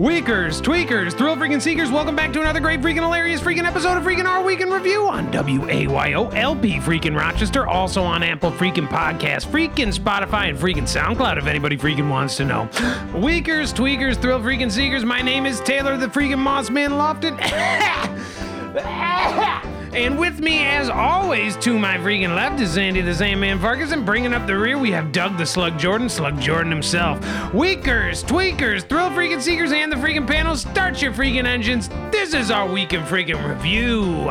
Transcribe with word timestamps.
Weakers, 0.00 0.62
tweakers, 0.62 1.12
thrill 1.12 1.36
freaking 1.36 1.60
seekers, 1.60 1.90
welcome 1.90 2.16
back 2.16 2.32
to 2.32 2.40
another 2.40 2.58
great 2.58 2.80
freaking 2.80 3.02
hilarious 3.02 3.42
freaking 3.42 3.64
episode 3.64 3.98
of 3.98 4.02
freaking 4.02 4.24
Our 4.24 4.42
Week 4.42 4.62
in 4.62 4.70
Review 4.70 5.06
on 5.06 5.30
WAYO 5.30 6.34
LP 6.34 6.78
freaking 6.78 7.14
Rochester, 7.14 7.66
also 7.66 8.02
on 8.02 8.22
Apple 8.22 8.50
freaking 8.50 8.88
Podcast, 8.88 9.48
freaking 9.48 9.94
Spotify, 9.94 10.48
and 10.48 10.58
freaking 10.58 10.84
SoundCloud 10.84 11.36
if 11.36 11.44
anybody 11.44 11.76
freaking 11.76 12.08
wants 12.08 12.38
to 12.38 12.46
know. 12.46 12.62
Weakers, 13.14 13.74
tweakers, 13.74 14.16
thrill 14.16 14.40
freaking 14.40 14.72
seekers, 14.72 15.04
my 15.04 15.20
name 15.20 15.44
is 15.44 15.60
Taylor 15.60 15.98
the 15.98 16.06
freaking 16.06 16.38
Mossman 16.38 16.92
Lofton. 16.96 17.36
And 19.92 20.20
with 20.20 20.38
me, 20.38 20.64
as 20.64 20.88
always, 20.88 21.56
to 21.56 21.76
my 21.76 21.96
freaking 21.98 22.36
left 22.36 22.60
is 22.60 22.78
Andy 22.78 23.00
the 23.00 23.12
Sandman 23.12 23.58
Farkas, 23.58 23.90
and 23.90 24.06
bringing 24.06 24.32
up 24.32 24.46
the 24.46 24.56
rear, 24.56 24.78
we 24.78 24.92
have 24.92 25.10
Doug 25.10 25.36
the 25.36 25.44
Slug 25.44 25.76
Jordan, 25.80 26.08
Slug 26.08 26.40
Jordan 26.40 26.70
himself. 26.70 27.18
Weakers, 27.52 28.22
tweakers, 28.22 28.88
thrill 28.88 29.10
freaking 29.10 29.42
seekers, 29.42 29.72
and 29.72 29.90
the 29.90 29.96
freaking 29.96 30.28
panel, 30.28 30.56
start 30.56 31.02
your 31.02 31.12
freaking 31.12 31.44
engines. 31.44 31.88
This 32.12 32.34
is 32.34 32.52
our 32.52 32.70
week 32.70 32.92
in 32.92 33.02
freaking 33.02 33.44
review. 33.48 34.30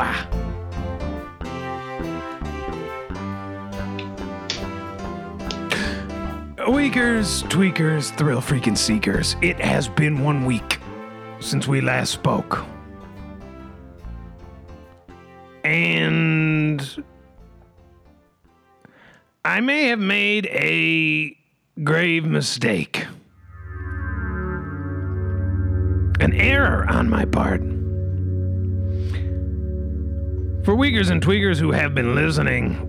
Weakers, 6.72 7.42
tweakers, 7.44 8.16
thrill 8.16 8.40
freaking 8.40 8.78
seekers, 8.78 9.36
it 9.42 9.60
has 9.60 9.88
been 9.88 10.24
one 10.24 10.46
week 10.46 10.78
since 11.38 11.68
we 11.68 11.82
last 11.82 12.12
spoke. 12.12 12.64
And 15.64 17.04
I 19.44 19.60
may 19.60 19.88
have 19.88 19.98
made 19.98 20.46
a 20.46 21.36
grave 21.82 22.24
mistake. 22.24 23.06
An 26.20 26.34
error 26.34 26.86
on 26.88 27.08
my 27.08 27.24
part. 27.24 27.62
For 30.64 30.74
Weakers 30.74 31.08
and 31.08 31.22
Tweakers 31.22 31.58
who 31.58 31.72
have 31.72 31.94
been 31.94 32.14
listening, 32.14 32.86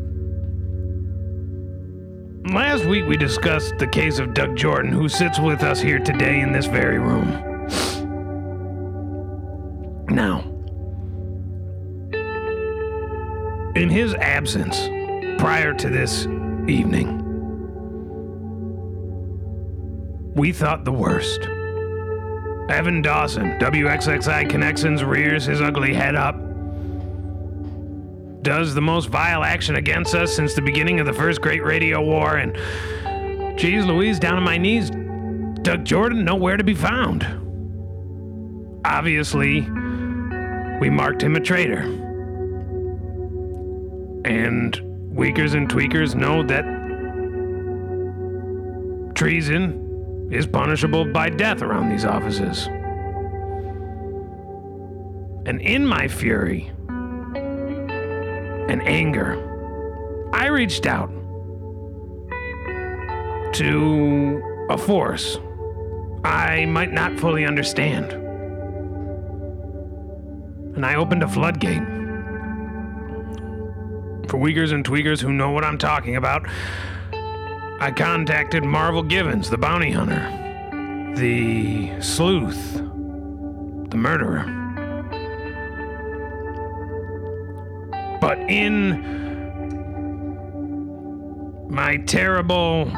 last 2.54 2.84
week 2.84 3.06
we 3.06 3.16
discussed 3.16 3.78
the 3.80 3.88
case 3.88 4.20
of 4.20 4.34
Doug 4.34 4.58
Jordan, 4.58 4.92
who 4.92 5.08
sits 5.08 5.40
with 5.40 5.64
us 5.64 5.80
here 5.80 6.00
today 6.00 6.42
in 6.42 6.52
this 6.52 6.66
very 6.66 7.00
room. 7.00 7.30
Now, 10.10 10.44
in 13.76 13.90
his 13.90 14.14
absence 14.16 14.78
prior 15.40 15.74
to 15.74 15.90
this 15.90 16.26
evening, 16.68 17.20
we 20.36 20.52
thought 20.52 20.86
the 20.86 20.92
worst. 20.92 21.42
Evan 22.70 23.02
Dawson, 23.02 23.60
WXXI 23.60 24.50
Connections, 24.50 25.04
rears 25.04 25.46
his 25.46 25.62
ugly 25.62 25.94
head 25.94 26.16
up, 26.16 26.36
does 28.42 28.74
the 28.74 28.82
most 28.82 29.10
vile 29.10 29.44
action 29.44 29.76
against 29.76 30.16
us 30.16 30.34
since 30.34 30.54
the 30.54 30.62
beginning 30.62 31.00
of 31.00 31.06
the 31.06 31.14
first 31.14 31.42
Great 31.42 31.64
Radio 31.64 32.02
War, 32.02 32.38
and 32.38 32.56
geez 33.58 33.86
Louise, 33.86 34.20
down 34.20 34.36
on 34.36 34.44
my 34.44 34.58
knees, 34.58 34.90
Doug 35.64 35.86
Jordan 35.86 36.26
nowhere 36.26 36.58
to 36.58 36.64
be 36.64 36.74
found. 36.74 37.24
Obviously, 38.84 39.62
we 40.80 40.90
marked 40.90 41.22
him 41.22 41.36
a 41.36 41.40
traitor. 41.40 42.01
And 44.26 44.80
Weakers 45.16 45.54
and 45.54 45.70
Tweakers 45.70 46.16
know 46.16 46.44
that 46.44 46.64
treason 49.16 50.30
is 50.32 50.48
punishable 50.48 51.06
by 51.06 51.30
death 51.30 51.62
around 51.62 51.90
these 51.90 52.06
offices. 52.06 52.68
And 55.46 55.62
in 55.62 55.86
my 55.86 56.08
fury 56.08 56.72
and 58.70 58.82
anger, 58.88 59.38
I 60.34 60.48
reached 60.48 60.86
out 60.86 61.12
to 63.54 64.42
a 64.70 64.78
force 64.78 65.38
I 66.24 66.66
might 66.66 66.94
not 66.94 67.20
fully 67.20 67.46
understand. 67.46 68.14
And 70.76 70.86
I 70.86 70.96
opened 70.96 71.24
a 71.24 71.28
floodgate 71.28 71.82
for 74.32 74.38
Weakers 74.38 74.72
and 74.72 74.86
Tweakers 74.86 75.20
who 75.20 75.34
know 75.34 75.52
what 75.52 75.66
I'm 75.66 75.78
talking 75.78 76.16
about, 76.16 76.48
I 77.82 77.92
contacted 77.94 78.64
Marvel 78.64 79.04
Givens, 79.04 79.50
the 79.50 79.58
bounty 79.58 79.92
hunter, 79.92 80.26
the 81.18 82.00
sleuth, 82.00 82.76
the 82.76 83.98
murderer. 83.98 84.46
But 88.22 88.40
in 88.50 89.02
my 91.70 91.98
terrible, 91.98 92.90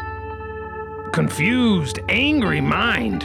confused, 1.14 1.98
angry 2.10 2.62
mind, 2.62 3.24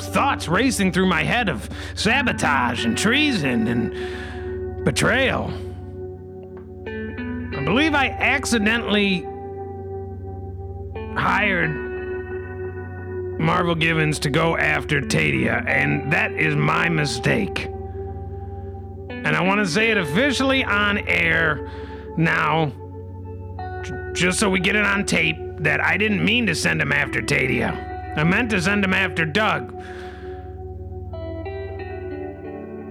thoughts 0.00 0.48
racing 0.48 0.90
through 0.90 1.06
my 1.06 1.22
head 1.22 1.48
of 1.48 1.70
sabotage 1.94 2.84
and 2.84 2.98
treason 2.98 3.68
and 3.68 4.84
betrayal. 4.84 5.52
I 7.68 7.70
believe 7.70 7.94
I 7.94 8.08
accidentally 8.08 9.26
hired 11.20 11.68
Marvel 13.38 13.74
Givens 13.74 14.18
to 14.20 14.30
go 14.30 14.56
after 14.56 15.02
Tadia, 15.02 15.68
and 15.68 16.10
that 16.10 16.32
is 16.32 16.56
my 16.56 16.88
mistake. 16.88 17.66
And 19.10 19.36
I 19.36 19.42
want 19.42 19.60
to 19.60 19.66
say 19.66 19.90
it 19.90 19.98
officially 19.98 20.64
on 20.64 20.96
air 21.06 21.70
now, 22.16 22.72
just 24.14 24.40
so 24.40 24.48
we 24.48 24.60
get 24.60 24.74
it 24.74 24.86
on 24.86 25.04
tape, 25.04 25.36
that 25.58 25.82
I 25.82 25.98
didn't 25.98 26.24
mean 26.24 26.46
to 26.46 26.54
send 26.54 26.80
him 26.80 26.90
after 26.90 27.20
Tadia. 27.20 28.16
I 28.16 28.24
meant 28.24 28.48
to 28.52 28.62
send 28.62 28.82
him 28.82 28.94
after 28.94 29.26
Doug. 29.26 29.78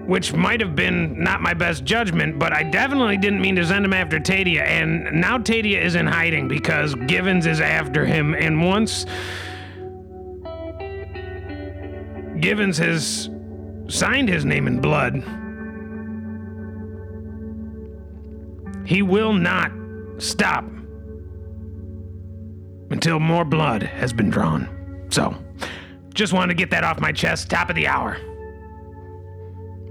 Which 0.07 0.33
might 0.33 0.61
have 0.61 0.73
been 0.73 1.21
not 1.21 1.41
my 1.41 1.53
best 1.53 1.83
judgment, 1.83 2.39
but 2.39 2.53
I 2.53 2.63
definitely 2.63 3.17
didn't 3.17 3.41
mean 3.41 3.57
to 3.57 3.65
send 3.65 3.83
him 3.83 3.91
after 3.91 4.19
Tadia. 4.19 4.61
And 4.61 5.19
now 5.19 5.37
Tadia 5.37 5.81
is 5.81 5.95
in 5.95 6.07
hiding 6.07 6.47
because 6.47 6.95
Givens 7.07 7.45
is 7.45 7.59
after 7.59 8.05
him. 8.05 8.33
And 8.33 8.65
once 8.65 9.05
Givens 12.39 12.77
has 12.77 13.29
signed 13.89 14.29
his 14.29 14.45
name 14.45 14.65
in 14.65 14.79
blood, 14.79 15.15
he 18.87 19.01
will 19.01 19.33
not 19.33 19.73
stop 20.19 20.63
until 22.91 23.19
more 23.19 23.43
blood 23.43 23.83
has 23.83 24.13
been 24.13 24.29
drawn. 24.29 24.69
So, 25.09 25.35
just 26.13 26.31
wanted 26.31 26.53
to 26.53 26.57
get 26.57 26.69
that 26.71 26.85
off 26.85 27.01
my 27.01 27.11
chest, 27.11 27.49
top 27.49 27.69
of 27.69 27.75
the 27.75 27.87
hour. 27.87 28.17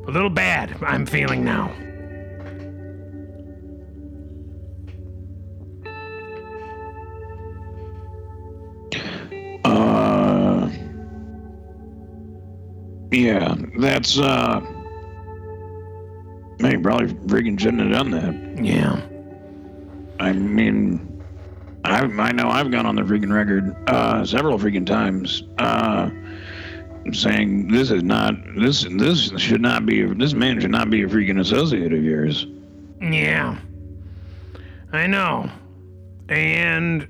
A 0.06 0.10
little 0.10 0.30
bad, 0.30 0.76
I'm 0.82 1.04
feeling 1.04 1.44
now. 1.44 1.72
Uh, 9.64 10.70
yeah, 13.10 13.56
that's 13.78 14.18
uh. 14.18 14.60
Man, 16.60 16.72
you 16.72 16.80
probably 16.80 17.08
freaking 17.26 17.58
shouldn't 17.58 17.82
have 17.82 17.90
done 17.90 18.10
that. 18.12 18.64
Yeah. 18.64 19.00
I 20.20 20.32
mean, 20.32 21.22
I 21.84 22.02
I 22.04 22.32
know 22.32 22.48
I've 22.48 22.70
gone 22.70 22.86
on 22.86 22.94
the 22.94 23.02
freaking 23.02 23.32
record 23.32 23.74
uh 23.88 24.24
several 24.24 24.56
freaking 24.58 24.86
times 24.86 25.42
uh 25.58 26.10
saying 27.14 27.68
this 27.68 27.90
is 27.90 28.02
not 28.02 28.34
this 28.56 28.84
this 28.90 29.30
should 29.38 29.60
not 29.60 29.86
be 29.86 30.04
this 30.14 30.34
man 30.34 30.60
should 30.60 30.70
not 30.70 30.90
be 30.90 31.02
a 31.02 31.06
freaking 31.06 31.40
associate 31.40 31.92
of 31.92 32.02
yours. 32.02 32.46
Yeah. 33.00 33.58
I 34.92 35.06
know. 35.06 35.50
And 36.28 37.08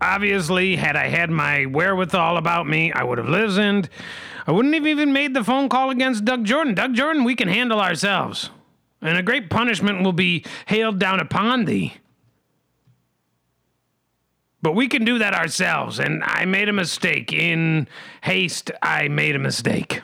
obviously, 0.00 0.76
had 0.76 0.96
I 0.96 1.08
had 1.08 1.30
my 1.30 1.66
wherewithal 1.66 2.36
about 2.36 2.66
me, 2.66 2.92
I 2.92 3.04
would 3.04 3.18
have 3.18 3.28
listened. 3.28 3.88
I 4.46 4.52
wouldn't 4.52 4.74
have 4.74 4.86
even 4.86 5.12
made 5.12 5.34
the 5.34 5.44
phone 5.44 5.68
call 5.68 5.90
against 5.90 6.24
Doug 6.24 6.44
Jordan. 6.44 6.74
Doug 6.74 6.94
Jordan, 6.94 7.24
we 7.24 7.36
can 7.36 7.48
handle 7.48 7.80
ourselves. 7.80 8.50
And 9.02 9.16
a 9.16 9.22
great 9.22 9.48
punishment 9.48 10.02
will 10.02 10.12
be 10.12 10.44
hailed 10.66 10.98
down 10.98 11.20
upon 11.20 11.64
thee. 11.64 11.94
But 14.62 14.74
we 14.74 14.88
can 14.88 15.04
do 15.04 15.18
that 15.18 15.34
ourselves, 15.34 15.98
and 15.98 16.22
I 16.22 16.44
made 16.44 16.68
a 16.68 16.72
mistake. 16.72 17.32
In 17.32 17.88
haste, 18.22 18.70
I 18.82 19.08
made 19.08 19.34
a 19.34 19.38
mistake. 19.38 20.02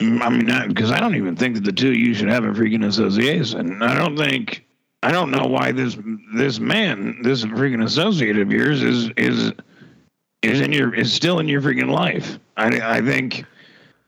Mm, 0.00 0.22
I 0.22 0.28
mean, 0.30 0.68
because 0.68 0.90
I 0.90 1.00
don't 1.00 1.14
even 1.14 1.36
think 1.36 1.54
that 1.56 1.64
the 1.64 1.72
two 1.72 1.90
of 1.90 1.96
you 1.96 2.14
should 2.14 2.28
have 2.28 2.44
a 2.44 2.52
freaking 2.52 2.86
association. 2.86 3.82
I 3.82 3.94
don't 3.94 4.16
think, 4.16 4.64
I 5.02 5.12
don't 5.12 5.30
know 5.30 5.46
why 5.46 5.72
this 5.72 5.98
this 6.34 6.58
man, 6.58 7.20
this 7.22 7.44
freaking 7.44 7.84
associate 7.84 8.38
of 8.38 8.50
yours, 8.50 8.82
is 8.82 9.10
is 9.16 9.52
is 10.42 10.60
in 10.60 10.72
your 10.72 10.94
is 10.94 11.12
still 11.12 11.40
in 11.40 11.48
your 11.48 11.60
freaking 11.60 11.90
life. 11.90 12.38
I 12.56 12.96
I 12.96 13.00
think 13.02 13.44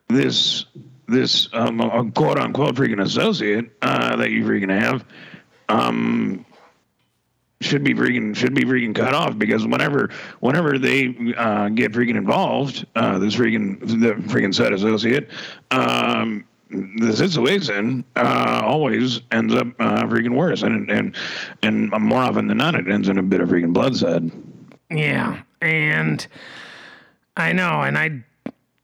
this 0.08 0.64
this 1.06 1.48
um, 1.52 2.12
quote 2.12 2.38
unquote 2.38 2.74
freaking 2.74 3.02
associate 3.02 3.70
uh, 3.82 4.16
that 4.16 4.30
you 4.30 4.44
freaking 4.44 4.70
have 4.70 5.04
um, 5.68 6.44
should 7.60 7.82
be 7.82 7.94
freaking 7.94 8.36
should 8.36 8.54
be 8.54 8.64
freaking 8.64 8.94
cut 8.94 9.14
off 9.14 9.38
because 9.38 9.66
whenever 9.66 10.10
whenever 10.40 10.78
they 10.78 11.34
uh, 11.36 11.68
get 11.70 11.92
freaking 11.92 12.16
involved, 12.16 12.86
uh, 12.96 13.18
this 13.18 13.34
freaking 13.34 13.80
the 13.80 14.14
freaking 14.30 14.54
set 14.54 14.72
associate, 14.72 15.30
um, 15.70 16.44
the 16.70 17.14
situation 17.16 18.04
uh, 18.16 18.60
always 18.64 19.20
ends 19.30 19.54
up 19.54 19.68
uh, 19.78 20.02
freaking 20.02 20.36
worse, 20.36 20.62
and 20.62 20.90
and 20.90 21.16
and 21.62 21.90
more 21.90 22.20
often 22.20 22.46
than 22.46 22.58
not, 22.58 22.74
it 22.74 22.88
ends 22.88 23.08
in 23.08 23.18
a 23.18 23.22
bit 23.22 23.40
of 23.40 23.48
freaking 23.48 23.72
bloodshed. 23.72 24.30
Yeah, 24.90 25.42
and 25.60 26.26
I 27.36 27.52
know, 27.52 27.82
and 27.82 27.96
I, 27.96 28.22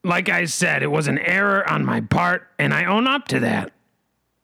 like 0.03 0.29
I 0.29 0.47
said, 0.47 0.83
it 0.83 0.91
was 0.91 1.09
an 1.09 1.19
error 1.19 1.69
on 1.69 1.85
my 1.85 2.01
part, 2.01 2.49
and 2.59 2.73
I 2.73 2.85
own 2.85 3.07
up 3.07 3.29
to 3.29 3.41
that. 3.41 3.73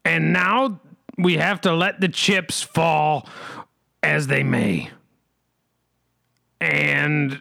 And 0.05 0.33
now 0.33 0.81
we 1.17 1.37
have 1.37 1.61
to 1.63 1.73
let 1.75 2.01
the 2.01 2.09
chips 2.09 2.63
fall 2.63 3.29
as 4.03 4.27
they 4.27 4.43
may. 4.43 4.91
And 6.61 7.41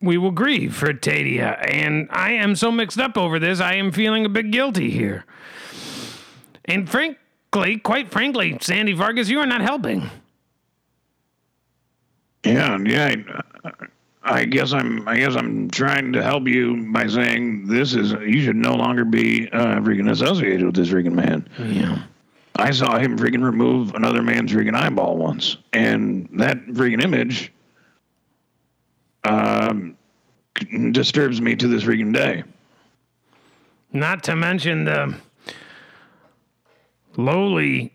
we 0.00 0.18
will 0.18 0.30
grieve 0.30 0.74
for 0.74 0.92
Tadia. 0.92 1.58
And 1.68 2.08
I 2.10 2.32
am 2.32 2.56
so 2.56 2.70
mixed 2.70 2.98
up 2.98 3.16
over 3.16 3.38
this, 3.38 3.60
I 3.60 3.74
am 3.74 3.92
feeling 3.92 4.24
a 4.24 4.28
bit 4.28 4.50
guilty 4.50 4.90
here. 4.90 5.24
And 6.64 6.88
frankly, 6.88 7.78
quite 7.78 8.10
frankly, 8.10 8.58
Sandy 8.60 8.94
Farkas, 8.94 9.28
you 9.28 9.40
are 9.40 9.46
not 9.46 9.62
helping. 9.62 10.10
Yeah, 12.44 12.78
yeah. 12.84 13.14
I 14.22 14.44
guess 14.44 14.72
I'm. 14.72 15.08
I 15.08 15.16
guess 15.18 15.34
I'm 15.34 15.70
trying 15.70 16.12
to 16.12 16.22
help 16.22 16.46
you 16.46 16.90
by 16.92 17.06
saying 17.06 17.66
this 17.66 17.94
is. 17.94 18.12
You 18.12 18.42
should 18.42 18.56
no 18.56 18.74
longer 18.74 19.04
be 19.04 19.48
uh, 19.50 19.80
freaking 19.80 20.10
associated 20.10 20.66
with 20.66 20.74
this 20.74 20.88
freaking 20.90 21.12
man. 21.12 21.48
Yeah. 21.58 22.02
I 22.58 22.72
saw 22.72 22.98
him 22.98 23.16
freaking 23.16 23.44
remove 23.44 23.94
another 23.94 24.20
man's 24.20 24.52
freaking 24.52 24.74
eyeball 24.74 25.16
once, 25.16 25.56
and 25.72 26.28
that 26.32 26.58
freaking 26.66 27.02
image 27.02 27.52
um, 29.22 29.96
disturbs 30.90 31.40
me 31.40 31.54
to 31.54 31.68
this 31.68 31.84
freaking 31.84 32.12
day. 32.12 32.42
Not 33.92 34.24
to 34.24 34.34
mention 34.34 34.84
the 34.84 35.14
lowly 37.16 37.92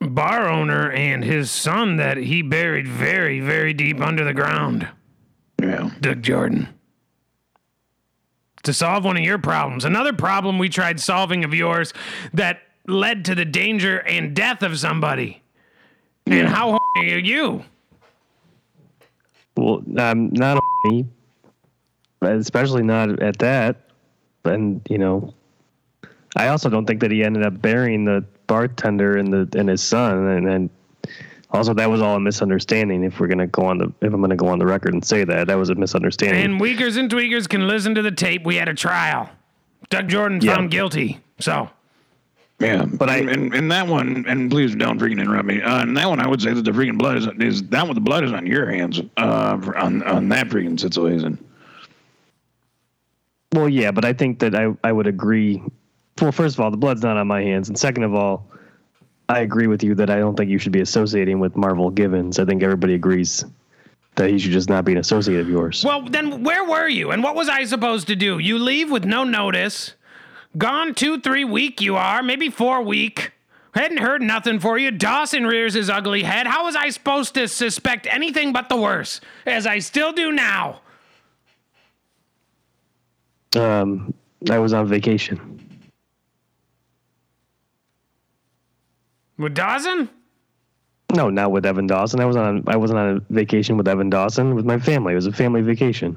bar 0.00 0.48
owner 0.48 0.90
and 0.90 1.22
his 1.22 1.50
son 1.50 1.96
that 1.96 2.16
he 2.16 2.42
buried 2.42 2.88
very, 2.88 3.38
very 3.38 3.72
deep 3.72 4.00
under 4.00 4.24
the 4.24 4.34
ground. 4.34 4.88
Yeah. 5.60 5.90
Doug 6.00 6.22
Jordan. 6.22 6.68
To 8.64 8.72
solve 8.72 9.04
one 9.04 9.16
of 9.16 9.22
your 9.22 9.38
problems. 9.38 9.84
Another 9.84 10.12
problem 10.12 10.58
we 10.58 10.68
tried 10.68 10.98
solving 10.98 11.44
of 11.44 11.54
yours 11.54 11.92
that 12.32 12.62
led 12.86 13.24
to 13.26 13.34
the 13.34 13.44
danger 13.44 13.98
and 14.00 14.34
death 14.34 14.62
of 14.62 14.78
somebody. 14.78 15.42
And 16.26 16.48
how 16.48 16.78
are 16.96 17.04
you? 17.04 17.64
Well, 19.56 19.82
I'm 19.98 20.30
not 20.32 20.62
me, 20.84 21.04
especially 22.22 22.82
not 22.82 23.20
at 23.22 23.38
that. 23.40 23.76
And 24.44 24.80
you 24.88 24.98
know, 24.98 25.34
I 26.36 26.48
also 26.48 26.68
don't 26.70 26.86
think 26.86 27.00
that 27.00 27.10
he 27.10 27.22
ended 27.22 27.44
up 27.44 27.60
burying 27.60 28.04
the 28.04 28.24
bartender 28.46 29.16
and 29.16 29.32
the 29.32 29.58
and 29.58 29.68
his 29.68 29.82
son, 29.82 30.26
and 30.28 30.46
then 30.46 30.70
also 31.50 31.74
that 31.74 31.90
was 31.90 32.00
all 32.00 32.16
a 32.16 32.20
misunderstanding. 32.20 33.04
If 33.04 33.20
we're 33.20 33.26
gonna 33.28 33.46
go 33.46 33.66
on 33.66 33.78
the, 33.78 33.92
if 34.00 34.12
I'm 34.12 34.20
gonna 34.20 34.36
go 34.36 34.48
on 34.48 34.58
the 34.58 34.66
record 34.66 34.94
and 34.94 35.04
say 35.04 35.24
that 35.24 35.46
that 35.48 35.58
was 35.58 35.70
a 35.70 35.74
misunderstanding. 35.74 36.42
And 36.44 36.60
Weakers 36.60 36.96
and 36.96 37.10
Tweakers 37.10 37.48
can 37.48 37.68
listen 37.68 37.94
to 37.94 38.02
the 38.02 38.10
tape. 38.12 38.44
We 38.44 38.56
had 38.56 38.68
a 38.68 38.74
trial. 38.74 39.28
Doug 39.90 40.08
Jordan 40.08 40.40
Yeah. 40.40 40.54
found 40.56 40.70
guilty. 40.70 41.20
So 41.38 41.68
Yeah, 42.58 42.84
But 42.84 42.98
but 42.98 43.10
I- 43.10 43.14
I 43.16 43.18
and, 43.18 43.52
and 43.54 43.70
that 43.72 43.86
one, 43.88 44.24
and 44.28 44.50
please 44.50 44.74
don't 44.76 44.98
freaking 45.00 45.20
interrupt 45.20 45.46
me. 45.46 45.60
Uh, 45.60 45.82
and 45.82 45.96
that 45.96 46.08
one, 46.08 46.20
I 46.20 46.28
would 46.28 46.40
say 46.40 46.52
that 46.52 46.62
the 46.64 46.70
freaking 46.70 46.96
blood 46.98 47.16
is 47.16 47.26
is 47.40 47.62
that 47.70 47.84
one. 47.86 47.94
The 47.94 48.00
blood 48.00 48.22
is 48.24 48.32
on 48.32 48.46
your 48.46 48.70
hands 48.70 49.00
uh, 49.16 49.58
for- 49.58 49.76
on 49.76 50.02
on 50.04 50.28
that 50.28 50.48
freaking 50.48 50.78
situation. 50.78 51.38
Well, 53.52 53.68
yeah, 53.68 53.90
but 53.90 54.04
I 54.04 54.12
think 54.12 54.38
that 54.38 54.54
I, 54.54 54.68
I 54.82 54.92
would 54.92 55.06
agree. 55.06 55.62
Well, 56.20 56.32
first 56.32 56.56
of 56.56 56.60
all, 56.60 56.70
the 56.70 56.76
blood's 56.76 57.02
not 57.02 57.16
on 57.16 57.26
my 57.26 57.42
hands, 57.42 57.68
and 57.68 57.78
second 57.78 58.04
of 58.04 58.14
all, 58.14 58.46
I 59.28 59.40
agree 59.40 59.66
with 59.66 59.82
you 59.82 59.94
that 59.96 60.08
I 60.08 60.18
don't 60.18 60.36
think 60.36 60.50
you 60.50 60.58
should 60.58 60.72
be 60.72 60.80
associating 60.80 61.38
with 61.40 61.56
Marvel 61.56 61.90
Givens. 61.90 62.38
I 62.38 62.44
think 62.44 62.62
everybody 62.62 62.94
agrees 62.94 63.44
that 64.14 64.30
he 64.30 64.38
should 64.38 64.52
just 64.52 64.68
not 64.68 64.84
be 64.84 64.92
an 64.92 64.98
associate 64.98 65.40
of 65.40 65.48
yours. 65.48 65.84
Well, 65.84 66.02
then 66.02 66.44
where 66.44 66.64
were 66.64 66.88
you? 66.88 67.10
And 67.10 67.22
what 67.22 67.34
was 67.34 67.48
I 67.48 67.64
supposed 67.64 68.06
to 68.08 68.16
do? 68.16 68.38
You 68.38 68.58
leave 68.58 68.90
with 68.90 69.04
no 69.04 69.24
notice. 69.24 69.94
Gone 70.56 70.94
two, 70.94 71.20
three 71.20 71.44
week 71.44 71.80
you 71.80 71.96
are, 71.96 72.22
maybe 72.22 72.50
four 72.50 72.82
week. 72.82 73.32
Hadn't 73.74 73.98
heard 73.98 74.20
nothing 74.20 74.60
for 74.60 74.78
you. 74.78 74.90
Dawson 74.90 75.46
rears 75.46 75.72
his 75.72 75.88
ugly 75.88 76.22
head. 76.22 76.46
How 76.46 76.64
was 76.64 76.76
I 76.76 76.90
supposed 76.90 77.34
to 77.34 77.48
suspect 77.48 78.06
anything 78.06 78.52
but 78.52 78.68
the 78.68 78.76
worst? 78.76 79.24
As 79.46 79.66
I 79.66 79.78
still 79.78 80.12
do 80.12 80.30
now. 80.30 80.80
Um, 83.56 84.12
I 84.50 84.58
was 84.58 84.74
on 84.74 84.86
vacation. 84.86 85.58
With 89.38 89.54
Dawson? 89.54 90.10
No, 91.14 91.30
not 91.30 91.50
with 91.50 91.64
Evan 91.64 91.86
Dawson. 91.86 92.20
I 92.20 92.26
was 92.26 92.36
on. 92.36 92.64
I 92.66 92.76
wasn't 92.76 92.98
on 92.98 93.16
a 93.16 93.34
vacation 93.34 93.76
with 93.76 93.88
Evan 93.88 94.10
Dawson. 94.10 94.54
With 94.54 94.64
my 94.64 94.78
family. 94.78 95.12
It 95.12 95.16
was 95.16 95.26
a 95.26 95.32
family 95.32 95.62
vacation. 95.62 96.16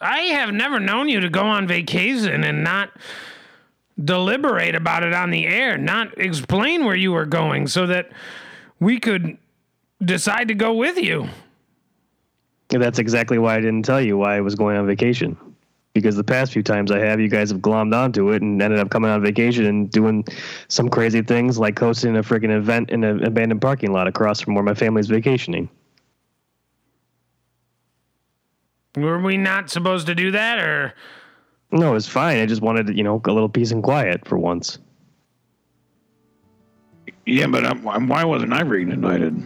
I 0.00 0.20
have 0.20 0.52
never 0.52 0.80
known 0.80 1.08
you 1.08 1.20
to 1.20 1.28
go 1.28 1.42
on 1.42 1.66
vacation 1.66 2.44
and 2.44 2.64
not 2.64 2.90
deliberate 4.02 4.74
about 4.74 5.04
it 5.04 5.12
on 5.12 5.30
the 5.30 5.46
air, 5.46 5.78
not 5.78 6.18
explain 6.18 6.84
where 6.84 6.96
you 6.96 7.12
were 7.12 7.26
going 7.26 7.66
so 7.66 7.86
that 7.86 8.10
we 8.80 8.98
could 8.98 9.38
decide 10.04 10.48
to 10.48 10.54
go 10.54 10.74
with 10.74 10.98
you. 10.98 11.28
That's 12.68 12.98
exactly 12.98 13.38
why 13.38 13.56
I 13.56 13.60
didn't 13.60 13.84
tell 13.84 14.00
you 14.00 14.16
why 14.18 14.36
I 14.36 14.40
was 14.40 14.54
going 14.54 14.76
on 14.76 14.86
vacation. 14.86 15.36
Because 15.92 16.16
the 16.16 16.24
past 16.24 16.52
few 16.52 16.62
times 16.64 16.90
I 16.90 16.98
have, 16.98 17.20
you 17.20 17.28
guys 17.28 17.52
have 17.52 17.60
glommed 17.60 17.94
onto 17.94 18.32
it 18.32 18.42
and 18.42 18.60
ended 18.60 18.80
up 18.80 18.90
coming 18.90 19.12
on 19.12 19.22
vacation 19.22 19.64
and 19.66 19.88
doing 19.88 20.24
some 20.66 20.88
crazy 20.88 21.22
things 21.22 21.56
like 21.56 21.78
hosting 21.78 22.16
a 22.16 22.22
freaking 22.22 22.50
event 22.50 22.90
in 22.90 23.04
an 23.04 23.22
abandoned 23.22 23.60
parking 23.60 23.92
lot 23.92 24.08
across 24.08 24.40
from 24.40 24.54
where 24.56 24.64
my 24.64 24.74
family's 24.74 25.06
vacationing. 25.06 25.68
Were 28.96 29.20
we 29.20 29.36
not 29.36 29.70
supposed 29.70 30.06
to 30.06 30.14
do 30.14 30.30
that 30.32 30.58
or 30.58 30.94
No, 31.72 31.90
it 31.90 31.94
was 31.94 32.06
fine. 32.08 32.38
I 32.38 32.46
just 32.46 32.62
wanted, 32.62 32.96
you 32.96 33.02
know, 33.02 33.20
a 33.24 33.32
little 33.32 33.48
peace 33.48 33.70
and 33.72 33.82
quiet 33.82 34.26
for 34.26 34.38
once. 34.38 34.78
Yeah, 37.26 37.46
but 37.46 37.64
um, 37.64 38.06
why 38.08 38.24
wasn't 38.24 38.52
I 38.52 38.62
freaking 38.62 38.92
invited? 38.92 39.42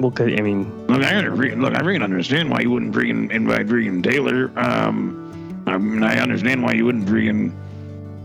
Well, 0.00 0.10
'cause- 0.10 0.32
I 0.36 0.40
mean, 0.42 0.86
Look, 0.86 1.02
I 1.04 1.10
gotta 1.10 1.30
re- 1.30 1.54
look. 1.54 1.74
I 1.74 1.80
freaking 1.82 2.02
understand 2.04 2.50
why 2.50 2.60
you 2.60 2.70
wouldn't 2.70 2.94
freaking 2.94 3.30
invite 3.30 3.66
freaking 3.66 4.02
Taylor. 4.02 4.50
Um, 4.56 5.62
I, 5.66 5.76
mean, 5.76 6.02
I 6.02 6.18
understand 6.18 6.62
why 6.62 6.72
you 6.72 6.84
wouldn't 6.84 7.06
freaking 7.06 7.52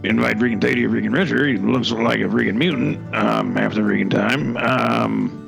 invite 0.03 0.37
freaking 0.37 0.61
Taylor, 0.61 0.89
freaking 0.89 1.13
Richard. 1.13 1.47
He 1.49 1.57
looks 1.57 1.91
like 1.91 2.19
a 2.19 2.23
freaking 2.25 2.55
mutant 2.55 3.13
um, 3.15 3.55
half 3.55 3.73
the 3.73 3.81
freaking 3.81 4.09
time. 4.11 4.55
Um, 4.57 5.42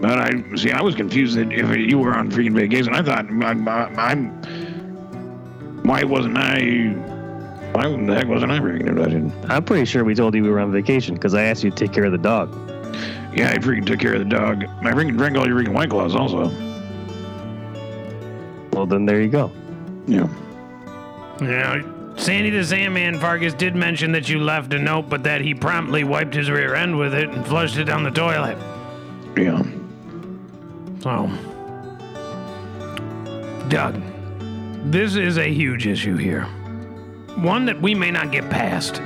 but 0.00 0.18
I 0.18 0.56
see. 0.56 0.72
I 0.72 0.82
was 0.82 0.94
confused 0.94 1.36
that 1.36 1.52
if 1.52 1.76
you 1.76 1.98
were 1.98 2.14
on 2.14 2.30
freaking 2.30 2.54
vacation, 2.54 2.94
I 2.94 3.02
thought 3.02 3.26
I, 3.30 3.52
I, 3.70 4.10
I'm. 4.10 4.30
Why 5.82 6.04
wasn't 6.04 6.38
I? 6.38 6.94
Why 7.72 7.88
the 7.88 8.14
heck 8.14 8.26
wasn't 8.26 8.52
I 8.52 8.58
freaking 8.58 8.88
invited? 8.88 9.32
I'm 9.50 9.64
pretty 9.64 9.84
sure 9.84 10.04
we 10.04 10.14
told 10.14 10.34
you 10.34 10.42
we 10.42 10.48
were 10.48 10.60
on 10.60 10.72
vacation 10.72 11.14
because 11.14 11.34
I 11.34 11.44
asked 11.44 11.62
you 11.62 11.70
to 11.70 11.76
take 11.76 11.92
care 11.92 12.04
of 12.04 12.12
the 12.12 12.18
dog. 12.18 12.52
Yeah, 13.34 13.50
I 13.50 13.58
freaking 13.58 13.86
took 13.86 14.00
care 14.00 14.14
of 14.14 14.20
the 14.20 14.24
dog. 14.24 14.64
I 14.64 14.92
freaking 14.92 15.16
drank 15.16 15.36
all 15.36 15.46
your 15.46 15.60
freaking 15.60 15.74
white 15.74 15.90
claws 15.90 16.16
also. 16.16 16.50
Well, 18.72 18.86
then 18.86 19.04
there 19.04 19.20
you 19.20 19.28
go. 19.28 19.52
Yeah. 20.06 20.28
Yeah, 21.40 21.82
Sandy 22.16 22.50
the 22.50 22.64
Sandman 22.64 23.18
Farkas 23.18 23.54
did 23.54 23.74
mention 23.74 24.12
that 24.12 24.28
you 24.28 24.40
left 24.40 24.72
a 24.74 24.78
note, 24.78 25.08
but 25.08 25.22
that 25.24 25.40
he 25.40 25.54
promptly 25.54 26.04
wiped 26.04 26.34
his 26.34 26.50
rear 26.50 26.74
end 26.74 26.98
with 26.98 27.14
it 27.14 27.30
and 27.30 27.46
flushed 27.46 27.78
it 27.78 27.84
down 27.84 28.02
the 28.02 28.10
toilet. 28.10 28.58
Yeah. 29.36 29.62
So, 31.00 31.30
Doug, 33.70 34.02
this 34.90 35.16
is 35.16 35.38
a 35.38 35.50
huge 35.50 35.86
issue 35.86 36.16
here. 36.16 36.44
One 37.36 37.64
that 37.64 37.80
we 37.80 37.94
may 37.94 38.10
not 38.10 38.30
get 38.30 38.50
past. 38.50 39.00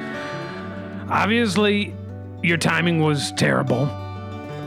Obviously, 1.08 1.94
your 2.42 2.56
timing 2.56 3.00
was 3.00 3.30
terrible, 3.32 3.86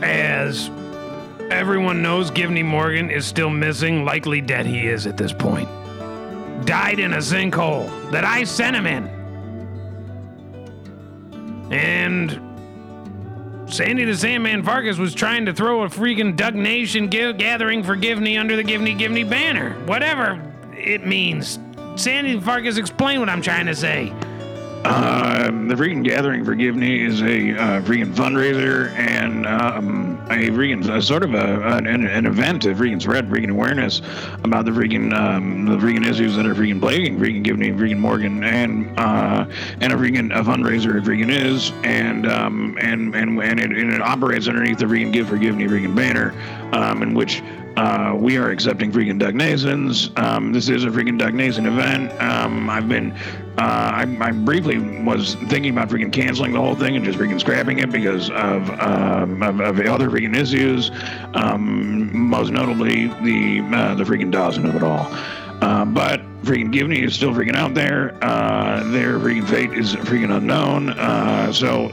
as 0.02 0.70
everyone 1.50 2.00
knows 2.00 2.30
Givney 2.30 2.64
Morgan 2.64 3.10
is 3.10 3.26
still 3.26 3.50
missing, 3.50 4.06
likely 4.06 4.40
dead 4.40 4.64
he 4.64 4.86
is 4.86 5.06
at 5.06 5.18
this 5.18 5.32
point. 5.32 5.68
Died 6.64 6.98
in 6.98 7.12
a 7.12 7.18
sinkhole 7.18 8.10
that 8.10 8.24
I 8.24 8.44
sent 8.44 8.74
him 8.74 8.86
in. 8.86 9.06
And 11.70 12.47
Sandy 13.70 14.04
the 14.04 14.16
Sandman 14.16 14.62
Farkas 14.62 14.96
was 14.96 15.14
trying 15.14 15.44
to 15.44 15.52
throw 15.52 15.82
a 15.82 15.88
freaking 15.88 16.34
Doug 16.34 16.54
Nation 16.54 17.08
gathering 17.08 17.84
for 17.84 17.96
Givney 17.96 18.40
under 18.40 18.56
the 18.56 18.64
Givney 18.64 18.98
Givney 18.98 19.28
banner. 19.28 19.74
Whatever 19.84 20.42
it 20.72 21.06
means. 21.06 21.58
Sandy 21.96 22.40
Farkas, 22.40 22.78
explain 22.78 23.20
what 23.20 23.28
I'm 23.28 23.42
trying 23.42 23.66
to 23.66 23.74
say. 23.74 24.12
Um, 24.84 25.66
the 25.68 25.74
freaking 25.74 26.04
Gathering 26.04 26.44
for 26.44 26.54
Givney 26.54 27.04
is 27.04 27.20
a 27.20 27.52
uh, 27.58 27.82
freaking 27.82 28.14
fundraiser 28.14 28.90
and 28.92 29.46
um, 29.46 30.18
a 30.30 30.48
freaking 30.50 30.88
a 30.88 31.02
sort 31.02 31.22
of 31.24 31.34
a, 31.34 31.76
an, 31.76 31.86
an 31.86 32.26
event 32.26 32.62
to 32.62 32.74
freaking 32.74 33.02
spread 33.02 33.28
freaking 33.28 33.50
awareness 33.50 34.00
about 34.44 34.64
the 34.64 34.70
freaking 34.70 35.12
um, 35.12 35.66
the 35.66 35.76
freaking 35.76 36.06
issues 36.06 36.36
that 36.36 36.46
are 36.46 36.54
freaking 36.54 36.80
plaguing 36.80 37.18
freaking 37.18 37.44
Givney, 37.44 37.72
freaking 37.72 37.98
Morgan, 37.98 38.44
and 38.44 38.98
uh, 38.98 39.46
and 39.80 39.92
a 39.92 39.96
freaking 39.96 40.30
a 40.34 40.42
fundraiser 40.44 40.96
it 40.96 41.04
freaking 41.04 41.30
is, 41.30 41.72
and 41.82 42.26
um, 42.26 42.78
and 42.80 43.14
and 43.14 43.42
and 43.42 43.60
it, 43.60 43.70
and 43.70 43.92
it 43.92 44.00
operates 44.00 44.48
underneath 44.48 44.78
the 44.78 44.86
freaking 44.86 45.12
Give 45.12 45.28
for 45.28 45.36
Givney 45.36 45.68
freaking 45.68 45.94
banner, 45.94 46.32
um, 46.72 47.02
in 47.02 47.14
which 47.14 47.42
uh, 47.78 48.12
we 48.12 48.36
are 48.36 48.50
accepting 48.50 48.90
freaking 48.90 49.20
Doug 49.20 49.36
Nasons. 49.36 50.10
Um, 50.18 50.52
this 50.52 50.68
is 50.68 50.82
a 50.84 50.88
freaking 50.88 51.16
Doug 51.16 51.32
Nason 51.32 51.64
event. 51.64 52.10
Um, 52.20 52.68
I've 52.68 52.88
been, 52.88 53.12
uh, 53.56 53.60
I, 53.60 54.16
I 54.20 54.32
briefly 54.32 54.78
was 55.04 55.36
thinking 55.46 55.70
about 55.70 55.88
freaking 55.88 56.12
canceling 56.12 56.52
the 56.52 56.60
whole 56.60 56.74
thing 56.74 56.96
and 56.96 57.04
just 57.04 57.18
freaking 57.18 57.38
scrapping 57.38 57.78
it 57.78 57.92
because 57.92 58.30
of 58.30 58.68
um, 58.80 59.44
of, 59.44 59.60
of 59.60 59.78
other 59.78 60.10
freaking 60.10 60.36
issues. 60.36 60.90
Um, 61.34 62.28
most 62.28 62.50
notably, 62.50 63.06
the 63.22 63.60
uh, 63.72 63.94
the 63.94 64.02
freaking 64.02 64.32
Dawson 64.32 64.66
of 64.66 64.74
it 64.74 64.82
all. 64.82 65.06
Uh, 65.62 65.84
but 65.84 66.20
freaking 66.42 66.72
Givney 66.72 67.04
is 67.04 67.14
still 67.14 67.30
freaking 67.30 67.54
out 67.54 67.74
there. 67.74 68.18
Uh, 68.22 68.82
their 68.90 69.20
freaking 69.20 69.48
fate 69.48 69.72
is 69.72 69.94
freaking 69.94 70.36
unknown. 70.36 70.90
Uh, 70.90 71.52
so 71.52 71.92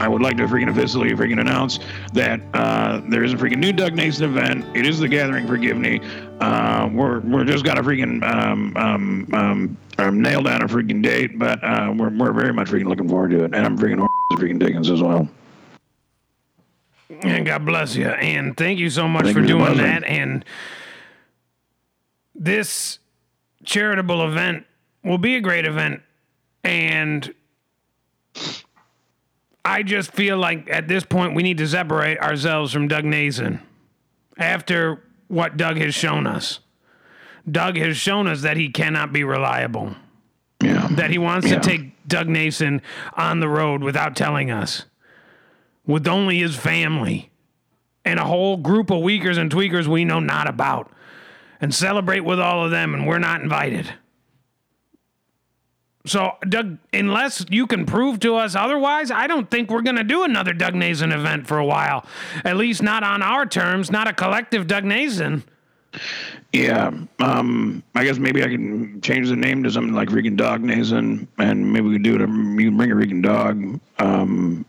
I 0.00 0.08
would 0.08 0.22
like 0.22 0.36
to 0.36 0.44
freaking 0.46 0.70
officially 0.70 1.10
freaking 1.10 1.40
announce 1.40 1.78
that 2.12 2.40
uh, 2.54 3.00
there 3.08 3.24
is 3.24 3.32
a 3.32 3.36
freaking 3.36 3.58
new 3.58 3.72
Doug 3.72 3.94
Nason 3.94 4.24
event. 4.24 4.64
It 4.76 4.86
is 4.86 4.98
the 4.98 5.08
Gathering 5.08 5.46
for 5.46 5.56
Givney. 5.56 6.02
Uh, 6.40 6.88
we're 6.92 7.20
we're 7.20 7.44
just 7.44 7.64
got 7.64 7.74
to 7.74 7.82
freaking 7.82 8.22
um, 8.22 8.76
um, 8.76 9.28
um, 9.32 9.76
um, 9.98 10.20
nail 10.20 10.42
down 10.42 10.62
a 10.62 10.68
freaking 10.68 11.02
date, 11.02 11.38
but 11.38 11.62
uh, 11.64 11.92
we're 11.96 12.10
we're 12.10 12.32
very 12.32 12.52
much 12.52 12.68
freaking 12.68 12.88
looking 12.88 13.08
forward 13.08 13.30
to 13.30 13.44
it, 13.44 13.54
and 13.54 13.66
I'm 13.66 13.78
freaking 13.78 14.06
freaking 14.32 14.58
Dickens 14.58 14.90
as 14.90 15.02
well. 15.02 15.28
And 17.22 17.46
God 17.46 17.64
bless 17.64 17.94
you. 17.94 18.08
And 18.08 18.56
thank 18.56 18.78
you 18.78 18.90
so 18.90 19.06
much 19.08 19.24
Thank 19.24 19.36
for 19.36 19.42
doing 19.42 19.76
that. 19.78 20.04
And 20.04 20.44
this 22.34 22.98
charitable 23.64 24.26
event 24.26 24.66
will 25.04 25.18
be 25.18 25.36
a 25.36 25.40
great 25.40 25.64
event. 25.64 26.02
And 26.64 27.32
I 29.66 29.82
just 29.82 30.12
feel 30.12 30.38
like 30.38 30.70
at 30.70 30.86
this 30.86 31.04
point 31.04 31.34
we 31.34 31.42
need 31.42 31.58
to 31.58 31.66
separate 31.66 32.18
ourselves 32.20 32.72
from 32.72 32.86
Doug 32.86 33.04
Nason 33.04 33.60
after 34.38 35.02
what 35.26 35.56
Doug 35.56 35.76
has 35.78 35.92
shown 35.92 36.26
us. 36.26 36.60
Doug 37.50 37.76
has 37.76 37.96
shown 37.96 38.28
us 38.28 38.42
that 38.42 38.56
he 38.56 38.68
cannot 38.68 39.12
be 39.12 39.24
reliable, 39.24 39.96
Yeah. 40.62 40.86
that 40.92 41.10
he 41.10 41.18
wants 41.18 41.48
Yeah. 41.48 41.58
to 41.58 41.68
take 41.68 42.06
Doug 42.06 42.28
Nason 42.28 42.80
on 43.14 43.40
the 43.40 43.48
road 43.48 43.82
without 43.82 44.14
telling 44.14 44.52
us, 44.52 44.84
with 45.84 46.06
only 46.06 46.38
his 46.38 46.54
family 46.54 47.30
and 48.04 48.20
a 48.20 48.24
whole 48.24 48.56
group 48.56 48.90
of 48.90 49.00
weakers 49.02 49.36
and 49.36 49.50
tweakers 49.50 49.88
we 49.88 50.04
know 50.04 50.20
not 50.20 50.48
about, 50.48 50.92
and 51.60 51.74
celebrate 51.74 52.20
with 52.20 52.38
all 52.38 52.64
of 52.64 52.70
them, 52.70 52.94
and 52.94 53.04
we're 53.04 53.18
not 53.18 53.42
invited. 53.42 53.94
So, 56.06 56.36
Doug, 56.48 56.78
unless 56.92 57.44
you 57.50 57.66
can 57.66 57.84
prove 57.84 58.20
to 58.20 58.36
us 58.36 58.54
otherwise, 58.54 59.10
I 59.10 59.26
don't 59.26 59.50
think 59.50 59.70
we're 59.70 59.82
going 59.82 59.96
to 59.96 60.04
do 60.04 60.22
another 60.22 60.52
Doug 60.52 60.74
Nason 60.74 61.12
event 61.12 61.46
for 61.46 61.58
a 61.58 61.64
while. 61.64 62.06
At 62.44 62.56
least 62.56 62.82
not 62.82 63.02
on 63.02 63.22
our 63.22 63.44
terms, 63.44 63.90
not 63.90 64.06
a 64.08 64.12
collective 64.12 64.66
Doug 64.66 64.84
Nason. 64.84 65.42
Yeah. 66.52 66.92
Um, 67.18 67.82
I 67.94 68.04
guess 68.04 68.18
maybe 68.18 68.42
I 68.42 68.48
can 68.48 69.00
change 69.00 69.28
the 69.28 69.36
name 69.36 69.62
to 69.64 69.70
something 69.70 69.94
like 69.94 70.08
freaking 70.08 70.36
Dog 70.36 70.62
Nason, 70.62 71.26
and 71.38 71.72
maybe 71.72 71.88
we 71.88 71.94
could 71.94 72.02
do 72.02 72.14
it. 72.14 72.20
You 72.20 72.26
can 72.70 72.76
bring 72.76 72.92
a 72.92 72.94
freaking 72.94 73.22
dog. 73.22 73.80
Um, 73.98 74.64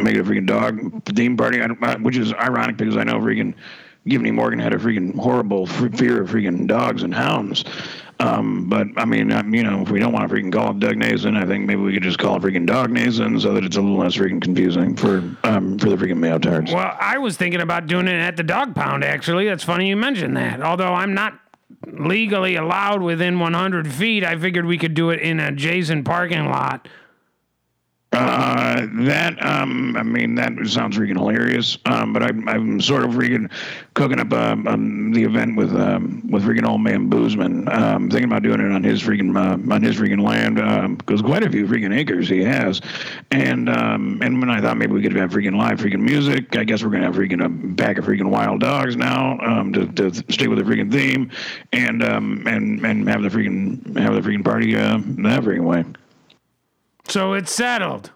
make 0.00 0.14
it 0.14 0.20
a 0.20 0.24
freaking 0.24 0.46
dog 0.46 1.04
theme 1.06 1.36
party, 1.36 1.60
I- 1.60 1.96
which 1.96 2.16
is 2.16 2.32
ironic 2.34 2.76
because 2.76 2.96
I 2.96 3.04
know 3.04 3.18
freaking 3.18 3.54
Givney 4.06 4.30
Morgan 4.32 4.58
had 4.58 4.72
a 4.74 4.78
freaking 4.78 5.14
horrible 5.16 5.66
fear 5.66 6.22
of 6.22 6.30
freaking 6.30 6.66
dogs 6.66 7.02
and 7.02 7.12
hounds. 7.14 7.64
Um, 8.20 8.68
but 8.68 8.88
I 8.96 9.04
mean, 9.04 9.30
um, 9.30 9.54
you 9.54 9.62
know, 9.62 9.82
if 9.82 9.90
we 9.90 10.00
don't 10.00 10.12
want 10.12 10.28
to 10.28 10.34
freaking 10.34 10.52
call 10.52 10.72
it 10.72 10.80
Doug 10.80 10.96
Nason, 10.96 11.36
I 11.36 11.46
think 11.46 11.66
maybe 11.66 11.80
we 11.80 11.94
could 11.94 12.02
just 12.02 12.18
call 12.18 12.36
it 12.36 12.42
freaking 12.42 12.66
Dog 12.66 12.90
Nason 12.90 13.38
so 13.38 13.54
that 13.54 13.64
it's 13.64 13.76
a 13.76 13.80
little 13.80 13.98
less 13.98 14.16
freaking 14.16 14.42
confusing 14.42 14.96
for 14.96 15.18
um, 15.44 15.78
for 15.78 15.88
the 15.88 15.96
freaking 15.96 16.16
male 16.18 16.40
tards. 16.40 16.72
Well, 16.72 16.96
I 17.00 17.18
was 17.18 17.36
thinking 17.36 17.60
about 17.60 17.86
doing 17.86 18.08
it 18.08 18.18
at 18.18 18.36
the 18.36 18.42
dog 18.42 18.74
pound, 18.74 19.04
actually. 19.04 19.46
That's 19.46 19.62
funny 19.62 19.88
you 19.88 19.96
mentioned 19.96 20.36
that. 20.36 20.60
Although 20.62 20.94
I'm 20.94 21.14
not 21.14 21.38
legally 21.86 22.56
allowed 22.56 23.02
within 23.02 23.38
100 23.38 23.92
feet, 23.92 24.24
I 24.24 24.36
figured 24.36 24.66
we 24.66 24.78
could 24.78 24.94
do 24.94 25.10
it 25.10 25.20
in 25.20 25.38
an 25.38 25.54
adjacent 25.54 26.04
parking 26.04 26.46
lot. 26.46 26.88
Uh, 28.18 28.86
that 29.04 29.44
um, 29.44 29.96
I 29.96 30.02
mean, 30.02 30.34
that 30.34 30.52
sounds 30.66 30.96
freaking 30.96 31.16
hilarious. 31.16 31.78
Um, 31.84 32.12
but 32.12 32.22
I'm 32.22 32.48
I'm 32.48 32.80
sort 32.80 33.04
of 33.04 33.12
freaking 33.12 33.50
cooking 33.94 34.18
up 34.18 34.32
um, 34.32 34.66
um 34.66 35.12
the 35.12 35.22
event 35.22 35.56
with 35.56 35.74
um 35.74 36.28
with 36.30 36.44
freaking 36.44 36.66
old 36.66 36.80
man 36.80 37.08
Boozman. 37.08 37.72
Um, 37.72 38.10
thinking 38.10 38.28
about 38.30 38.42
doing 38.42 38.60
it 38.60 38.72
on 38.72 38.82
his 38.82 39.02
freaking 39.02 39.36
uh, 39.36 39.72
on 39.72 39.82
his 39.82 39.96
freaking 39.96 40.22
land 40.22 40.58
um, 40.58 40.96
because 40.96 41.22
quite 41.22 41.44
a 41.44 41.50
few 41.50 41.66
freaking 41.66 41.96
acres 41.96 42.28
he 42.28 42.42
has. 42.42 42.80
And 43.30 43.68
um, 43.68 44.20
and 44.22 44.40
when 44.40 44.50
I 44.50 44.60
thought 44.60 44.76
maybe 44.76 44.92
we 44.92 45.02
could 45.02 45.14
have 45.14 45.30
freaking 45.30 45.56
live 45.56 45.78
freaking 45.78 46.00
music, 46.00 46.56
I 46.56 46.64
guess 46.64 46.82
we're 46.82 46.90
gonna 46.90 47.06
have 47.06 47.14
freaking 47.14 47.44
a 47.44 47.74
pack 47.76 47.98
of 47.98 48.04
freaking 48.04 48.30
wild 48.30 48.60
dogs 48.60 48.96
now 48.96 49.38
um 49.40 49.72
to, 49.72 49.86
to 49.86 50.14
stick 50.32 50.48
with 50.48 50.58
the 50.58 50.64
freaking 50.64 50.90
theme 50.90 51.30
and 51.72 52.02
um 52.02 52.44
and 52.46 52.84
and 52.84 53.08
have 53.08 53.22
the 53.22 53.28
freaking 53.28 53.96
have 53.96 54.14
the 54.14 54.20
freaking 54.20 54.44
party 54.44 54.76
uh 54.76 54.98
that 54.98 55.42
freaking 55.42 55.64
way. 55.64 55.84
So 57.08 57.34
it's 57.34 57.52
settled. 57.52 58.10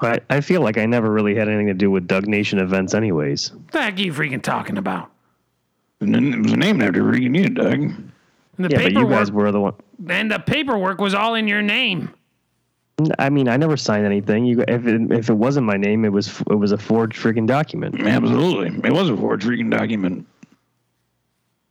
I, 0.00 0.20
I 0.30 0.40
feel 0.40 0.62
like 0.62 0.78
I 0.78 0.86
never 0.86 1.10
really 1.10 1.34
had 1.34 1.48
anything 1.48 1.66
to 1.66 1.74
do 1.74 1.90
with 1.90 2.06
Doug 2.06 2.26
Nation 2.26 2.58
events, 2.58 2.94
anyways. 2.94 3.52
What 3.52 3.72
the 3.72 3.82
heck 3.82 3.98
are 3.98 4.00
you 4.00 4.12
freaking 4.12 4.42
talking 4.42 4.78
about? 4.78 5.10
And 6.00 6.14
then 6.14 6.32
it 6.32 6.38
was 6.40 6.56
named 6.56 6.82
after 6.82 7.02
freaking 7.02 7.36
you, 7.36 7.50
Doug. 7.50 7.74
And 7.82 8.12
the 8.56 8.68
Yeah, 8.70 8.82
but 8.82 8.92
you 8.92 9.06
guys 9.08 9.30
were 9.30 9.52
the 9.52 9.60
one. 9.60 9.74
and 10.08 10.30
the 10.30 10.38
paperwork 10.38 11.00
was 11.00 11.14
all 11.14 11.34
in 11.34 11.46
your 11.48 11.60
name. 11.60 12.10
I 13.18 13.30
mean, 13.30 13.48
I 13.48 13.56
never 13.56 13.76
signed 13.76 14.04
anything. 14.06 14.44
You, 14.44 14.62
if 14.68 14.86
it, 14.86 15.10
if 15.12 15.30
it 15.30 15.34
wasn't 15.34 15.66
my 15.66 15.76
name, 15.78 16.04
it 16.04 16.12
was 16.12 16.40
it 16.50 16.54
was 16.58 16.72
a 16.72 16.78
forged 16.78 17.18
freaking 17.18 17.46
document. 17.46 17.98
Absolutely. 18.00 18.78
It 18.88 18.92
was 18.92 19.08
a 19.10 19.16
forged 19.16 19.46
freaking 19.46 19.70
document. 19.70 20.26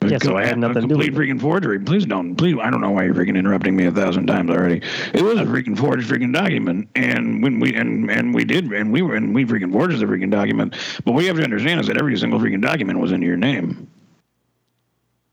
Yeah, 0.07 0.17
so 0.21 0.37
I 0.37 0.45
had 0.45 0.55
A 0.55 0.59
nothing 0.59 0.75
to 0.75 0.81
do 0.81 0.87
complete 0.87 1.13
with 1.13 1.27
freaking 1.27 1.41
forgery. 1.41 1.77
Please 1.79 2.05
don't. 2.05 2.33
Please, 2.37 2.55
I 2.61 2.69
don't 2.69 2.79
know 2.79 2.91
why 2.91 3.03
you're 3.03 3.13
freaking 3.13 3.37
interrupting 3.37 3.75
me 3.75 3.85
a 3.85 3.91
thousand 3.91 4.27
times 4.27 4.49
already. 4.49 4.81
It 5.13 5.21
was 5.21 5.37
a 5.37 5.43
freaking 5.43 5.77
forged 5.77 6.09
freaking 6.09 6.33
document, 6.33 6.87
and 6.95 7.43
when 7.43 7.59
we 7.59 7.75
and 7.75 8.09
and 8.09 8.33
we 8.33 8.45
did, 8.45 8.71
and 8.71 8.93
we 8.93 9.01
were 9.01 9.15
and 9.15 9.35
we 9.35 9.43
freaking 9.43 9.73
forged 9.73 9.99
the 9.99 10.05
freaking 10.05 10.31
document. 10.31 10.75
But 11.03 11.11
what 11.11 11.23
you 11.23 11.27
have 11.27 11.37
to 11.37 11.43
understand 11.43 11.81
is 11.81 11.87
that 11.87 11.97
every 11.97 12.17
single 12.17 12.39
freaking 12.39 12.61
document 12.61 12.99
was 12.99 13.11
in 13.11 13.21
your 13.21 13.35
name. 13.35 13.89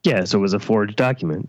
Yeah, 0.03 0.25
so 0.25 0.39
it 0.39 0.43
was 0.43 0.53
a 0.55 0.59
forged 0.61 0.97
document. 0.97 1.49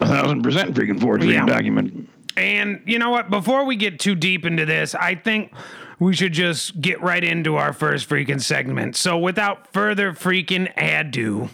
A 0.00 0.06
thousand 0.06 0.42
percent 0.42 0.74
freaking 0.74 1.00
forged 1.00 1.24
freaking 1.24 1.32
Yeah. 1.32 1.46
document. 1.46 2.10
And 2.36 2.82
you 2.84 2.98
know 2.98 3.08
what? 3.08 3.30
Before 3.30 3.64
we 3.64 3.76
get 3.76 3.98
too 3.98 4.14
deep 4.14 4.44
into 4.44 4.66
this, 4.66 4.94
I 4.94 5.14
think 5.14 5.52
we 5.98 6.14
should 6.14 6.32
just 6.32 6.80
get 6.80 7.00
right 7.00 7.24
into 7.24 7.56
our 7.56 7.72
first 7.72 8.08
freaking 8.08 8.40
segment. 8.40 8.96
So 8.96 9.18
without 9.18 9.72
further 9.72 10.12
freaking 10.12 10.70
ado, 10.76 11.48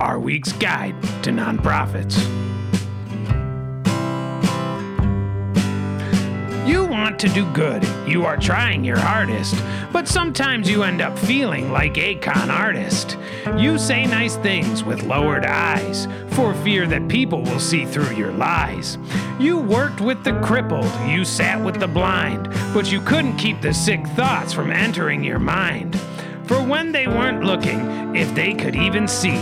our 0.00 0.18
week's 0.18 0.52
guide 0.52 1.00
to 1.22 1.30
nonprofits. 1.30 2.49
To 7.20 7.28
do 7.28 7.44
good. 7.52 7.86
You 8.08 8.24
are 8.24 8.38
trying 8.38 8.82
your 8.82 8.98
hardest, 8.98 9.54
but 9.92 10.08
sometimes 10.08 10.70
you 10.70 10.84
end 10.84 11.02
up 11.02 11.18
feeling 11.18 11.70
like 11.70 11.98
a 11.98 12.14
con 12.14 12.50
artist. 12.50 13.18
You 13.58 13.76
say 13.76 14.06
nice 14.06 14.36
things 14.36 14.82
with 14.82 15.02
lowered 15.02 15.44
eyes 15.44 16.08
for 16.28 16.54
fear 16.54 16.86
that 16.86 17.08
people 17.08 17.42
will 17.42 17.60
see 17.60 17.84
through 17.84 18.16
your 18.16 18.32
lies. 18.32 18.96
You 19.38 19.58
worked 19.58 20.00
with 20.00 20.24
the 20.24 20.40
crippled, 20.40 20.90
you 21.06 21.26
sat 21.26 21.62
with 21.62 21.78
the 21.78 21.86
blind, 21.86 22.48
but 22.72 22.90
you 22.90 23.02
couldn't 23.02 23.36
keep 23.36 23.60
the 23.60 23.74
sick 23.74 24.06
thoughts 24.08 24.54
from 24.54 24.70
entering 24.70 25.22
your 25.22 25.38
mind. 25.38 26.00
For 26.46 26.62
when 26.62 26.90
they 26.90 27.06
weren't 27.06 27.44
looking, 27.44 28.16
if 28.16 28.34
they 28.34 28.54
could 28.54 28.74
even 28.74 29.06
see, 29.06 29.38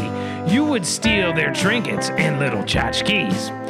you 0.48 0.64
would 0.64 0.84
steal 0.84 1.32
their 1.32 1.52
trinkets 1.52 2.10
and 2.10 2.40
little 2.40 2.64
tchotchkes. 2.64 3.67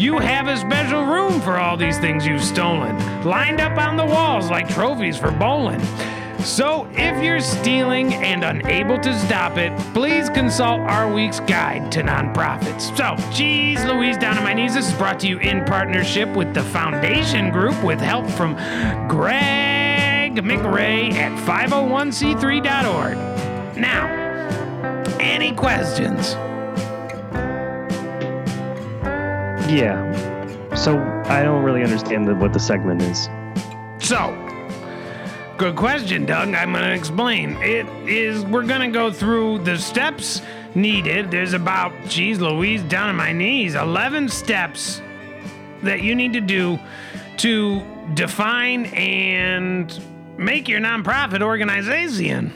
You 0.00 0.16
have 0.16 0.48
a 0.48 0.56
special 0.56 1.04
room 1.04 1.42
for 1.42 1.58
all 1.58 1.76
these 1.76 1.98
things 1.98 2.26
you've 2.26 2.42
stolen, 2.42 2.96
lined 3.22 3.60
up 3.60 3.76
on 3.76 3.98
the 3.98 4.06
walls 4.06 4.48
like 4.48 4.66
trophies 4.66 5.18
for 5.18 5.30
bowling. 5.30 5.78
So, 6.42 6.88
if 6.94 7.22
you're 7.22 7.40
stealing 7.40 8.14
and 8.14 8.42
unable 8.42 8.98
to 8.98 9.18
stop 9.18 9.58
it, 9.58 9.78
please 9.92 10.30
consult 10.30 10.80
our 10.80 11.12
week's 11.12 11.40
guide 11.40 11.92
to 11.92 12.00
nonprofits. 12.00 12.96
So, 12.96 13.14
geez, 13.30 13.84
Louise, 13.84 14.16
down 14.16 14.38
on 14.38 14.44
my 14.44 14.54
knees. 14.54 14.72
This 14.72 14.88
is 14.88 14.94
brought 14.94 15.20
to 15.20 15.28
you 15.28 15.36
in 15.36 15.66
partnership 15.66 16.34
with 16.34 16.54
the 16.54 16.62
Foundation 16.62 17.50
Group 17.50 17.84
with 17.84 18.00
help 18.00 18.26
from 18.30 18.54
Greg 19.06 20.36
McRae 20.36 21.12
at 21.12 21.32
501c3.org. 21.46 23.18
Now, 23.76 24.06
any 25.20 25.52
questions? 25.52 26.36
Yeah. 29.70 30.74
So 30.74 30.98
I 31.26 31.42
don't 31.42 31.62
really 31.62 31.82
understand 31.84 32.26
the, 32.26 32.34
what 32.34 32.52
the 32.52 32.58
segment 32.58 33.02
is. 33.02 33.28
So, 34.04 34.34
good 35.58 35.76
question, 35.76 36.26
Doug. 36.26 36.54
I'm 36.54 36.72
going 36.72 36.84
to 36.84 36.92
explain. 36.92 37.56
It 37.58 37.86
is, 38.08 38.44
we're 38.44 38.66
going 38.66 38.80
to 38.80 38.90
go 38.90 39.12
through 39.12 39.60
the 39.60 39.78
steps 39.78 40.42
needed. 40.74 41.30
There's 41.30 41.52
about, 41.52 41.92
geez, 42.08 42.40
Louise, 42.40 42.82
down 42.82 43.10
on 43.10 43.16
my 43.16 43.32
knees, 43.32 43.74
11 43.76 44.28
steps 44.28 45.00
that 45.82 46.02
you 46.02 46.14
need 46.16 46.32
to 46.32 46.40
do 46.40 46.78
to 47.38 47.82
define 48.14 48.86
and 48.86 50.02
make 50.36 50.66
your 50.66 50.80
nonprofit 50.80 51.42
organization, 51.42 52.50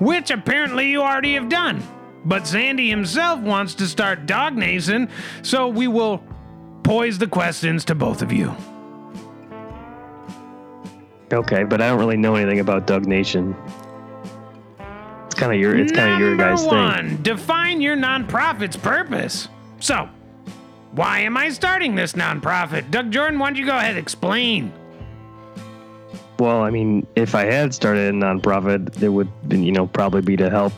which 0.00 0.30
apparently 0.30 0.90
you 0.90 1.02
already 1.02 1.34
have 1.34 1.48
done. 1.48 1.82
But 2.24 2.46
Sandy 2.46 2.88
himself 2.88 3.40
wants 3.40 3.74
to 3.76 3.86
start 3.86 4.26
Dog 4.26 4.56
Nation, 4.56 5.08
so 5.42 5.68
we 5.68 5.88
will 5.88 6.22
poise 6.92 7.16
the 7.16 7.26
questions 7.26 7.86
to 7.86 7.94
both 7.94 8.20
of 8.20 8.30
you. 8.30 8.54
Okay, 11.32 11.64
but 11.64 11.80
I 11.80 11.88
don't 11.88 11.98
really 11.98 12.18
know 12.18 12.34
anything 12.34 12.60
about 12.60 12.86
Doug 12.86 13.06
Nation. 13.06 13.56
It's 15.24 15.34
kind 15.34 15.54
of 15.54 15.58
your 15.58 15.74
it's 15.74 15.90
kind 15.90 16.12
of 16.12 16.20
your 16.20 16.36
guys' 16.36 16.62
one, 16.66 17.08
thing. 17.08 17.16
define 17.22 17.80
your 17.80 17.96
nonprofit's 17.96 18.76
purpose. 18.76 19.48
So, 19.80 20.06
why 20.90 21.20
am 21.20 21.38
I 21.38 21.48
starting 21.48 21.94
this 21.94 22.12
nonprofit? 22.12 22.90
Doug 22.90 23.10
Jordan, 23.10 23.38
why 23.38 23.46
don't 23.46 23.56
you 23.56 23.64
go 23.64 23.74
ahead 23.74 23.92
and 23.92 23.98
explain? 23.98 24.70
Well, 26.38 26.60
I 26.60 26.68
mean, 26.68 27.06
if 27.16 27.34
I 27.34 27.46
had 27.46 27.72
started 27.72 28.14
a 28.14 28.18
nonprofit, 28.18 29.02
it 29.02 29.08
would 29.08 29.30
you 29.48 29.72
know 29.72 29.86
probably 29.86 30.20
be 30.20 30.36
to 30.36 30.50
help 30.50 30.74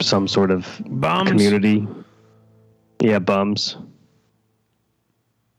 some 0.00 0.26
sort 0.26 0.50
of 0.50 0.80
Bums. 0.86 1.28
community. 1.28 1.86
Yeah, 3.02 3.18
bums. 3.18 3.76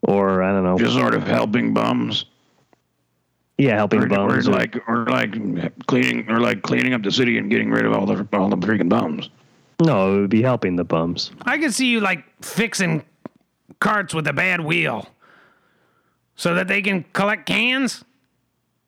Or 0.03 0.41
I 0.41 0.51
don't 0.51 0.63
know. 0.63 0.77
Just 0.77 0.93
sort 0.95 1.13
of 1.13 1.23
helping 1.27 1.73
bums, 1.73 2.25
yeah, 3.57 3.75
helping 3.75 3.99
or, 4.01 4.05
or 4.05 4.09
bums. 4.09 4.47
or- 4.47 4.51
like 4.51 4.75
or 4.87 5.05
like 5.05 5.85
cleaning 5.87 6.29
or 6.29 6.39
like 6.39 6.61
cleaning 6.63 6.93
up 6.93 7.03
the 7.03 7.11
city 7.11 7.37
and 7.37 7.49
getting 7.51 7.69
rid 7.69 7.85
of 7.85 7.93
all 7.93 8.05
the 8.05 8.27
all 8.37 8.49
the 8.49 8.57
freaking 8.57 8.89
bums. 8.89 9.29
no, 9.83 10.17
it 10.17 10.21
would 10.21 10.29
be 10.29 10.41
helping 10.41 10.75
the 10.75 10.83
bums. 10.83 11.31
I 11.43 11.57
could 11.59 11.73
see 11.73 11.87
you 11.87 11.99
like 11.99 12.23
fixing 12.43 13.03
carts 13.79 14.13
with 14.13 14.27
a 14.27 14.33
bad 14.33 14.61
wheel 14.61 15.07
so 16.35 16.55
that 16.55 16.67
they 16.67 16.81
can 16.81 17.03
collect 17.13 17.45
cans. 17.45 18.03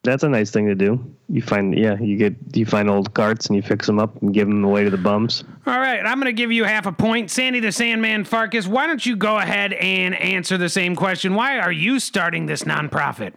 That's 0.03 0.23
a 0.23 0.29
nice 0.29 0.51
thing 0.51 0.67
to 0.67 0.75
do. 0.75 0.99
You 1.29 1.41
find 1.41 1.77
yeah, 1.77 1.97
you 1.97 2.17
get 2.17 2.35
you 2.53 2.65
find 2.65 2.89
old 2.89 3.13
carts 3.13 3.47
and 3.47 3.55
you 3.55 3.61
fix 3.61 3.87
them 3.87 3.99
up 3.99 4.21
and 4.21 4.33
give 4.33 4.47
them 4.49 4.63
away 4.63 4.83
to 4.83 4.89
the 4.89 4.97
bums. 4.97 5.45
All 5.65 5.79
right, 5.79 6.05
I'm 6.05 6.19
going 6.19 6.25
to 6.25 6.33
give 6.33 6.51
you 6.51 6.65
half 6.65 6.85
a 6.85 6.91
point. 6.91 7.31
Sandy 7.31 7.61
the 7.61 7.71
Sandman 7.71 8.25
Farkas, 8.25 8.67
why 8.67 8.85
don't 8.85 9.05
you 9.05 9.15
go 9.15 9.37
ahead 9.37 9.71
and 9.73 10.13
answer 10.15 10.57
the 10.57 10.67
same 10.67 10.95
question? 10.97 11.35
Why 11.35 11.57
are 11.57 11.71
you 11.71 11.99
starting 12.01 12.45
this 12.47 12.63
nonprofit? 12.63 13.33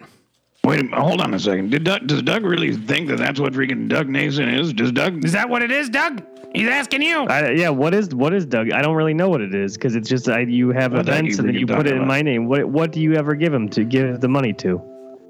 Wait, 0.65 0.81
a 0.81 0.83
minute, 0.83 0.99
hold 0.99 1.21
on 1.21 1.33
a 1.35 1.39
second. 1.39 1.71
Did 1.71 1.85
Doug, 1.85 2.09
does 2.09 2.23
Doug 2.23 2.45
really 2.45 2.75
think 2.77 3.07
that 3.11 3.19
that's 3.19 3.39
what 3.39 3.53
freaking 3.53 3.89
Doug 3.89 4.09
Nason 4.09 4.49
is? 4.49 4.73
Does 4.73 4.91
Doug? 4.91 5.25
Is 5.25 5.31
that 5.33 5.49
what 5.49 5.63
it 5.63 5.71
is, 5.71 5.89
Doug? 5.89 6.25
He's 6.53 6.69
asking 6.69 7.03
you. 7.03 7.25
I, 7.27 7.51
yeah, 7.51 7.69
what 7.69 7.95
is 7.95 8.13
what 8.13 8.35
is 8.35 8.45
Doug? 8.45 8.73
I 8.73 8.83
don't 8.83 8.97
really 8.97 9.15
know 9.15 9.29
what 9.29 9.41
it 9.41 9.55
is 9.55 9.75
because 9.77 9.95
it's 9.95 10.09
just 10.09 10.29
I, 10.29 10.41
you 10.41 10.71
have 10.71 10.93
What 10.93 11.03
events 11.03 11.37
you 11.37 11.39
and 11.39 11.49
then 11.49 11.55
you 11.55 11.67
put 11.69 11.87
it 11.87 11.93
in 11.93 11.99
about? 11.99 12.09
my 12.09 12.23
name. 12.23 12.49
What 12.49 12.65
what 12.65 12.91
do 12.91 13.01
you 13.01 13.15
ever 13.15 13.37
give 13.37 13.55
him 13.55 13.69
to 13.69 13.85
give 13.85 14.21
the 14.21 14.29
money 14.29 14.53
to? 14.55 14.83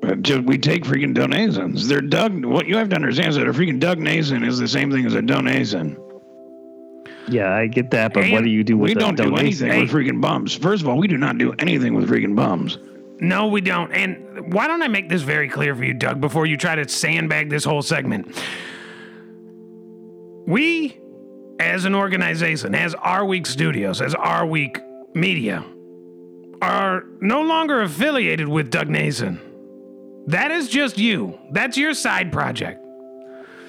Uh, 0.02 0.14
just, 0.16 0.42
we 0.42 0.58
take 0.58 0.84
freaking 0.84 1.14
donations. 1.14 1.88
They're 1.88 2.00
Doug. 2.00 2.44
What 2.44 2.66
you 2.66 2.76
have 2.76 2.88
to 2.90 2.96
understand 2.96 3.28
is 3.28 3.36
that 3.36 3.48
a 3.48 3.52
freaking 3.52 3.80
Doug 3.80 3.98
Nason 3.98 4.44
is 4.44 4.58
the 4.58 4.68
same 4.68 4.90
thing 4.90 5.06
as 5.06 5.14
a 5.14 5.22
donation. 5.22 5.96
Yeah, 7.28 7.52
I 7.52 7.66
get 7.66 7.90
that, 7.90 8.14
but 8.14 8.30
what 8.30 8.44
do 8.44 8.50
you 8.50 8.62
do 8.62 8.76
with 8.78 8.90
We 8.90 8.94
don't 8.94 9.16
do 9.16 9.24
donation? 9.24 9.68
anything 9.68 9.80
with 9.80 9.90
freaking 9.90 10.20
bums. 10.20 10.54
First 10.54 10.82
of 10.82 10.88
all, 10.88 10.96
we 10.96 11.08
do 11.08 11.16
not 11.16 11.38
do 11.38 11.52
anything 11.58 11.94
with 11.94 12.08
freaking 12.08 12.36
bums. 12.36 12.78
No, 13.18 13.48
we 13.48 13.60
don't. 13.62 13.90
And 13.92 14.52
why 14.52 14.68
don't 14.68 14.82
I 14.82 14.88
make 14.88 15.08
this 15.08 15.22
very 15.22 15.48
clear 15.48 15.74
for 15.74 15.82
you, 15.82 15.94
Doug, 15.94 16.20
before 16.20 16.46
you 16.46 16.56
try 16.56 16.74
to 16.76 16.86
sandbag 16.88 17.50
this 17.50 17.64
whole 17.64 17.82
segment? 17.82 18.36
We, 20.46 21.00
as 21.58 21.84
an 21.84 21.94
organization, 21.94 22.74
as 22.74 22.94
Our 22.94 23.24
Week 23.24 23.46
Studios, 23.46 24.00
as 24.00 24.14
Our 24.14 24.46
Week 24.46 24.78
Media, 25.14 25.64
are 26.62 27.04
no 27.20 27.42
longer 27.42 27.80
affiliated 27.82 28.46
with 28.48 28.70
Doug 28.70 28.88
Nason. 28.88 29.40
That 30.26 30.50
is 30.50 30.68
just 30.68 30.98
you. 30.98 31.38
That's 31.52 31.76
your 31.76 31.94
side 31.94 32.32
project. 32.32 32.84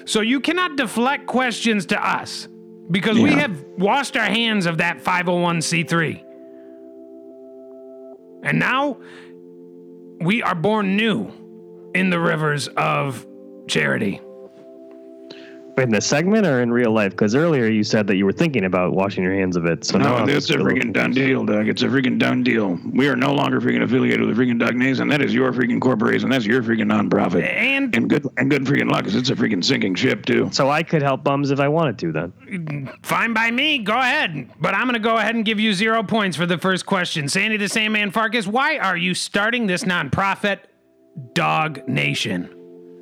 So 0.06 0.20
you 0.20 0.40
cannot 0.40 0.76
deflect 0.76 1.26
questions 1.26 1.86
to 1.86 2.06
us 2.06 2.48
because 2.90 3.18
we 3.18 3.32
have 3.32 3.62
washed 3.76 4.16
our 4.16 4.24
hands 4.24 4.66
of 4.66 4.78
that 4.78 4.98
501c3. 4.98 6.24
And 8.42 8.58
now 8.58 8.98
we 10.20 10.42
are 10.42 10.54
born 10.54 10.96
new 10.96 11.30
in 11.94 12.10
the 12.10 12.18
rivers 12.18 12.68
of 12.68 13.26
charity. 13.68 14.20
In 15.82 15.90
the 15.90 16.00
segment 16.00 16.46
or 16.46 16.62
in 16.62 16.72
real 16.72 16.92
life? 16.92 17.10
Because 17.12 17.34
earlier 17.34 17.66
you 17.66 17.84
said 17.84 18.06
that 18.08 18.16
you 18.16 18.24
were 18.24 18.32
thinking 18.32 18.64
about 18.64 18.92
washing 18.92 19.22
your 19.22 19.34
hands 19.34 19.56
of 19.56 19.64
it. 19.66 19.84
So 19.84 19.98
No, 19.98 20.14
I'm 20.16 20.28
it's 20.28 20.50
a 20.50 20.54
freaking 20.54 20.92
done 20.92 21.12
deal, 21.12 21.44
Doug. 21.44 21.68
It's 21.68 21.82
a 21.82 21.86
freaking 21.86 22.18
done 22.18 22.42
deal. 22.42 22.78
We 22.92 23.08
are 23.08 23.16
no 23.16 23.32
longer 23.34 23.60
freaking 23.60 23.82
affiliated 23.82 24.26
with 24.26 24.36
the 24.36 24.42
freaking 24.42 24.58
Doug 24.58 24.74
Nason. 24.76 25.08
That 25.08 25.22
is 25.22 25.32
your 25.32 25.52
freaking 25.52 25.80
corporation. 25.80 26.30
That's 26.30 26.46
your 26.46 26.62
freaking 26.62 26.90
nonprofit. 26.90 27.42
And 27.44 27.94
And 27.94 28.08
good 28.10 28.26
and 28.36 28.50
good 28.50 28.64
freaking 28.64 28.90
luck, 28.90 29.04
'cause 29.04 29.14
it's 29.14 29.30
a 29.30 29.34
freaking 29.34 29.64
sinking 29.64 29.94
ship 29.94 30.24
too. 30.26 30.48
So 30.52 30.68
I 30.68 30.82
could 30.82 31.02
help 31.02 31.24
bums 31.24 31.50
if 31.50 31.60
I 31.60 31.68
wanted 31.68 31.98
to. 32.00 32.12
Then 32.12 32.90
fine 33.02 33.32
by 33.32 33.50
me, 33.50 33.78
go 33.78 33.96
ahead. 33.98 34.48
But 34.60 34.74
I'm 34.74 34.84
going 34.84 34.94
to 34.94 34.98
go 35.00 35.16
ahead 35.16 35.34
and 35.34 35.44
give 35.44 35.60
you 35.60 35.72
zero 35.72 36.02
points 36.02 36.36
for 36.36 36.46
the 36.46 36.58
first 36.58 36.86
question. 36.86 37.28
Sandy 37.28 37.56
the 37.56 37.68
Sandman 37.68 38.10
Farkas, 38.10 38.46
why 38.46 38.78
are 38.78 38.96
you 38.96 39.14
starting 39.14 39.66
this 39.66 39.84
nonprofit, 39.84 40.58
Dog 41.34 41.86
Nation? 41.88 42.48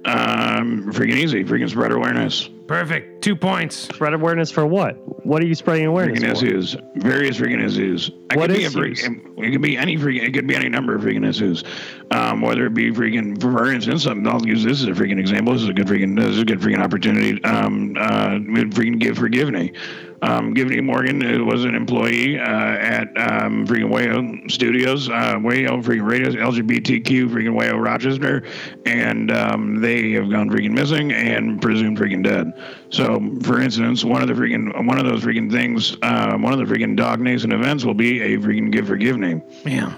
Um, 0.07 0.93
freaking 0.93 1.17
easy. 1.17 1.45
Freaking 1.45 1.69
spread 1.69 1.91
awareness. 1.93 2.49
Perfect. 2.69 3.23
Two 3.23 3.37
points. 3.37 3.77
spread 3.77 4.13
awareness 4.15 4.51
for 4.51 4.67
what? 4.67 4.97
What 5.27 5.43
are 5.43 5.47
you 5.47 5.55
spreading 5.55 5.87
awareness 5.87 6.21
Freaking 6.21 6.39
for? 6.39 6.47
issues. 6.47 6.77
Various 6.97 7.37
freaking 7.39 7.65
issues. 7.65 8.09
It 8.09 8.37
What 8.37 8.49
could 8.51 8.57
be 8.57 8.65
a 8.65 8.67
issues? 8.69 8.77
freaking. 9.03 9.39
It 9.45 9.51
could 9.53 9.63
be 9.63 9.77
any 9.77 9.97
freaking. 9.97 10.23
It 10.23 10.33
could 10.33 10.47
be 10.47 10.55
any 10.55 10.69
number 10.69 10.95
of 10.95 11.03
freaking 11.03 11.29
issues. 11.29 11.65
Um, 12.13 12.41
whether 12.41 12.67
it 12.67 12.75
be 12.75 12.91
freaking. 12.93 13.41
For 13.41 13.71
instance, 13.73 14.05
something 14.05 14.27
I'll 14.27 14.45
use 14.47 14.63
this 14.65 14.83
as 14.83 14.89
a 14.89 14.93
freaking 14.93 15.19
example. 15.19 15.53
This 15.53 15.63
is 15.63 15.69
a 15.69 15.73
good 15.73 15.87
freaking. 15.87 16.17
This 16.17 16.31
is 16.31 16.39
a 16.41 16.45
good 16.45 16.61
freaking 16.61 16.83
opportunity. 16.83 17.43
Um, 17.45 17.97
uh, 17.99 18.39
we'd 18.49 18.71
freaking 18.73 18.99
give 19.01 19.19
for 19.19 19.29
Givney. 19.29 19.77
Um, 20.23 20.55
Givney 20.55 20.81
Morgan 20.81 21.23
uh, 21.23 21.45
was 21.45 21.65
an 21.65 21.75
employee 21.75 22.39
uh, 22.39 22.43
at 22.43 23.09
um, 23.19 23.67
freaking 23.67 23.91
Wayo 23.93 24.51
Studios, 24.51 25.09
uh, 25.11 25.37
Wayo 25.37 25.83
freaking 25.83 26.09
Radio, 26.11 26.31
LGBTQ 26.31 27.29
freaking 27.29 27.55
Wayo 27.59 27.83
Rochester, 27.83 28.43
and 28.87 29.31
um, 29.31 29.81
they 29.81 30.13
have 30.13 30.31
gone 30.31 30.49
freaking 30.51 30.73
missing 30.73 31.13
and 31.13 31.61
presumed 31.61 31.99
freaking 31.99 32.23
dead. 32.25 32.53
So, 32.91 33.21
for 33.43 33.61
instance, 33.61 34.05
one 34.05 34.23
of 34.23 34.29
the 34.29 34.35
freaking 34.35 34.87
one 34.87 34.99
of 34.99 35.05
those 35.07 35.23
freaking 35.23 35.51
things, 35.51 35.97
uh, 36.03 36.37
one 36.39 36.53
of 36.53 36.59
the 36.67 36.75
freaking 36.75 36.97
Dog 36.97 37.21
Nation 37.21 37.53
events 37.53 37.85
will 37.85 37.95
be 37.95 38.23
a 38.23 38.39
freaking 38.39 38.73
Give 38.73 38.87
for 38.87 38.97
Give 38.97 39.19
name. 39.19 39.43
Yeah. 39.65 39.93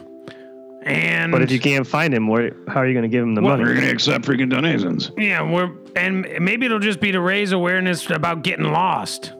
And 0.83 1.33
But 1.33 1.42
if 1.42 1.50
you 1.50 1.61
can't 1.61 1.87
find 1.87 2.14
him, 2.14 2.28
where, 2.28 2.52
how 2.68 2.81
are 2.81 2.87
you 2.87 2.94
going 2.94 3.02
to 3.02 3.09
give 3.09 3.22
him 3.22 3.35
the 3.35 3.42
Well, 3.42 3.59
money? 3.59 3.68
We're 3.68 3.74
gonna 3.74 3.90
accept 3.90 4.24
freaking 4.24 4.48
donations. 4.48 5.11
yeah, 5.18 5.42
we're 5.42 5.70
and 5.96 6.26
maybe 6.40 6.66
it'll 6.66 6.78
just 6.78 7.00
be 7.00 7.12
to 7.12 7.20
raise 7.20 7.52
awareness 7.52 8.09
about 8.11 8.42
getting 8.42 8.66
lost. 8.72 9.33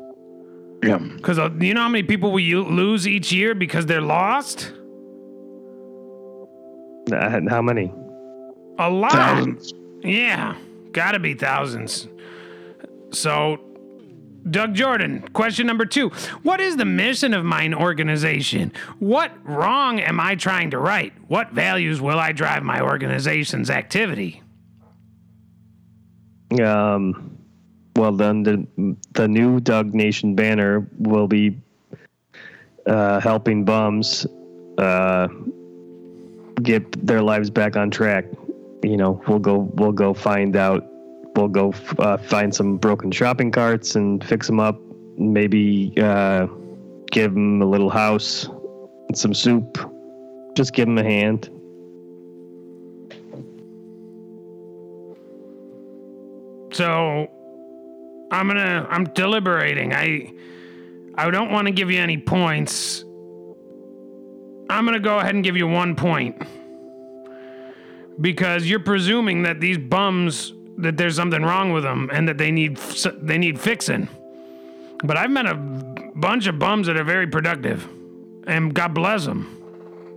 Yeah. 0.83 0.99
Because 0.99 1.39
you 1.61 1.75
know 1.75 1.83
how 1.83 1.89
many 1.89 2.05
people 2.05 2.33
we 2.33 2.55
lose 2.55 3.07
each 3.07 3.33
year 3.33 3.55
because 3.55 3.87
they're 3.87 4.01
lost? 4.01 4.73
Uh, 7.13 7.41
How 7.49 7.63
many? 7.63 7.93
A 8.79 8.89
lot. 8.89 9.13
Thousands. 9.13 9.73
Yeah, 10.03 10.57
gotta 10.93 11.19
be 11.19 11.35
thousands. 11.35 12.07
So, 13.11 13.59
Doug 14.51 14.75
Jordan, 14.75 15.27
question 15.33 15.67
number 15.67 15.85
two 15.85 16.11
What 16.43 16.61
is 16.61 16.77
the 16.77 16.85
mission 16.85 17.35
of 17.35 17.45
mine 17.45 17.75
organization? 17.75 18.73
What 18.99 19.33
wrong 19.45 19.99
am 20.01 20.21
I 20.21 20.37
trying 20.37 20.71
to 20.71 20.79
right? 20.79 21.13
What 21.27 21.51
values 21.51 22.01
will 22.01 22.19
I 22.19 22.33
drive 22.33 22.63
my 22.63 22.81
organization's 22.81 23.71
activity? 23.71 24.43
Um, 26.63 27.38
well, 27.99 28.13
then 28.13 28.45
the 28.45 28.97
the 29.15 29.27
new 29.27 29.59
Doug 29.59 29.93
Nation 29.93 30.37
banner 30.37 30.89
will 30.99 31.27
be 31.27 31.59
uh, 32.87 33.19
helping 33.19 33.65
bums 33.65 34.25
uh, 34.79 35.27
get 36.63 37.05
their 37.05 37.23
lives 37.23 37.51
back 37.51 37.77
on 37.77 37.91
track. 37.91 38.25
You 38.85 38.97
know, 38.97 39.21
we'll 39.27 39.41
go 39.41 39.69
we'll 39.75 39.93
go 39.93 40.15
find 40.15 40.55
out. 40.55 40.87
We'll 41.35 41.49
go 41.49 41.75
uh, 41.99 42.19
find 42.19 42.55
some 42.55 42.77
broken 42.77 43.11
shopping 43.11 43.51
carts 43.51 43.97
and 43.97 44.23
fix 44.25 44.47
them 44.47 44.61
up. 44.61 44.81
Maybe 45.17 45.93
uh, 46.01 46.47
give 47.11 47.35
them 47.35 47.61
a 47.61 47.67
little 47.67 47.91
house, 47.91 48.49
some 49.13 49.35
soup. 49.35 49.77
Just 50.55 50.73
give 50.73 50.87
them 50.87 50.99
a 50.99 51.05
hand. 51.05 51.51
So 56.73 57.29
I'm 58.31 58.47
gonna 58.49 58.87
I'm 58.91 59.05
deliberating. 59.05 59.93
I 59.93 60.33
I 61.15 61.31
don't 61.31 61.51
want 61.51 61.67
to 61.67 61.73
give 61.73 61.91
you 61.91 62.01
any 62.01 62.19
points. 62.19 63.05
I'm 64.71 64.85
gonna 64.85 65.01
go 65.01 65.19
ahead 65.19 65.35
and 65.35 65.43
give 65.43 65.57
you 65.57 65.67
one 65.67 65.97
point. 65.97 66.43
Because 68.21 68.67
you're 68.67 68.81
presuming 68.81 69.43
that 69.43 69.61
these 69.61 69.79
bums 69.79 70.53
that 70.79 70.97
there's 70.97 71.17
something 71.17 71.43
wrong 71.43 71.73
with 71.73 71.83
them 71.83 72.11
and 72.13 72.29
that 72.29 72.39
they 72.39 72.51
need 72.51 72.77
they 73.21 73.39
need 73.39 73.59
fixing. 73.59 74.09
But 75.05 75.17
I've 75.17 75.31
met 75.31 75.47
a 75.47 75.55
bunch 75.55 76.47
of 76.47 76.59
bums 76.59 76.87
that 76.89 76.97
are 76.97 77.05
very 77.05 77.27
productive, 77.27 77.89
and 78.47 78.75
God 78.75 78.95
bless 78.95 79.25
them. 79.25 79.55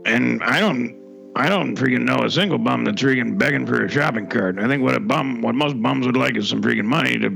And 0.06 0.42
I 0.44 0.60
don't, 0.60 0.98
I 1.36 1.50
don't 1.50 1.76
freaking 1.76 2.02
know 2.02 2.24
a 2.26 2.30
single 2.30 2.58
bum 2.58 2.84
that's 2.84 3.02
freaking 3.02 3.38
begging 3.38 3.68
for 3.68 3.86
a 3.86 3.90
shopping 3.90 4.28
cart. 4.28 4.58
I 4.58 4.68
think 4.68 4.82
what 4.82 4.96
a 4.96 5.00
bum, 5.00 5.42
what 5.42 5.54
most 5.54 5.80
bums 5.82 6.08
would 6.08 6.18
like 6.18 6.36
is 6.36 6.50
some 6.50 6.62
freaking 6.62 6.86
money 6.86 7.20
to 7.20 7.30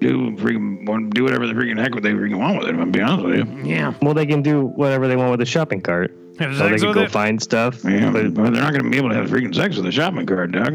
do 0.00 0.32
freaking 0.32 1.10
do 1.14 1.24
whatever 1.24 1.46
the 1.46 1.54
freaking 1.54 1.78
heck 1.78 1.92
they 2.02 2.10
freaking 2.12 2.38
want 2.38 2.58
with 2.58 2.68
it. 2.68 2.74
I'm 2.74 2.90
be 2.92 3.00
honest 3.00 3.26
with 3.26 3.36
you. 3.38 3.64
Yeah. 3.64 3.94
Well, 4.02 4.14
they 4.14 4.26
can 4.26 4.42
do 4.42 4.62
whatever 4.66 5.08
they 5.08 5.16
want 5.16 5.30
with 5.30 5.40
a 5.40 5.46
shopping 5.46 5.80
cart. 5.80 6.14
Have 6.38 6.56
So 6.56 6.68
they 6.68 6.76
can 6.76 6.88
with 6.88 6.96
go 6.96 7.02
it? 7.04 7.10
find 7.10 7.42
stuff. 7.42 7.82
Yeah, 7.84 8.10
but 8.10 8.34
but 8.34 8.52
they're 8.52 8.62
not 8.62 8.72
going 8.72 8.84
to 8.84 8.90
be 8.90 8.98
able 8.98 9.08
to 9.08 9.14
have 9.14 9.30
freaking 9.30 9.54
sex 9.54 9.76
with 9.76 9.86
a 9.86 9.92
shopping 9.92 10.26
cart, 10.26 10.52
Doug. 10.52 10.74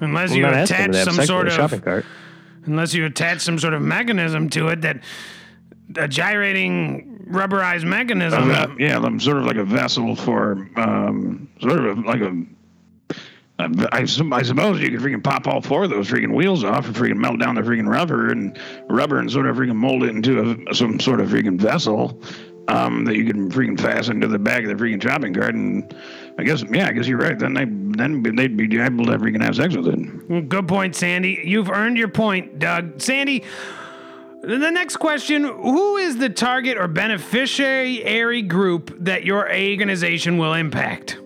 Unless 0.00 0.30
I'm 0.32 0.36
you 0.36 0.46
attach 0.46 0.68
them 0.70 0.92
to 0.92 0.98
have 0.98 1.12
some 1.14 1.24
sort 1.26 1.44
with 1.44 1.52
a 1.54 1.56
shopping 1.56 1.78
of 1.78 1.84
cart. 1.84 2.04
unless 2.64 2.94
you 2.94 3.04
attach 3.06 3.40
some 3.40 3.58
sort 3.58 3.74
of 3.74 3.82
mechanism 3.82 4.48
to 4.50 4.68
it 4.68 4.80
that 4.82 5.00
a 5.96 6.08
gyrating 6.08 7.26
rubberized 7.30 7.84
mechanism. 7.84 8.50
Uh, 8.50 8.68
yeah, 8.78 8.98
I'm 8.98 9.20
sort 9.20 9.36
of 9.38 9.44
like 9.44 9.56
a 9.56 9.64
vessel 9.64 10.16
for, 10.16 10.68
um, 10.76 11.48
sort 11.60 11.84
of 11.86 11.98
like 12.04 12.20
a. 12.20 12.44
I, 13.58 14.04
sup- 14.04 14.32
I 14.32 14.42
suppose 14.42 14.80
you 14.80 14.90
could 14.90 15.00
freaking 15.00 15.24
pop 15.24 15.46
all 15.46 15.62
four 15.62 15.84
of 15.84 15.90
those 15.90 16.08
freaking 16.08 16.34
wheels 16.34 16.62
off 16.62 16.86
and 16.86 16.94
freaking 16.94 17.16
melt 17.16 17.40
down 17.40 17.54
the 17.54 17.62
freaking 17.62 17.88
rubber 17.88 18.30
and 18.30 18.58
rubber 18.88 19.18
and 19.18 19.30
sort 19.30 19.46
of 19.46 19.56
freaking 19.56 19.76
mold 19.76 20.04
it 20.04 20.10
into 20.10 20.66
a, 20.68 20.74
some 20.74 21.00
sort 21.00 21.20
of 21.20 21.30
freaking 21.30 21.58
vessel 21.58 22.20
um, 22.68 23.04
that 23.04 23.16
you 23.16 23.24
can 23.24 23.50
freaking 23.50 23.80
fasten 23.80 24.20
to 24.20 24.28
the 24.28 24.38
back 24.38 24.64
of 24.64 24.68
the 24.68 24.74
freaking 24.74 25.02
shopping 25.02 25.32
cart. 25.32 25.54
And 25.54 25.94
I 26.38 26.42
guess, 26.42 26.64
yeah, 26.70 26.88
I 26.88 26.92
guess 26.92 27.06
you're 27.06 27.18
right. 27.18 27.38
Then 27.38 27.54
they 27.54 27.64
then 27.64 28.22
they'd 28.22 28.56
be 28.56 28.64
able 28.78 29.06
to 29.06 29.18
freaking 29.18 29.42
have 29.42 29.56
sex 29.56 29.74
with 29.74 29.88
it. 29.88 30.48
Good 30.48 30.68
point, 30.68 30.94
Sandy. 30.94 31.40
You've 31.44 31.70
earned 31.70 31.96
your 31.96 32.08
point, 32.08 32.58
Doug. 32.58 33.00
Sandy, 33.00 33.44
the 34.42 34.70
next 34.70 34.96
question 34.96 35.44
Who 35.44 35.96
is 35.96 36.18
the 36.18 36.28
target 36.28 36.76
or 36.76 36.88
beneficiary 36.88 38.42
group 38.42 38.94
that 39.00 39.24
your 39.24 39.50
organization 39.50 40.38
will 40.38 40.54
impact? 40.54 41.18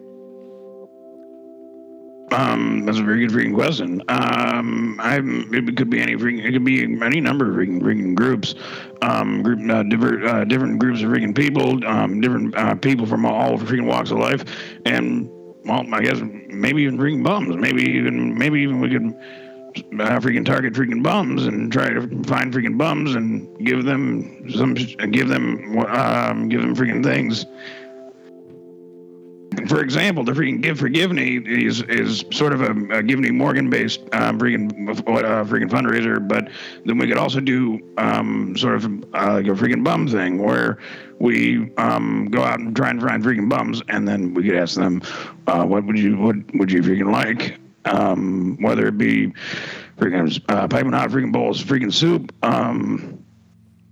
Um, 2.33 2.85
that's 2.87 2.99
a 2.99 3.03
very 3.03 3.27
good 3.27 3.37
freaking 3.37 3.55
question. 3.55 4.03
Um, 4.09 4.99
I'm. 5.01 5.53
It 5.53 5.77
could 5.77 5.91
be 5.91 6.01
any 6.01 6.15
freaking. 6.15 6.45
It 6.45 6.53
could 6.53 6.65
be 6.65 6.83
any 6.83 7.21
number 7.21 7.51
of 7.51 7.57
freaking, 7.57 7.81
freaking 7.81 8.15
groups. 8.15 8.55
Um, 9.03 9.43
group 9.43 9.69
uh, 9.71 9.83
different 9.85 10.25
uh, 10.25 10.45
different 10.45 10.79
groups 10.79 11.03
of 11.03 11.11
freaking 11.11 11.35
people. 11.35 11.85
Um, 11.87 12.21
different 12.21 12.55
uh, 12.57 12.75
people 12.77 13.07
from 13.07 13.27
all 13.27 13.59
freaking 13.59 13.87
walks 13.87 14.11
of 14.11 14.19
life, 14.19 14.45
and 14.87 15.29
well, 15.65 15.85
I 15.93 16.03
guess 16.03 16.21
maybe 16.21 16.83
even 16.83 16.99
freaking 16.99 17.25
bums. 17.25 17.57
Maybe 17.57 17.83
even 17.83 18.37
maybe 18.39 18.61
even 18.61 18.81
we 18.81 18.91
could 18.91 19.15
uh, 19.77 20.21
freaking 20.21 20.45
target 20.45 20.75
freaking 20.75 21.03
bums 21.03 21.47
and 21.47 21.73
try 21.73 21.89
to 21.89 22.01
find 22.25 22.53
freaking 22.53 22.79
bums 22.79 23.15
and 23.15 23.67
give 23.67 23.85
them 23.85 24.49
some 24.51 24.75
give 24.75 25.29
them 25.29 25.79
um, 25.89 26.49
give 26.49 26.61
them 26.61 26.75
freaking 26.75 27.03
things 27.03 27.47
for 29.69 29.81
example, 29.81 30.25
the 30.25 30.33
freaking 30.33 30.61
Give 30.61 30.79
for 30.79 30.89
Givney 30.89 31.47
is 31.47 31.83
is 31.83 32.25
sort 32.33 32.53
of 32.53 32.61
a, 32.61 32.71
a 32.71 33.03
Givney 33.03 33.33
Morgan 33.33 33.71
based 33.71 34.01
um, 34.13 34.39
freaking 34.39 34.71
uh, 34.91 35.45
freaking 35.45 35.69
fundraiser, 35.69 36.27
but 36.27 36.49
then 36.85 36.99
we 36.99 37.07
could 37.09 37.17
also 37.17 37.41
do 37.41 37.81
um, 37.99 38.57
sort 38.57 38.77
of 38.77 38.85
uh, 38.87 39.35
like 39.35 39.47
a 39.47 39.51
freaking 39.51 39.83
bum 39.83 40.07
thing 40.07 40.43
where 40.43 40.79
we 41.19 41.75
um, 41.77 42.29
go 42.31 42.43
out 42.43 42.61
and 42.61 42.75
try 42.75 42.91
and 42.91 43.01
find 43.01 43.23
freaking 43.23 43.49
bums, 43.49 43.83
and 43.89 44.07
then 44.07 44.35
we 44.35 44.45
could 44.45 44.57
ask 44.57 44.77
them, 44.77 45.03
uh, 45.47 45.65
what 45.65 45.85
would 45.85 45.99
you 45.99 46.17
what 46.17 46.37
would 46.55 46.71
you 46.71 46.83
freaking 46.83 47.13
like, 47.13 47.59
um, 47.87 48.57
whether 48.61 48.87
it 48.87 48.99
be 48.99 49.33
freaking 49.99 50.41
uh, 50.49 50.69
piping 50.69 50.93
hot 50.93 51.11
freaking 51.11 51.33
bowls, 51.33 51.63
freaking 51.63 51.93
soup. 51.93 52.33
Um, 52.43 53.25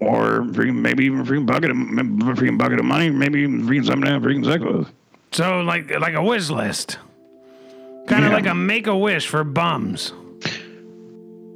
or 0.01 0.43
freaking 0.53 0.77
maybe 0.77 1.05
even 1.05 1.25
freaking 1.25 1.45
bucket 1.45 1.71
of 1.71 1.77
freaking 1.77 2.57
bucket 2.57 2.79
of 2.79 2.85
money, 2.85 3.11
maybe 3.11 3.41
even 3.41 3.67
freaking 3.67 3.85
something 3.85 4.05
to 4.05 4.11
have 4.13 4.23
freaking 4.23 4.45
sex 4.45 4.63
with. 4.63 4.89
So, 5.33 5.61
like, 5.61 5.91
like 6.01 6.15
a 6.15 6.23
wish 6.23 6.49
list. 6.51 6.99
Kind 8.07 8.25
of 8.25 8.31
Yeah. 8.31 8.37
like 8.37 8.47
a 8.47 8.55
make 8.55 8.87
a 8.87 8.97
wish 8.97 9.27
for 9.27 9.45
bums. 9.45 10.13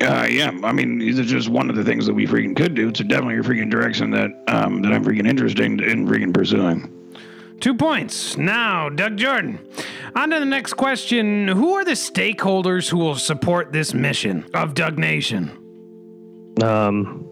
Uh, 0.03 0.27
yeah, 0.29 0.51
I 0.65 0.73
mean, 0.73 0.99
these 0.99 1.19
are 1.21 1.25
just 1.25 1.49
one 1.49 1.71
of 1.71 1.77
the 1.77 1.85
things 1.85 2.07
that 2.07 2.15
we 2.15 2.27
freaking 2.27 2.57
could 2.57 2.75
do. 2.75 2.89
It's 2.89 2.99
definitely 3.01 3.37
a 3.39 3.43
freaking 3.43 3.71
direction 3.71 4.11
that 4.11 4.31
um, 4.49 4.83
that 4.83 4.93
I'm 4.93 5.05
freaking 5.05 5.29
interested 5.29 5.61
in, 5.65 5.79
in 5.81 6.07
freaking 6.09 6.35
pursuing. 6.35 6.91
Two 7.61 7.75
points. 7.75 8.37
Now, 8.37 8.89
Doug 8.89 9.17
Jordan. 9.17 9.61
On 10.17 10.29
to 10.31 10.41
the 10.41 10.45
next 10.45 10.75
question. 10.75 11.47
Who 11.47 11.75
are 11.75 11.85
the 11.85 11.93
stakeholders 11.93 12.89
who 12.91 12.99
will 12.99 13.15
support 13.15 13.73
this 13.73 13.95
mission 13.95 14.45
of 14.53 14.75
Doug 14.75 14.99
Nation? 14.99 15.51
Um, 16.61 17.25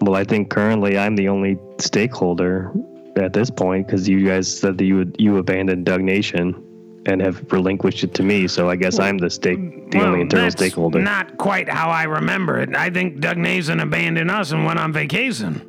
well, 0.00 0.14
I 0.14 0.22
think 0.22 0.50
currently 0.50 0.96
I'm 0.96 1.16
the 1.16 1.28
only 1.28 1.58
stakeholder 1.80 2.72
at 3.16 3.32
this 3.32 3.50
point 3.50 3.86
because 3.86 4.08
you 4.08 4.26
guys 4.26 4.50
said 4.58 4.78
that 4.78 4.84
you 4.84 4.96
would 4.96 5.16
you 5.18 5.38
abandoned 5.38 5.84
Doug 5.86 6.00
Nation 6.00 6.60
and 7.06 7.20
have 7.20 7.52
relinquished 7.52 8.02
it 8.02 8.14
to 8.14 8.22
me. 8.22 8.48
So 8.48 8.70
I 8.70 8.76
guess 8.76 8.98
I'm 8.98 9.18
the 9.18 9.28
stake, 9.28 9.90
the 9.90 9.98
Well, 9.98 10.06
only 10.08 10.22
internal 10.22 10.46
that's 10.46 10.56
stakeholder. 10.56 11.00
Not 11.00 11.36
quite 11.36 11.68
how 11.68 11.90
I 11.90 12.04
remember 12.04 12.58
it. 12.60 12.74
I 12.74 12.88
think 12.90 13.20
Doug 13.20 13.36
Nason 13.36 13.80
abandoned 13.80 14.30
us 14.30 14.52
and 14.52 14.64
went 14.64 14.78
on 14.78 14.92
vacation 14.92 15.60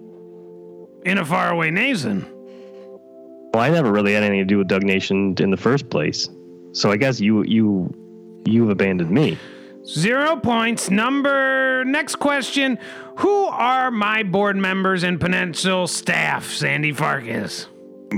in 1.06 1.18
a 1.18 1.26
faraway 1.26 1.72
nation. 1.72 2.26
well, 3.54 3.62
I 3.64 3.70
never 3.70 3.92
really 3.92 4.14
had 4.14 4.24
anything 4.24 4.40
to 4.40 4.46
do 4.46 4.58
with 4.58 4.68
Doug 4.68 4.84
Nation 4.84 5.36
in 5.40 5.52
the 5.52 5.58
first 5.58 5.90
place. 5.90 6.30
So 6.72 6.92
I 6.92 6.98
guess 6.98 7.20
you 7.20 7.44
you 7.44 7.94
you've 8.46 8.70
abandoned 8.70 9.12
me. 9.12 9.38
Zero 9.86 10.36
points. 10.38 10.90
Number 10.90 11.84
next 11.86 12.16
question. 12.16 12.80
Who 13.18 13.46
are 13.46 13.92
my 13.92 14.24
board 14.24 14.58
members 14.58 15.04
and 15.04 15.20
potential 15.20 15.88
staff, 15.88 16.52
Sandy 16.52 16.92
Farkas? 16.92 17.68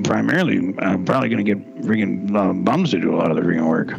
Primarily, 0.03 0.73
I'm 0.79 1.05
probably 1.05 1.29
going 1.29 1.43
to 1.45 1.55
get 1.55 1.81
freaking 1.81 2.35
uh, 2.35 2.53
bums 2.53 2.91
to 2.91 2.99
do 2.99 3.15
a 3.15 3.17
lot 3.17 3.29
of 3.31 3.37
the 3.37 3.43
freaking 3.43 3.67
work. 3.67 3.93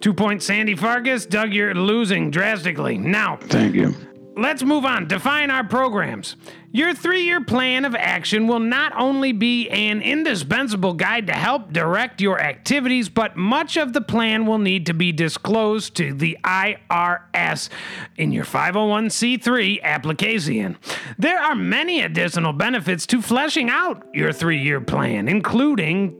Two 0.00 0.12
points, 0.12 0.44
Sandy 0.44 0.74
Farkas. 0.74 1.24
Doug, 1.24 1.52
you're 1.54 1.74
losing 1.74 2.30
drastically. 2.30 2.98
Now, 2.98 3.38
Thank 3.40 3.74
you. 3.74 3.94
Let's 4.36 4.64
move 4.64 4.84
on. 4.84 5.06
Define 5.06 5.50
our 5.50 5.62
programs. 5.62 6.34
Your 6.72 6.92
three 6.92 7.22
year 7.22 7.40
plan 7.40 7.84
of 7.84 7.94
action 7.94 8.48
will 8.48 8.58
not 8.58 8.92
only 8.98 9.30
be 9.30 9.68
an 9.70 10.02
indispensable 10.02 10.94
guide 10.94 11.28
to 11.28 11.32
help 11.32 11.72
direct 11.72 12.20
your 12.20 12.40
activities, 12.40 13.08
but 13.08 13.36
much 13.36 13.76
of 13.76 13.92
the 13.92 14.00
plan 14.00 14.44
will 14.44 14.58
need 14.58 14.86
to 14.86 14.94
be 14.94 15.12
disclosed 15.12 15.94
to 15.96 16.12
the 16.12 16.36
IRS 16.42 17.68
in 18.16 18.32
your 18.32 18.44
501c3 18.44 19.80
application. 19.82 20.78
There 21.16 21.38
are 21.38 21.54
many 21.54 22.02
additional 22.02 22.52
benefits 22.52 23.06
to 23.06 23.22
fleshing 23.22 23.70
out 23.70 24.04
your 24.12 24.32
three 24.32 24.60
year 24.60 24.80
plan, 24.80 25.28
including 25.28 26.16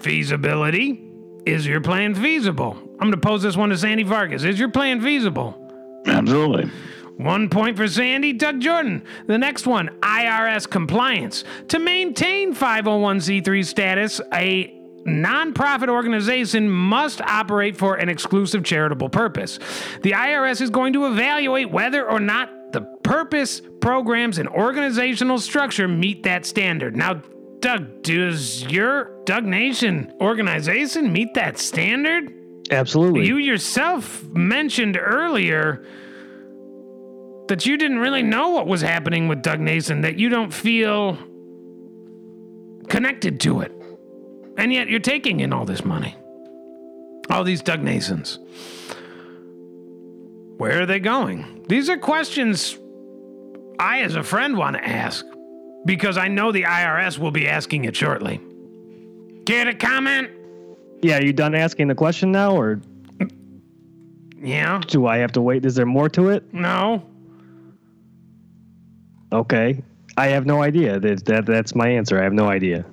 feasibility. 0.00 1.02
Is 1.46 1.66
your 1.66 1.80
plan 1.80 2.14
feasible? 2.14 2.76
I'm 3.00 3.10
going 3.10 3.12
to 3.12 3.16
pose 3.16 3.40
this 3.40 3.56
one 3.56 3.70
to 3.70 3.78
Sandy 3.78 4.04
Farkas. 4.04 4.44
Is 4.44 4.58
your 4.58 4.68
plan 4.68 5.00
feasible? 5.00 5.56
Absolutely. 6.06 6.70
One 7.18 7.50
point 7.50 7.76
for 7.76 7.88
Sandy. 7.88 8.32
Doug 8.32 8.60
Jordan. 8.60 9.02
The 9.26 9.38
next 9.38 9.66
one 9.66 9.88
IRS 10.00 10.70
compliance. 10.70 11.42
To 11.68 11.80
maintain 11.80 12.54
501c3 12.54 13.66
status, 13.66 14.20
a 14.32 14.72
nonprofit 15.04 15.88
organization 15.88 16.70
must 16.70 17.20
operate 17.20 17.76
for 17.76 17.96
an 17.96 18.08
exclusive 18.08 18.62
charitable 18.62 19.08
purpose. 19.08 19.58
The 20.02 20.12
IRS 20.12 20.60
is 20.60 20.70
going 20.70 20.92
to 20.92 21.06
evaluate 21.06 21.72
whether 21.72 22.08
or 22.08 22.20
not 22.20 22.50
the 22.72 22.82
purpose, 23.02 23.62
programs, 23.80 24.38
and 24.38 24.48
organizational 24.48 25.38
structure 25.38 25.88
meet 25.88 26.22
that 26.22 26.46
standard. 26.46 26.94
Now, 26.94 27.22
Doug, 27.58 28.02
does 28.02 28.62
your 28.64 29.10
Doug 29.24 29.44
Nation 29.44 30.12
organization 30.20 31.12
meet 31.12 31.34
that 31.34 31.58
standard? 31.58 32.32
Absolutely. 32.70 33.26
You 33.26 33.38
yourself 33.38 34.22
mentioned 34.28 34.96
earlier 35.00 35.84
that 37.48 37.66
you 37.66 37.76
didn't 37.76 37.98
really 37.98 38.22
know 38.22 38.50
what 38.50 38.66
was 38.66 38.80
happening 38.80 39.28
with 39.28 39.42
Doug 39.42 39.60
Nason, 39.60 40.02
that 40.02 40.18
you 40.18 40.28
don't 40.28 40.52
feel 40.52 41.16
connected 42.88 43.40
to 43.40 43.60
it. 43.60 43.72
And 44.56 44.72
yet 44.72 44.88
you're 44.88 45.00
taking 45.00 45.40
in 45.40 45.52
all 45.52 45.64
this 45.64 45.84
money. 45.84 46.16
All 47.30 47.44
these 47.44 47.62
Doug 47.62 47.80
Nasons. 47.82 48.38
Where 50.58 50.82
are 50.82 50.86
they 50.86 50.98
going? 50.98 51.64
These 51.68 51.88
are 51.88 51.96
questions 51.96 52.76
I, 53.78 54.00
as 54.00 54.16
a 54.16 54.22
friend, 54.22 54.56
want 54.56 54.76
to 54.76 54.84
ask 54.84 55.24
because 55.84 56.16
I 56.18 56.28
know 56.28 56.50
the 56.50 56.62
IRS 56.64 57.18
will 57.18 57.30
be 57.30 57.46
asking 57.46 57.84
it 57.84 57.94
shortly. 57.94 58.40
Care 59.46 59.64
to 59.66 59.74
comment? 59.74 60.30
yeah, 61.00 61.18
are 61.18 61.22
you 61.22 61.32
done 61.32 61.54
asking 61.54 61.86
the 61.86 61.94
question 61.94 62.32
now, 62.32 62.56
or 62.56 62.80
Yeah? 64.42 64.80
do 64.88 65.06
I 65.06 65.18
have 65.18 65.30
to 65.32 65.40
wait? 65.40 65.64
Is 65.64 65.76
there 65.76 65.86
more 65.86 66.08
to 66.10 66.30
it? 66.30 66.52
No? 66.52 67.04
Okay, 69.32 69.82
I 70.16 70.28
have 70.28 70.46
no 70.46 70.62
idea. 70.62 70.98
That, 70.98 71.24
that 71.26 71.46
that's 71.46 71.74
my 71.74 71.88
answer. 71.88 72.18
I 72.18 72.24
have 72.24 72.32
no 72.32 72.48
idea, 72.48 72.84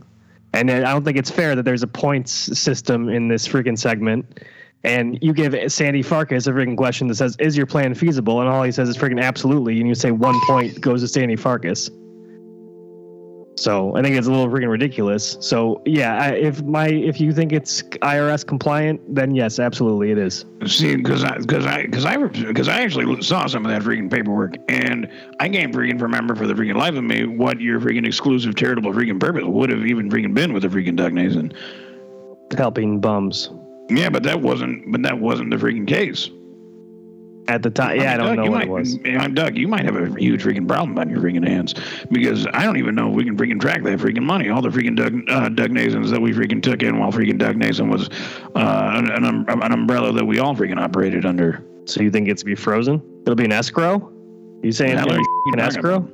and 0.53 0.69
I 0.69 0.91
don't 0.91 1.03
think 1.03 1.17
it's 1.17 1.31
fair 1.31 1.55
that 1.55 1.63
there's 1.63 1.83
a 1.83 1.87
points 1.87 2.31
system 2.31 3.09
in 3.09 3.27
this 3.27 3.47
freaking 3.47 3.77
segment. 3.77 4.41
And 4.83 5.17
you 5.21 5.33
give 5.33 5.55
Sandy 5.71 6.03
Farkas 6.03 6.45
a 6.45 6.51
freaking 6.51 6.77
question 6.77 7.07
that 7.07 7.15
says, 7.15 7.35
"Is 7.39 7.57
your 7.57 7.65
plan 7.65 7.95
feasible?" 7.95 8.41
And 8.41 8.49
all 8.49 8.63
he 8.63 8.71
says 8.71 8.89
is 8.89 8.97
freaking 8.97 9.21
absolutely, 9.21 9.79
and 9.79 9.87
you 9.87 9.95
say 9.95 10.11
one 10.11 10.39
point 10.45 10.79
goes 10.81 11.01
to 11.01 11.07
Sandy 11.07 11.35
Farkas. 11.35 11.89
So 13.55 13.95
I 13.95 14.01
think 14.01 14.17
it's 14.17 14.27
a 14.27 14.31
little 14.31 14.47
freaking 14.47 14.69
ridiculous. 14.69 15.37
So 15.39 15.81
yeah, 15.85 16.21
I, 16.21 16.31
if 16.31 16.61
my 16.63 16.89
if 16.89 17.21
you 17.21 17.31
think 17.31 17.53
it's 17.53 17.81
IRS 17.83 18.45
compliant, 18.45 19.01
then 19.13 19.33
yes, 19.33 19.59
absolutely 19.59 20.11
it 20.11 20.17
is. 20.17 20.45
See, 20.65 20.95
because 20.95 21.23
I 21.23 21.37
because 21.37 21.65
I 21.65 21.83
because 21.83 22.05
I 22.05 22.17
because 22.17 22.67
I 22.67 22.81
actually 22.81 23.21
saw 23.21 23.47
some 23.47 23.65
of 23.65 23.71
that 23.71 23.81
freaking 23.81 24.11
paperwork, 24.11 24.55
and 24.67 25.09
I 25.39 25.47
can't 25.47 25.73
freaking 25.73 26.01
remember 26.01 26.35
for 26.35 26.47
the 26.47 26.53
freaking 26.53 26.75
life 26.75 26.95
of 26.95 27.03
me 27.03 27.25
what 27.25 27.61
your 27.61 27.79
freaking 27.79 28.05
exclusive 28.05 28.55
charitable 28.55 28.91
freaking 28.91 29.19
purpose 29.19 29.45
would 29.45 29.69
have 29.69 29.85
even 29.85 30.09
freaking 30.09 30.33
been 30.33 30.53
with 30.53 30.63
the 30.63 30.69
freaking 30.69 30.95
Doug 30.95 31.13
Nason. 31.13 31.53
Helping 32.55 32.99
bums 32.99 33.49
Yeah, 33.89 34.09
but 34.09 34.23
that 34.23 34.41
wasn't 34.41 34.91
but 34.91 35.01
that 35.03 35.19
wasn't 35.19 35.49
the 35.49 35.57
freaking 35.57 35.87
case. 35.87 36.29
At 37.47 37.63
the 37.63 37.69
time. 37.69 37.97
Yeah, 37.97 38.13
I, 38.13 38.17
mean, 38.17 38.25
don't 38.25 38.36
Doug, 38.36 38.45
know 38.45 38.51
what 38.51 38.58
might, 38.58 38.67
it 38.67 38.69
was. 38.69 38.99
I'm 39.19 39.34
Doug. 39.34 39.58
You 39.58 39.67
might 39.67 39.86
have 39.86 39.95
a 39.95 40.13
huge 40.19 40.43
freaking 40.43 40.67
problem 40.67 40.97
on 40.97 41.10
your 41.10 41.19
freaking 41.19 41.47
hands 41.47 41.73
because 42.12 42.47
I 42.53 42.63
don't 42.63 42.77
even 42.77 42.95
know 42.95 43.10
if 43.10 43.15
we 43.15 43.23
can 43.23 43.38
freaking 43.38 43.60
track 43.60 43.84
that 43.84 43.99
freaking 43.99 44.23
money. 44.23 44.49
All 44.49 44.62
the 44.62 44.69
freaking 44.69 44.95
Doug 44.95 45.21
uh, 45.29 45.49
Doug 45.49 45.71
Nasons 45.71 46.10
that 46.12 46.21
we 46.21 46.31
freaking 46.31 46.62
took 46.62 46.84
in 46.84 46.99
while 46.99 47.12
freaking 47.12 47.38
Doug 47.38 47.58
Nason 47.58 47.89
was 47.89 48.10
uh, 48.55 48.91
an, 48.95 49.12
an, 49.12 49.25
um- 49.25 49.45
an 49.47 49.71
umbrella 49.71 50.12
that 50.13 50.25
we 50.25 50.39
all 50.39 50.55
freaking 50.55 50.79
operated 50.79 51.25
under. 51.25 51.63
So 51.86 52.01
you 52.01 52.10
think 52.12 52.27
it's 52.27 52.43
be 52.43 52.55
frozen? 52.55 53.01
It'll 53.21 53.36
be 53.36 53.45
an 53.45 53.51
escrow? 53.51 54.12
You 54.63 54.71
saying 54.71 54.93
it's 54.93 54.99
Hell 54.99 55.08
gonna 55.10 55.19
are 55.19 55.23
be 55.23 55.41
you 55.45 55.53
an 55.53 55.60
talking 55.60 55.77
escrow? 55.77 56.12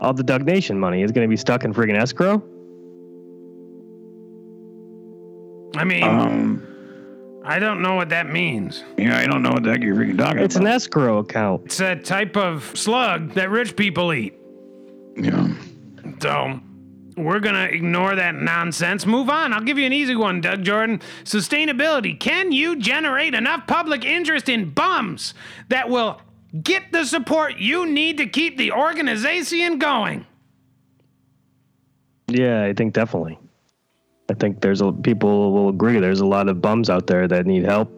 All 0.00 0.12
the 0.12 0.24
Doug 0.24 0.44
Nation 0.44 0.78
money 0.78 1.02
is 1.02 1.12
going 1.12 1.24
to 1.26 1.30
be 1.30 1.36
stuck 1.36 1.64
in 1.64 1.72
friggin' 1.72 1.96
escrow? 1.96 2.42
I 5.76 5.84
mean, 5.84 6.02
Um, 6.02 6.66
I 7.46 7.58
don't 7.58 7.82
know 7.82 7.94
what 7.94 8.08
that 8.08 8.30
means. 8.30 8.82
yeah, 8.96 9.18
I 9.18 9.26
don't 9.26 9.42
know 9.42 9.50
what 9.52 9.62
the 9.64 9.70
heck 9.70 9.82
you're 9.82 9.94
freaking 9.94 10.16
talking 10.16 10.40
It's 10.42 10.56
an 10.56 10.62
about. 10.62 10.74
escrow 10.74 11.18
account. 11.18 11.66
It's 11.66 11.80
a 11.80 11.94
type 11.96 12.36
of 12.36 12.64
slug 12.74 13.32
that 13.34 13.50
rich 13.50 13.76
people 13.76 14.12
eat. 14.14 14.34
yeah. 15.16 15.48
So 16.20 16.58
we're 17.16 17.40
going 17.40 17.54
to 17.54 17.68
ignore 17.72 18.14
that 18.16 18.34
nonsense. 18.34 19.04
Move 19.04 19.28
on. 19.28 19.52
I'll 19.52 19.60
give 19.60 19.76
you 19.78 19.84
an 19.84 19.92
easy 19.92 20.16
one, 20.16 20.40
Doug 20.40 20.62
Jordan. 20.62 21.02
Sustainability. 21.24 22.18
Can 22.18 22.50
you 22.50 22.76
generate 22.76 23.34
enough 23.34 23.66
public 23.66 24.04
interest 24.06 24.48
in 24.48 24.70
bums 24.70 25.34
that 25.68 25.88
will 25.90 26.20
get 26.62 26.92
the 26.92 27.04
support 27.04 27.58
you 27.58 27.84
need 27.86 28.16
to 28.18 28.26
keep 28.26 28.56
the 28.56 28.72
organization 28.72 29.78
going? 29.78 30.24
Yeah, 32.28 32.64
I 32.64 32.72
think 32.72 32.94
definitely. 32.94 33.38
I 34.30 34.34
think 34.34 34.60
there's 34.60 34.80
a 34.80 34.90
people 34.90 35.52
will 35.52 35.68
agree. 35.68 36.00
There's 36.00 36.20
a 36.20 36.26
lot 36.26 36.48
of 36.48 36.60
bums 36.62 36.88
out 36.88 37.06
there 37.06 37.28
that 37.28 37.46
need 37.46 37.64
help, 37.64 37.90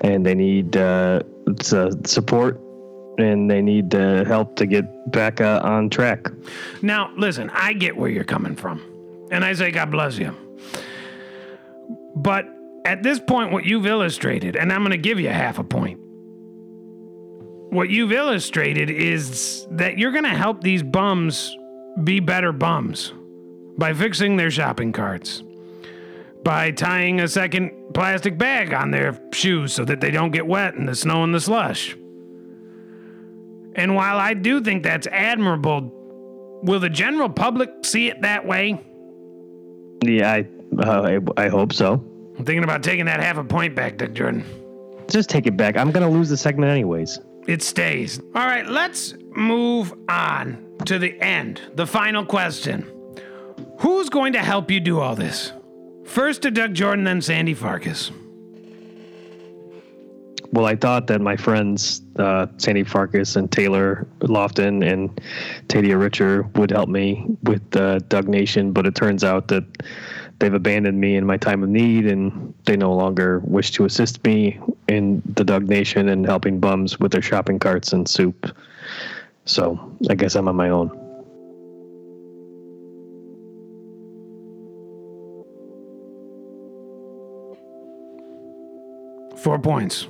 and 0.00 0.26
they 0.26 0.34
need 0.34 0.76
uh, 0.76 1.22
uh, 1.72 1.90
support, 2.04 2.60
and 3.18 3.48
they 3.50 3.62
need 3.62 3.94
uh, 3.94 4.24
help 4.24 4.56
to 4.56 4.66
get 4.66 5.12
back 5.12 5.40
uh, 5.40 5.60
on 5.62 5.90
track. 5.90 6.28
Now, 6.82 7.12
listen, 7.16 7.50
I 7.50 7.72
get 7.72 7.96
where 7.96 8.10
you're 8.10 8.24
coming 8.24 8.56
from. 8.56 8.82
And 9.30 9.44
I 9.44 9.52
say, 9.52 9.70
God 9.70 9.90
bless 9.90 10.18
you. 10.18 10.34
But 12.16 12.46
at 12.84 13.02
this 13.02 13.20
point, 13.20 13.52
what 13.52 13.64
you've 13.64 13.86
illustrated, 13.86 14.56
and 14.56 14.72
I'm 14.72 14.80
going 14.80 14.90
to 14.90 14.96
give 14.96 15.20
you 15.20 15.28
half 15.28 15.58
a 15.58 15.64
point. 15.64 16.00
What 17.70 17.90
you've 17.90 18.12
illustrated 18.12 18.90
is 18.90 19.66
that 19.72 19.98
you're 19.98 20.10
going 20.10 20.24
to 20.24 20.30
help 20.30 20.62
these 20.62 20.82
bums 20.82 21.56
be 22.02 22.18
better 22.18 22.50
bums 22.50 23.12
by 23.78 23.94
fixing 23.94 24.36
their 24.36 24.50
shopping 24.50 24.92
carts, 24.92 25.42
by 26.42 26.72
tying 26.72 27.20
a 27.20 27.28
second 27.28 27.94
plastic 27.94 28.36
bag 28.36 28.74
on 28.74 28.90
their 28.90 29.18
shoes 29.32 29.72
so 29.72 29.84
that 29.84 30.00
they 30.00 30.10
don't 30.10 30.32
get 30.32 30.46
wet 30.46 30.74
in 30.74 30.84
the 30.84 30.94
snow 30.94 31.22
and 31.22 31.32
the 31.32 31.40
slush. 31.40 31.96
And 33.76 33.94
while 33.94 34.18
I 34.18 34.34
do 34.34 34.60
think 34.60 34.82
that's 34.82 35.06
admirable, 35.06 35.92
will 36.64 36.80
the 36.80 36.90
general 36.90 37.30
public 37.30 37.70
see 37.84 38.08
it 38.08 38.22
that 38.22 38.44
way? 38.44 38.84
Yeah, 40.04 40.32
I 40.32 40.46
uh, 40.82 41.18
I, 41.36 41.44
I 41.44 41.48
hope 41.48 41.72
so. 41.72 41.94
I'm 42.36 42.44
thinking 42.44 42.64
about 42.64 42.82
taking 42.82 43.06
that 43.06 43.20
half 43.20 43.36
a 43.36 43.44
point 43.44 43.74
back, 43.74 43.96
Doug 43.96 44.14
Jordan. 44.14 44.44
Just 45.08 45.30
take 45.30 45.46
it 45.46 45.56
back. 45.56 45.76
I'm 45.76 45.92
gonna 45.92 46.10
lose 46.10 46.28
the 46.28 46.36
segment 46.36 46.70
anyways. 46.70 47.20
It 47.46 47.62
stays. 47.62 48.20
All 48.34 48.46
right, 48.46 48.66
let's 48.66 49.14
move 49.30 49.94
on 50.08 50.66
to 50.84 50.98
the 50.98 51.18
end. 51.20 51.62
The 51.74 51.86
final 51.86 52.24
question 52.24 52.90
Who's 53.78 54.08
going 54.08 54.32
to 54.32 54.40
help 54.40 54.70
you 54.70 54.80
do 54.80 55.00
all 55.00 55.14
this? 55.14 55.52
First 56.04 56.42
to 56.42 56.50
Doug 56.50 56.74
Jordan, 56.74 57.04
then 57.04 57.22
Sandy 57.22 57.54
Farkas. 57.54 58.10
Well, 60.50 60.64
I 60.64 60.74
thought 60.74 61.06
that 61.08 61.20
my 61.20 61.36
friends 61.36 62.02
uh, 62.16 62.46
Sandy 62.56 62.82
Farkas 62.82 63.36
and 63.36 63.52
Taylor 63.52 64.06
Lofton 64.20 64.84
and 64.84 65.20
Tadia 65.68 66.00
Richer 66.00 66.42
would 66.54 66.70
help 66.70 66.88
me 66.88 67.24
with 67.42 67.76
uh, 67.76 67.98
Doug 68.08 68.28
Nation, 68.28 68.72
but 68.72 68.86
it 68.86 68.94
turns 68.94 69.22
out 69.22 69.48
that 69.48 69.64
they've 70.38 70.54
abandoned 70.54 70.98
me 70.98 71.16
in 71.16 71.26
my 71.26 71.36
time 71.36 71.62
of 71.62 71.68
need, 71.68 72.06
and 72.06 72.54
they 72.64 72.76
no 72.76 72.94
longer 72.94 73.40
wish 73.40 73.70
to 73.72 73.84
assist 73.84 74.24
me 74.24 74.58
in 74.88 75.22
the 75.34 75.44
Doug 75.44 75.68
Nation 75.68 76.08
and 76.08 76.24
helping 76.24 76.58
bums 76.58 76.98
with 76.98 77.12
their 77.12 77.22
shopping 77.22 77.58
carts 77.58 77.92
and 77.92 78.08
soup. 78.08 78.50
So 79.44 79.78
I 80.08 80.14
guess 80.14 80.34
I'm 80.34 80.48
on 80.48 80.56
my 80.56 80.70
own. 80.70 81.07
Four 89.48 89.58
points. 89.60 90.06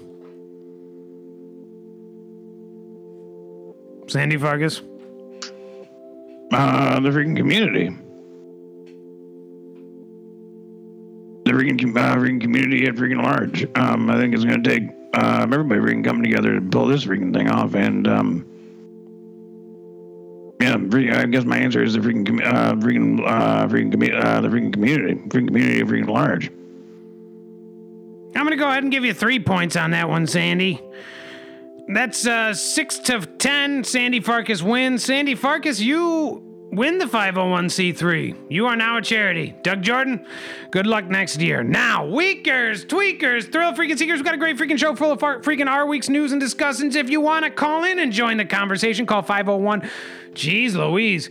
Sandy 4.08 4.36
Farkas. 4.36 4.82
Uh, 6.52 6.98
the 6.98 7.10
freaking 7.10 7.36
community. 7.36 7.90
The 11.44 11.52
freaking, 11.52 11.96
uh, 11.96 12.16
freaking 12.16 12.40
community 12.40 12.88
at 12.88 12.96
freaking 12.96 13.22
large. 13.22 13.64
Um, 13.76 14.10
I 14.10 14.16
think 14.16 14.34
it's 14.34 14.42
going 14.42 14.60
to 14.60 14.68
take 14.68 14.90
um, 15.14 15.52
everybody 15.52 15.82
freaking 15.82 16.04
coming 16.04 16.24
together 16.24 16.58
to 16.58 16.60
pull 16.60 16.86
this 16.86 17.04
freaking 17.04 17.32
thing 17.32 17.48
off. 17.48 17.76
And 17.76 18.08
um, 18.08 18.44
yeah, 20.60 21.20
I 21.20 21.26
guess 21.26 21.44
my 21.44 21.58
answer 21.58 21.80
is 21.80 21.94
the 21.94 22.00
freaking, 22.00 22.44
uh, 22.44 22.74
freaking, 22.74 23.24
uh, 23.24 23.68
freaking, 23.68 23.94
uh, 24.20 24.40
the 24.40 24.48
freaking 24.48 24.72
community, 24.72 25.14
freaking 25.14 25.46
community 25.46 25.80
at 25.80 25.86
freaking 25.86 26.08
large. 26.08 26.50
I'm 28.38 28.44
going 28.44 28.56
to 28.56 28.62
go 28.62 28.68
ahead 28.68 28.82
and 28.82 28.92
give 28.92 29.04
you 29.04 29.12
three 29.12 29.40
points 29.40 29.76
on 29.76 29.90
that 29.90 30.08
one, 30.08 30.26
Sandy. 30.26 30.80
That's 31.88 32.26
uh, 32.26 32.54
six 32.54 32.98
to 33.00 33.20
10. 33.20 33.84
Sandy 33.84 34.20
Farkas 34.20 34.62
wins. 34.62 35.04
Sandy 35.04 35.34
Farkas, 35.34 35.80
you 35.80 36.42
win 36.70 36.98
the 36.98 37.06
501c3. 37.06 38.50
You 38.50 38.66
are 38.66 38.76
now 38.76 38.98
a 38.98 39.02
charity. 39.02 39.54
Doug 39.62 39.82
Jordan, 39.82 40.26
good 40.70 40.86
luck 40.86 41.06
next 41.06 41.40
year. 41.40 41.62
Now, 41.62 42.06
Weakers, 42.06 42.84
Tweakers, 42.84 43.50
Thrill 43.50 43.72
Freaking 43.72 43.98
Seekers, 43.98 44.18
we've 44.18 44.24
got 44.24 44.34
a 44.34 44.38
great 44.38 44.56
freaking 44.56 44.78
show 44.78 44.94
full 44.94 45.12
of 45.12 45.20
far- 45.20 45.40
freaking 45.40 45.66
our 45.66 45.86
week's 45.86 46.08
news 46.08 46.32
and 46.32 46.40
discussions. 46.40 46.94
If 46.94 47.08
you 47.08 47.20
want 47.20 47.44
to 47.44 47.50
call 47.50 47.84
in 47.84 47.98
and 47.98 48.12
join 48.12 48.36
the 48.36 48.44
conversation, 48.44 49.06
call 49.06 49.22
501. 49.22 49.88
Jeez 50.34 50.74
Louise. 50.74 51.30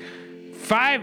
Five. 0.56 1.02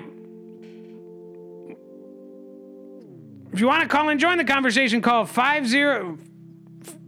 If 3.55 3.61
you 3.61 3.69
want 3.69 3.83
to 3.83 3.89
call 3.89 4.09
and 4.09 4.19
join 4.19 4.37
the 4.37 4.45
conversation, 4.45 5.01
call 5.01 5.27
50 5.27 6.19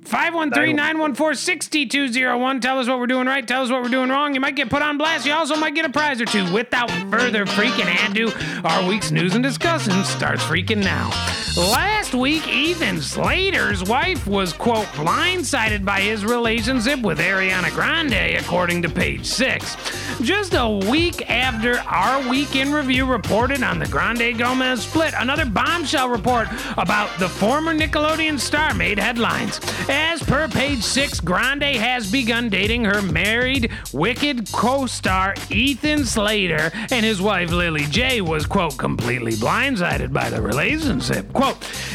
513-914-6201. 0.04 2.60
Tell 2.60 2.78
us 2.78 2.86
what 2.86 3.00
we're 3.00 3.08
doing 3.08 3.26
right. 3.26 3.48
Tell 3.48 3.64
us 3.64 3.70
what 3.70 3.82
we're 3.82 3.88
doing 3.88 4.10
wrong. 4.10 4.32
You 4.32 4.38
might 4.38 4.54
get 4.54 4.70
put 4.70 4.80
on 4.80 4.96
blast. 4.96 5.26
You 5.26 5.32
also 5.32 5.56
might 5.56 5.74
get 5.74 5.84
a 5.84 5.90
prize 5.90 6.20
or 6.20 6.24
two. 6.24 6.48
Without 6.52 6.88
further 7.10 7.46
freaking 7.46 7.88
ado, 8.08 8.30
our 8.64 8.88
week's 8.88 9.10
news 9.10 9.34
and 9.34 9.42
discussion 9.42 10.04
starts 10.04 10.44
freaking 10.44 10.84
now. 10.84 11.10
Last 11.56 12.14
week, 12.14 12.46
Ethan 12.46 13.00
Slater's 13.00 13.82
wife 13.82 14.26
was, 14.26 14.52
quote, 14.52 14.84
blindsided 14.88 15.86
by 15.86 16.02
his 16.02 16.22
relationship 16.22 17.00
with 17.00 17.18
Ariana 17.18 17.72
Grande, 17.72 18.36
according 18.38 18.82
to 18.82 18.90
page 18.90 19.24
six. 19.24 19.74
Just 20.20 20.52
a 20.52 20.68
week 20.90 21.30
after 21.30 21.78
our 21.78 22.28
week 22.28 22.56
in 22.56 22.74
review 22.74 23.06
reported 23.06 23.62
on 23.62 23.78
the 23.78 23.86
Grande 23.86 24.36
Gomez 24.36 24.82
split, 24.82 25.14
another 25.16 25.46
bombshell 25.46 26.10
report 26.10 26.48
about 26.76 27.08
the 27.18 27.28
former 27.28 27.74
Nickelodeon 27.74 28.38
star 28.38 28.74
made 28.74 28.98
headlines. 28.98 29.58
As 29.88 30.22
per 30.22 30.48
page 30.48 30.82
six, 30.82 31.20
Grande 31.20 31.62
has 31.62 32.12
begun 32.12 32.50
dating 32.50 32.84
her 32.84 33.00
married 33.00 33.70
Wicked 33.94 34.52
co 34.52 34.84
star 34.84 35.34
Ethan 35.48 36.04
Slater, 36.04 36.70
and 36.90 37.06
his 37.06 37.22
wife 37.22 37.50
Lilly 37.50 37.84
Jay 37.84 38.20
was, 38.20 38.44
quote, 38.44 38.76
completely 38.76 39.32
blindsided 39.32 40.12
by 40.12 40.28
the 40.28 40.42
relationship. 40.42 41.32
Quote, 41.32 41.45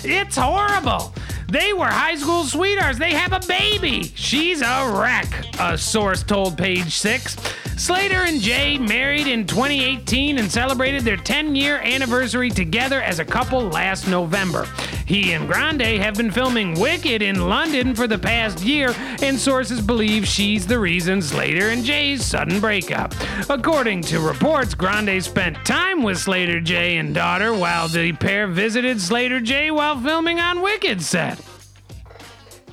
it's 0.04 0.38
horrible. 0.38 1.14
They 1.52 1.74
were 1.74 1.86
high 1.86 2.16
school 2.16 2.46
sweethearts. 2.46 2.98
They 2.98 3.12
have 3.14 3.34
a 3.34 3.46
baby. 3.46 4.04
She's 4.16 4.62
a 4.62 4.90
wreck, 4.96 5.28
a 5.60 5.78
source 5.78 6.24
told 6.24 6.58
page 6.58 6.96
six. 6.96 7.36
Slater 7.76 8.22
and 8.22 8.40
Jay 8.40 8.78
married 8.78 9.28
in 9.28 9.46
2018 9.46 10.38
and 10.38 10.50
celebrated 10.50 11.04
their 11.04 11.18
10 11.18 11.54
year 11.54 11.80
anniversary 11.80 12.50
together 12.50 13.02
as 13.02 13.20
a 13.20 13.26
couple 13.26 13.60
last 13.68 14.08
November. 14.08 14.66
He 15.06 15.34
and 15.34 15.46
Grande 15.46 16.00
have 16.02 16.14
been 16.14 16.32
filming 16.32 16.80
Wicked 16.80 17.22
in 17.22 17.50
London 17.50 17.96
for 17.96 18.08
the 18.08 18.18
past 18.18 18.62
year, 18.62 18.96
and 19.22 19.38
sources 19.38 19.82
believe 19.82 20.26
she's 20.26 20.66
the 20.66 20.80
reason 20.80 21.22
Slater 21.22 21.68
and 21.68 21.84
Jay's 21.84 22.24
sudden 22.24 22.62
breakup. 22.62 23.14
According 23.50 24.04
to 24.04 24.22
reports, 24.22 24.74
Grande 24.74 25.22
spent 25.22 25.66
time 25.66 26.02
with 26.02 26.18
Slater 26.18 26.62
Jay 26.62 26.96
and 26.96 27.14
daughter 27.14 27.54
while 27.54 27.90
the 27.90 28.14
pair 28.14 28.48
visited 28.48 29.02
Slater 29.02 29.42
Jay 29.42 29.70
while 29.70 30.00
filming 30.00 30.40
on 30.40 30.62
Wicked 30.62 31.02
set. 31.02 31.41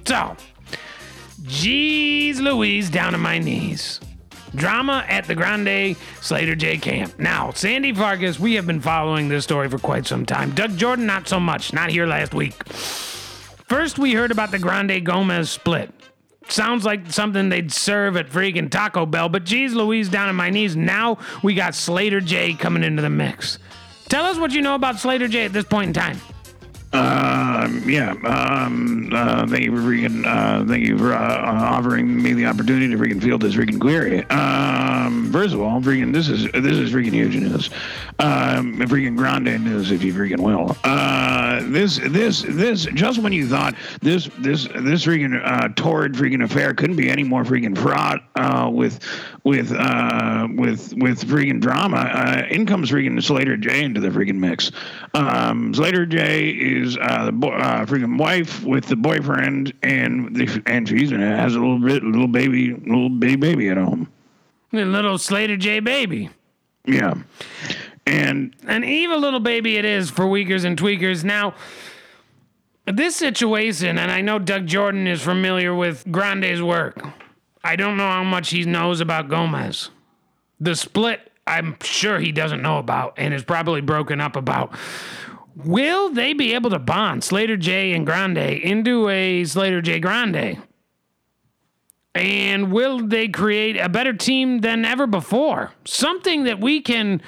So, 0.08 0.34
Jeez 1.42 2.38
Louise 2.38 2.88
down 2.88 3.12
on 3.12 3.20
my 3.20 3.38
knees. 3.38 4.00
Drama 4.54 5.04
at 5.06 5.26
the 5.26 5.34
Grande 5.34 5.98
Slater 6.22 6.54
J 6.54 6.78
camp. 6.78 7.18
Now, 7.18 7.50
Sandy 7.50 7.92
Farkas, 7.92 8.40
we 8.40 8.54
have 8.54 8.66
been 8.66 8.80
following 8.80 9.28
this 9.28 9.44
story 9.44 9.68
for 9.68 9.78
quite 9.78 10.06
some 10.06 10.24
time. 10.24 10.52
Doug 10.54 10.78
Jordan, 10.78 11.04
not 11.04 11.28
so 11.28 11.38
much. 11.38 11.74
Not 11.74 11.90
here 11.90 12.06
last 12.06 12.32
week. 12.32 12.54
First, 12.68 13.98
we 13.98 14.14
heard 14.14 14.30
about 14.30 14.50
the 14.50 14.58
Grande 14.58 15.04
Gomez 15.04 15.50
split. 15.50 15.92
Sounds 16.48 16.86
like 16.86 17.12
something 17.12 17.50
they'd 17.50 17.70
serve 17.70 18.16
at 18.16 18.30
freaking 18.30 18.70
Taco 18.70 19.04
Bell, 19.04 19.28
but 19.28 19.44
geez 19.44 19.74
Louise 19.74 20.08
down 20.08 20.30
on 20.30 20.36
my 20.36 20.48
knees. 20.48 20.74
Now 20.74 21.18
we 21.42 21.52
got 21.52 21.74
Slater 21.74 22.22
J 22.22 22.54
coming 22.54 22.82
into 22.82 23.02
the 23.02 23.10
mix. 23.10 23.58
Tell 24.08 24.24
us 24.24 24.38
what 24.38 24.52
you 24.52 24.62
know 24.62 24.74
about 24.74 24.98
Slater 24.98 25.28
J 25.28 25.44
at 25.44 25.52
this 25.52 25.66
point 25.66 25.88
in 25.88 25.92
time. 25.92 26.18
Um, 26.92 27.88
yeah. 27.88 28.12
Um, 28.12 29.10
uh, 29.12 29.46
thank 29.46 29.64
you 29.64 29.76
for 29.76 29.82
freaking, 29.82 30.24
uh, 30.26 30.64
thank 30.66 30.86
you 30.86 30.96
for 30.96 31.12
uh, 31.12 31.18
offering 31.18 32.22
me 32.22 32.32
the 32.32 32.46
opportunity 32.46 32.88
to 32.88 32.96
freaking 32.96 33.22
field 33.22 33.42
this 33.42 33.54
freaking 33.54 33.80
query. 33.80 34.24
Um, 34.30 35.30
first 35.30 35.54
of 35.54 35.60
all, 35.60 35.80
freaking, 35.80 36.12
this 36.12 36.28
is 36.28 36.50
this 36.52 36.76
is 36.76 36.92
freaking 36.92 37.12
huge 37.12 37.36
news. 37.36 37.70
Um, 38.18 38.78
freaking 38.78 39.16
grande 39.16 39.62
news, 39.64 39.90
if 39.90 40.02
you 40.02 40.14
freaking 40.14 40.40
will. 40.40 40.76
Uh, 40.82 41.60
this 41.64 41.98
this 41.98 42.42
this 42.42 42.86
just 42.94 43.18
when 43.20 43.32
you 43.32 43.46
thought 43.46 43.74
this 44.00 44.30
this 44.38 44.64
this 44.64 45.04
freaking 45.04 45.40
uh, 45.44 45.68
torrid 45.76 46.14
freaking 46.14 46.42
affair 46.42 46.74
couldn't 46.74 46.96
be 46.96 47.10
any 47.10 47.22
more 47.22 47.44
freaking 47.44 47.76
fraught 47.76 48.22
uh, 48.36 48.70
with 48.72 49.00
with 49.44 49.72
uh, 49.72 50.48
with 50.56 50.94
with 50.94 51.24
freaking 51.26 51.60
drama, 51.60 51.96
uh, 51.96 52.42
in 52.50 52.66
comes 52.66 52.90
freaking 52.90 53.22
Slater 53.22 53.56
J 53.56 53.84
into 53.84 54.00
the 54.00 54.08
freaking 54.08 54.36
mix. 54.36 54.70
Um, 55.14 55.72
Slater 55.74 56.06
J 56.06 56.48
is 56.82 56.96
uh, 57.00 57.26
the 57.26 57.32
bo- 57.32 57.52
uh, 57.52 57.84
freaking 57.84 58.18
wife 58.18 58.62
with 58.64 58.86
the 58.86 58.96
boyfriend, 58.96 59.72
and 59.82 60.34
the, 60.34 60.62
and 60.66 60.88
she's 60.88 61.12
and 61.12 61.22
has 61.22 61.54
a 61.54 61.58
little 61.58 61.78
bit 61.78 62.02
little 62.02 62.28
baby 62.28 62.74
little 62.74 63.08
baby 63.08 63.36
baby 63.36 63.68
at 63.68 63.76
home. 63.76 64.10
The 64.72 64.84
little 64.84 65.18
Slater 65.18 65.56
J 65.56 65.80
baby. 65.80 66.30
Yeah, 66.86 67.14
and 68.06 68.54
An 68.66 68.84
evil 68.84 69.18
little 69.20 69.40
baby 69.40 69.76
it 69.76 69.84
is 69.84 70.10
for 70.10 70.26
Weakers 70.26 70.64
and 70.64 70.78
Tweakers. 70.78 71.24
Now, 71.24 71.54
this 72.86 73.16
situation, 73.16 73.98
and 73.98 74.10
I 74.10 74.20
know 74.22 74.38
Doug 74.38 74.66
Jordan 74.66 75.06
is 75.06 75.20
familiar 75.20 75.74
with 75.74 76.04
Grande's 76.10 76.62
work. 76.62 77.06
I 77.62 77.76
don't 77.76 77.96
know 77.96 78.08
how 78.08 78.24
much 78.24 78.50
he 78.50 78.64
knows 78.64 79.00
about 79.00 79.28
Gomez. 79.28 79.90
The 80.60 80.74
split, 80.74 81.30
I'm 81.46 81.76
sure 81.82 82.18
he 82.18 82.32
doesn't 82.32 82.62
know 82.62 82.78
about 82.78 83.14
and 83.18 83.34
is 83.34 83.44
probably 83.44 83.80
broken 83.82 84.20
up 84.20 84.36
about. 84.36 84.74
Will 85.64 86.10
they 86.10 86.34
be 86.34 86.54
able 86.54 86.70
to 86.70 86.78
bond 86.78 87.24
Slater 87.24 87.56
J 87.56 87.92
and 87.92 88.06
Grande 88.06 88.38
into 88.38 89.08
a 89.08 89.44
Slater 89.44 89.82
J 89.82 89.98
Grande? 89.98 90.62
And 92.14 92.70
will 92.72 93.00
they 93.00 93.26
create 93.26 93.76
a 93.76 93.88
better 93.88 94.12
team 94.12 94.60
than 94.60 94.84
ever 94.84 95.06
before? 95.06 95.72
Something 95.84 96.44
that 96.44 96.60
we 96.60 96.80
can 96.80 97.20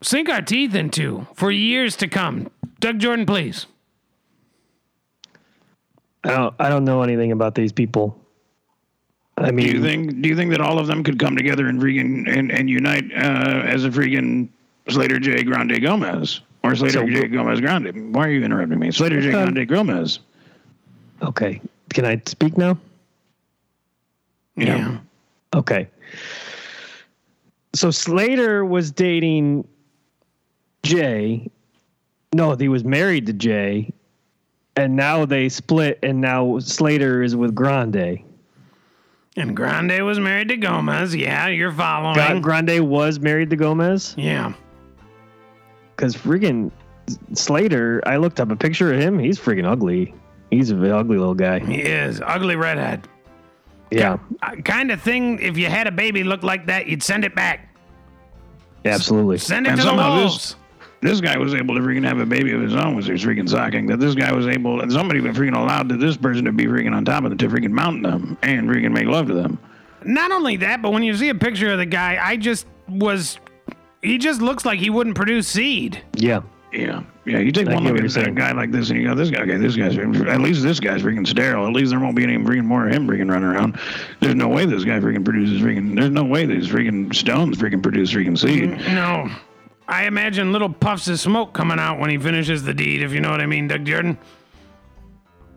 sink 0.00 0.28
our 0.28 0.42
teeth 0.42 0.76
into 0.76 1.26
for 1.34 1.50
years 1.50 1.96
to 1.96 2.08
come. 2.08 2.48
Doug 2.78 3.00
Jordan, 3.00 3.26
please. 3.26 3.66
I 6.22 6.30
don't. 6.30 6.54
I 6.58 6.68
don't 6.68 6.84
know 6.84 7.02
anything 7.02 7.32
about 7.32 7.54
these 7.54 7.72
people. 7.72 8.16
I 9.36 9.50
do 9.50 9.62
you 9.62 9.80
mean, 9.80 9.82
think 9.82 10.22
do 10.22 10.28
you 10.28 10.36
think 10.36 10.50
that 10.50 10.60
all 10.60 10.78
of 10.78 10.86
them 10.86 11.02
could 11.02 11.18
come 11.18 11.36
together 11.36 11.66
and 11.66 11.80
freaking 11.80 12.30
and, 12.30 12.52
and 12.52 12.68
unite 12.68 13.10
uh, 13.12 13.62
as 13.64 13.84
a 13.84 13.90
freaking 13.90 14.50
Slater 14.88 15.18
J 15.18 15.42
Grande 15.42 15.80
Gomez 15.80 16.42
or 16.62 16.74
Slater 16.74 17.00
So- 17.00 17.08
J 17.08 17.28
Gomez 17.28 17.60
Grande? 17.60 18.14
Why 18.14 18.26
are 18.26 18.30
you 18.30 18.42
interrupting 18.42 18.78
me? 18.78 18.90
Slater 18.90 19.20
J 19.20 19.32
um, 19.32 19.52
Grande 19.52 19.68
Gomez. 19.68 20.20
okay. 21.22 21.60
Can 21.92 22.04
I 22.04 22.22
speak 22.26 22.56
now? 22.56 22.78
Yeah. 24.56 24.98
Okay. 25.54 25.88
So 27.74 27.90
Slater 27.90 28.64
was 28.64 28.90
dating 28.90 29.66
Jay. 30.82 31.50
No, 32.32 32.54
he 32.54 32.68
was 32.68 32.84
married 32.84 33.26
to 33.26 33.32
Jay. 33.32 33.92
And 34.76 34.94
now 34.94 35.24
they 35.24 35.48
split, 35.48 35.98
and 36.02 36.20
now 36.20 36.58
Slater 36.60 37.22
is 37.22 37.34
with 37.34 37.54
Grande. 37.54 38.20
And 39.36 39.56
Grande 39.56 40.04
was 40.04 40.20
married 40.20 40.48
to 40.48 40.56
Gomez. 40.56 41.14
Yeah, 41.14 41.48
you're 41.48 41.72
following. 41.72 42.14
Gra- 42.14 42.40
Grande 42.40 42.88
was 42.88 43.18
married 43.18 43.50
to 43.50 43.56
Gomez 43.56 44.14
yeah. 44.16 44.52
Because 46.00 46.16
freaking 46.16 46.70
Slater. 47.34 48.00
I 48.06 48.16
looked 48.16 48.40
up 48.40 48.50
a 48.50 48.56
picture 48.56 48.92
of 48.94 49.00
him. 49.00 49.18
He's 49.18 49.38
freaking 49.38 49.66
ugly. 49.70 50.14
He's 50.50 50.70
an 50.70 50.84
ugly 50.90 51.18
little 51.18 51.34
guy. 51.34 51.58
He 51.58 51.80
is. 51.82 52.20
Ugly 52.24 52.56
redhead. 52.56 53.06
Yeah, 53.90 54.18
uh, 54.42 54.54
kind 54.64 54.92
of 54.92 55.02
thing, 55.02 55.40
if 55.40 55.58
you 55.58 55.66
had 55.66 55.88
a 55.88 55.90
baby 55.90 56.22
look 56.22 56.44
like 56.44 56.66
that, 56.66 56.86
you'd 56.86 57.02
send 57.02 57.24
it 57.24 57.34
back. 57.34 57.68
absolutely. 58.84 59.36
Send 59.38 59.66
it 59.66 59.70
And 59.70 59.80
to 59.80 59.84
the 59.84 59.90
somehow 59.90 60.22
this- 60.22 60.54
This 61.02 61.20
guy 61.20 61.36
was 61.38 61.54
able 61.54 61.74
to 61.74 61.80
freaking 61.80 62.04
have 62.06 62.18
a 62.20 62.26
baby 62.26 62.52
of 62.52 62.60
his 62.60 62.74
own, 62.74 62.94
which 62.94 63.08
was 63.08 63.24
freaking 63.24 63.50
shocking. 63.50 63.86
That 63.86 63.98
this 64.00 64.14
guy 64.14 64.32
was 64.32 64.46
able, 64.46 64.80
and 64.82 64.92
somebody 64.92 65.20
was 65.20 65.34
freaking 65.36 65.56
allowed 65.56 65.88
to 65.88 65.96
this 65.96 66.16
person 66.16 66.44
to 66.44 66.52
be 66.52 66.66
freaking 66.66 66.94
on 66.94 67.04
top 67.06 67.24
of 67.24 67.30
them, 67.30 67.38
to 67.38 67.48
freaking 67.48 67.70
mount 67.70 68.02
them 68.02 68.36
and 68.42 68.68
freaking 68.68 68.92
make 68.92 69.06
love 69.06 69.26
to 69.28 69.34
them. 69.34 69.58
Not 70.04 70.30
only 70.30 70.56
that, 70.58 70.82
but 70.82 70.92
when 70.92 71.02
you 71.02 71.14
see 71.16 71.30
a 71.30 71.34
picture 71.34 71.70
of 71.72 71.78
the 71.78 71.86
guy, 71.86 72.18
I 72.22 72.36
just 72.36 72.66
was. 72.88 73.38
He 74.02 74.18
just 74.18 74.40
looks 74.40 74.64
like 74.64 74.78
he 74.78 74.90
wouldn't 74.90 75.16
produce 75.16 75.46
seed. 75.48 76.02
Yeah, 76.14 76.40
Yeah, 76.72 77.02
yeah. 77.26 77.38
You 77.38 77.52
take 77.52 77.68
I 77.68 77.74
one 77.74 77.82
get 77.82 77.88
look 77.92 77.92
what 77.92 77.96
at 77.96 78.14
you're 78.16 78.22
a 78.22 78.24
saying. 78.24 78.34
guy 78.34 78.52
like 78.52 78.70
this, 78.70 78.88
and 78.90 79.00
you 79.00 79.06
go, 79.08 79.14
"This 79.14 79.28
guy, 79.30 79.42
okay, 79.42 79.56
this 79.58 79.76
guy's 79.76 79.98
at 79.98 80.40
least 80.40 80.62
this 80.62 80.80
guy's 80.80 81.02
freaking 81.02 81.26
sterile. 81.26 81.66
At 81.66 81.72
least 81.74 81.90
there 81.90 82.00
won't 82.00 82.16
be 82.16 82.22
any 82.22 82.38
freaking 82.38 82.64
more 82.64 82.86
of 82.88 82.94
him 82.94 83.06
freaking 83.06 83.30
running 83.30 83.48
around. 83.48 83.78
There's 84.20 84.34
no 84.36 84.48
way 84.48 84.64
this 84.66 84.84
guy 84.84 84.98
freaking 85.00 85.24
produces 85.24 85.60
freaking. 85.60 85.94
There's 85.96 86.10
no 86.10 86.24
way 86.24 86.46
these 86.46 86.68
freaking 86.68 87.14
stones 87.14 87.58
freaking 87.58 87.82
produce 87.82 88.12
freaking 88.12 88.38
seed. 88.38 88.70
No. 88.94 89.28
I 89.88 90.04
imagine 90.06 90.52
little 90.52 90.72
puffs 90.72 91.08
of 91.08 91.18
smoke 91.18 91.52
coming 91.52 91.78
out 91.80 91.98
when 91.98 92.08
he 92.10 92.16
finishes 92.16 92.62
the 92.62 92.72
deed, 92.72 93.02
if 93.02 93.12
you 93.12 93.20
know 93.20 93.30
what 93.30 93.40
I 93.40 93.46
mean, 93.46 93.66
Doug 93.68 93.84
Jordan. 93.84 94.16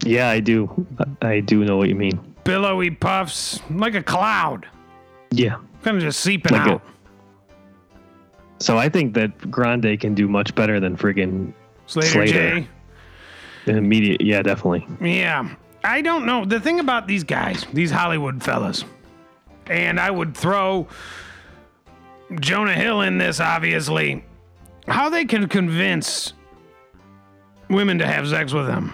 yeah, 0.03 0.27
I 0.29 0.39
do. 0.39 0.85
I 1.21 1.39
do 1.39 1.63
know 1.63 1.77
what 1.77 1.87
you 1.89 1.95
mean. 1.95 2.19
Billowy 2.43 2.89
puffs, 2.89 3.61
like 3.69 3.93
a 3.95 4.03
cloud, 4.03 4.65
Yeah. 5.31 5.57
kind 5.83 5.97
of 5.97 6.03
just 6.03 6.19
seeping 6.21 6.51
Like 6.57 6.67
out. 6.67 6.81
So 8.63 8.77
I 8.77 8.87
think 8.87 9.13
that 9.15 9.51
Grande 9.51 9.99
can 9.99 10.13
do 10.13 10.29
much 10.29 10.55
better 10.55 10.79
than 10.79 10.95
friggin' 10.95 11.51
Slater, 11.85 12.07
Slater. 12.07 12.59
J. 12.61 12.67
immediate. 13.67 14.21
Yeah, 14.21 14.41
definitely. 14.41 14.87
Yeah. 15.01 15.53
I 15.83 16.01
don't 16.01 16.25
know. 16.25 16.45
The 16.45 16.61
thing 16.61 16.79
about 16.79 17.05
these 17.05 17.25
guys, 17.25 17.65
these 17.73 17.91
Hollywood 17.91 18.41
fellas, 18.41 18.85
and 19.67 19.99
I 19.99 20.09
would 20.09 20.35
throw 20.35 20.87
Jonah 22.39 22.73
Hill 22.73 23.01
in 23.01 23.17
this, 23.17 23.41
obviously, 23.41 24.23
how 24.87 25.09
they 25.09 25.25
can 25.25 25.49
convince 25.49 26.31
women 27.69 27.99
to 27.99 28.07
have 28.07 28.29
sex 28.29 28.53
with 28.53 28.67
them. 28.67 28.93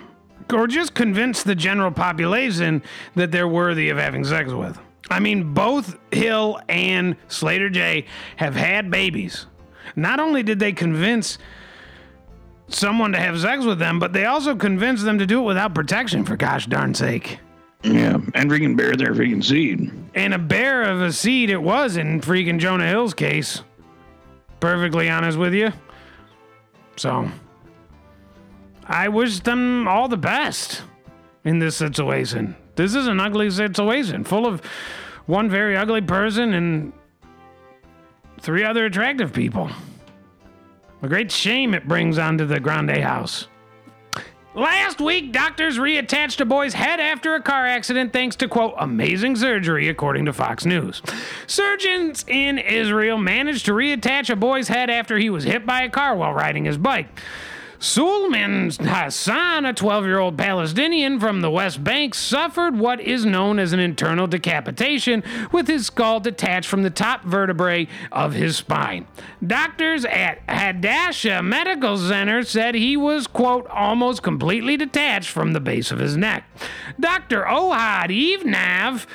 Or 0.52 0.66
just 0.66 0.96
convince 0.96 1.44
the 1.44 1.54
general 1.54 1.92
population 1.92 2.82
that 3.14 3.32
they're 3.32 3.48
worthy 3.48 3.90
of 3.90 4.00
having 4.00 4.24
sex 4.24 4.52
with. 4.52 4.80
I 5.12 5.20
mean, 5.20 5.54
both 5.54 5.96
Hill 6.12 6.60
and 6.68 7.16
Slater 7.28 7.70
J 7.70 8.06
have 8.38 8.56
had 8.56 8.90
babies. 8.90 9.46
Not 9.96 10.20
only 10.20 10.44
did 10.44 10.60
they 10.60 10.72
convince 10.72 11.38
someone 12.68 13.12
to 13.14 13.20
have 13.20 13.40
sex 13.40 13.66
with 13.66 13.80
them, 13.80 14.00
but 14.00 14.14
they 14.14 14.26
also 14.26 14.56
convinced 14.56 15.04
them 15.04 15.20
to 15.20 15.26
do 15.26 15.40
it 15.40 15.46
without 15.46 15.74
protection, 15.74 16.26
for 16.26 16.36
gosh 16.36 16.68
darn 16.68 16.94
sake. 16.94 17.40
Yeah, 17.84 18.18
and 18.34 18.52
freaking 18.52 18.76
bear 18.76 18.96
their 18.96 19.14
freaking 19.14 19.44
seed. 19.44 19.92
And 20.14 20.34
a 20.34 20.38
bear 20.38 20.84
of 20.84 21.02
a 21.02 21.14
seed 21.14 21.50
it 21.50 21.62
was 21.62 21.98
in 21.98 22.22
freaking 22.22 22.60
Jonah 22.60 22.88
Hill's 22.88 23.14
case. 23.14 23.64
Perfectly 24.60 25.10
honest 25.10 25.38
with 25.38 25.54
you. 25.54 25.72
So, 26.98 27.32
I 28.86 29.08
wish 29.08 29.40
them 29.40 29.88
all 29.88 30.10
the 30.10 30.18
best 30.18 30.82
in 31.46 31.60
this 31.60 31.78
situation. 31.78 32.56
This 32.76 32.96
is 32.96 33.08
an 33.08 33.20
ugly 33.20 33.50
situation, 33.50 34.26
full 34.26 34.46
of 34.46 34.62
one 35.26 35.50
very 35.50 35.78
ugly 35.78 36.02
person 36.02 36.54
and 36.54 36.92
three 38.40 38.64
other 38.64 38.86
attractive 38.86 39.34
people. 39.34 39.70
A 41.02 41.08
great 41.08 41.32
shame 41.32 41.74
it 41.74 41.88
brings 41.88 42.18
onto 42.18 42.46
the 42.46 42.60
Grande 42.60 42.98
house. 42.98 43.48
Last 44.56 45.00
week, 45.00 45.32
doctors 45.32 45.78
reattached 45.78 46.42
a 46.42 46.46
boy's 46.46 46.74
head 46.74 47.00
after 47.00 47.36
a 47.36 47.42
car 47.42 47.68
accident 47.68 48.12
thanks 48.12 48.36
to, 48.38 48.48
quote, 48.48 48.74
amazing 48.80 49.36
surgery, 49.36 49.88
according 49.88 50.26
to 50.26 50.34
Fox 50.34 50.66
News. 50.66 51.02
Surgeons 51.46 52.26
in 52.28 52.58
Israel 52.58 53.18
managed 53.18 53.68
to 53.68 53.74
reattach 53.74 54.30
a 54.30 54.36
boy's 54.36 54.68
head 54.68 54.90
after 54.90 55.18
he 55.18 55.30
was 55.30 55.44
hit 55.44 55.66
by 55.66 55.84
a 55.84 55.90
car 55.90 56.16
while 56.16 56.34
riding 56.34 56.66
his 56.66 56.78
bike. 56.78 57.08
Sulman 57.80 58.72
Hassan, 58.72 59.66
a 59.66 59.74
12 59.74 60.06
year 60.06 60.20
old 60.20 60.38
Palestinian 60.38 61.18
from 61.18 61.40
the 61.40 61.50
West 61.50 61.82
Bank, 61.82 62.14
suffered 62.14 62.78
what 62.78 63.00
is 63.00 63.26
known 63.26 63.58
as 63.58 63.72
an 63.72 63.80
internal 63.80 64.28
decapitation 64.28 65.24
with 65.54 65.68
his 65.68 65.86
skull 65.86 66.20
detached 66.20 66.68
from 66.68 66.84
the 66.84 66.90
top 66.90 67.24
vertebrae 67.24 67.88
of 68.12 68.34
his 68.34 68.58
spine. 68.58 69.08
Doctors 69.46 70.04
at 70.04 70.42
Hadassah 70.50 71.42
Medical 71.42 71.98
Center 71.98 72.44
said 72.44 72.76
he 72.76 72.98
was, 72.98 73.28
quote, 73.28 73.66
almost 73.68 74.24
completely 74.24 74.76
detached 74.76 75.30
from 75.30 75.54
the 75.54 75.62
base 75.62 75.90
of 75.90 76.00
his 76.00 76.18
neck. 76.18 76.44
Dr. 77.00 77.44
Ohad 77.44 78.10
Einav, 78.10 79.06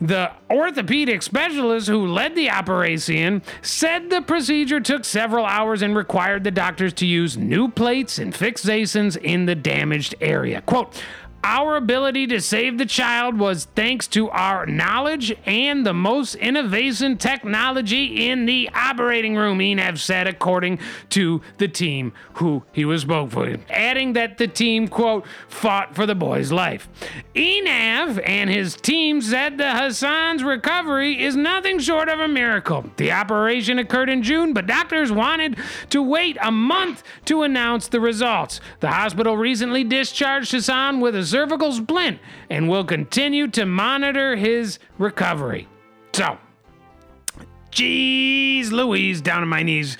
the 0.00 0.30
orthopedic 0.50 1.22
specialist 1.22 1.88
who 1.88 2.06
led 2.06 2.34
the 2.34 2.50
operation 2.50 3.42
said 3.62 4.10
the 4.10 4.22
procedure 4.22 4.80
took 4.80 5.04
several 5.04 5.44
hours 5.44 5.82
and 5.82 5.94
required 5.94 6.44
the 6.44 6.50
doctors 6.50 6.92
to 6.94 7.06
use 7.06 7.36
new 7.36 7.68
plates 7.68 8.18
and 8.18 8.32
fixations 8.32 9.16
in 9.16 9.46
the 9.46 9.54
damaged 9.54 10.14
area. 10.20 10.62
Quote, 10.62 11.02
our 11.42 11.76
ability 11.76 12.26
to 12.28 12.40
save 12.40 12.78
the 12.78 12.86
child 12.86 13.38
was 13.38 13.66
thanks 13.74 14.06
to 14.08 14.28
our 14.30 14.66
knowledge 14.66 15.34
and 15.46 15.86
the 15.86 15.94
most 15.94 16.34
innovation 16.36 17.16
technology 17.16 18.28
in 18.28 18.46
the 18.46 18.68
operating 18.74 19.36
room, 19.36 19.58
Einav 19.58 19.98
said, 19.98 20.26
according 20.26 20.78
to 21.10 21.40
the 21.58 21.68
team 21.68 22.12
who 22.34 22.62
he 22.72 22.84
was 22.84 23.02
spoke 23.02 23.30
for, 23.30 23.56
adding 23.70 24.12
that 24.12 24.38
the 24.38 24.46
team, 24.46 24.86
quote, 24.86 25.24
fought 25.48 25.94
for 25.94 26.06
the 26.06 26.14
boy's 26.14 26.52
life. 26.52 26.88
Einav 27.34 28.22
and 28.26 28.50
his 28.50 28.76
team 28.76 29.20
said 29.20 29.58
the 29.58 29.72
Hassan's 29.72 30.44
recovery 30.44 31.22
is 31.22 31.36
nothing 31.36 31.78
short 31.78 32.08
of 32.08 32.20
a 32.20 32.28
miracle. 32.28 32.84
The 32.96 33.12
operation 33.12 33.78
occurred 33.78 34.10
in 34.10 34.22
June, 34.22 34.52
but 34.52 34.66
doctors 34.66 35.10
wanted 35.10 35.56
to 35.90 36.02
wait 36.02 36.36
a 36.40 36.50
month 36.50 37.02
to 37.24 37.42
announce 37.42 37.88
the 37.88 38.00
results. 38.00 38.60
The 38.80 38.90
hospital 38.90 39.36
recently 39.36 39.84
discharged 39.84 40.52
Hassan 40.52 41.00
with 41.00 41.14
a 41.14 41.24
cervical 41.30 41.72
splint 41.72 42.18
and 42.50 42.68
will 42.68 42.84
continue 42.84 43.48
to 43.48 43.64
monitor 43.64 44.36
his 44.36 44.78
recovery. 44.98 45.68
So, 46.12 46.38
geez 47.70 48.72
Louise, 48.72 49.20
down 49.20 49.42
on 49.42 49.48
my 49.48 49.62
knees. 49.62 49.96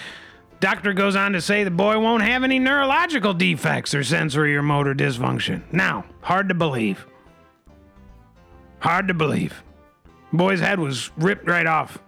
Doctor 0.61 0.93
goes 0.93 1.17
on 1.17 1.33
to 1.33 1.41
say 1.41 1.65
the 1.65 1.71
boy 1.71 1.99
won't 1.99 2.23
have 2.23 2.45
any 2.45 2.59
neurological 2.59 3.33
defects 3.33 3.95
or 3.95 4.05
sensory 4.05 4.55
or 4.55 4.63
motor 4.63 4.95
dysfunction. 4.95 5.63
Now, 5.73 6.05
hard 6.21 6.49
to 6.51 6.55
believe. 6.55 7.07
Hard 8.81 9.09
to 9.09 9.15
believe. 9.15 9.63
Boy's 10.33 10.61
head 10.61 10.79
was 10.79 11.11
ripped 11.17 11.49
right 11.49 11.67
off. 11.67 11.99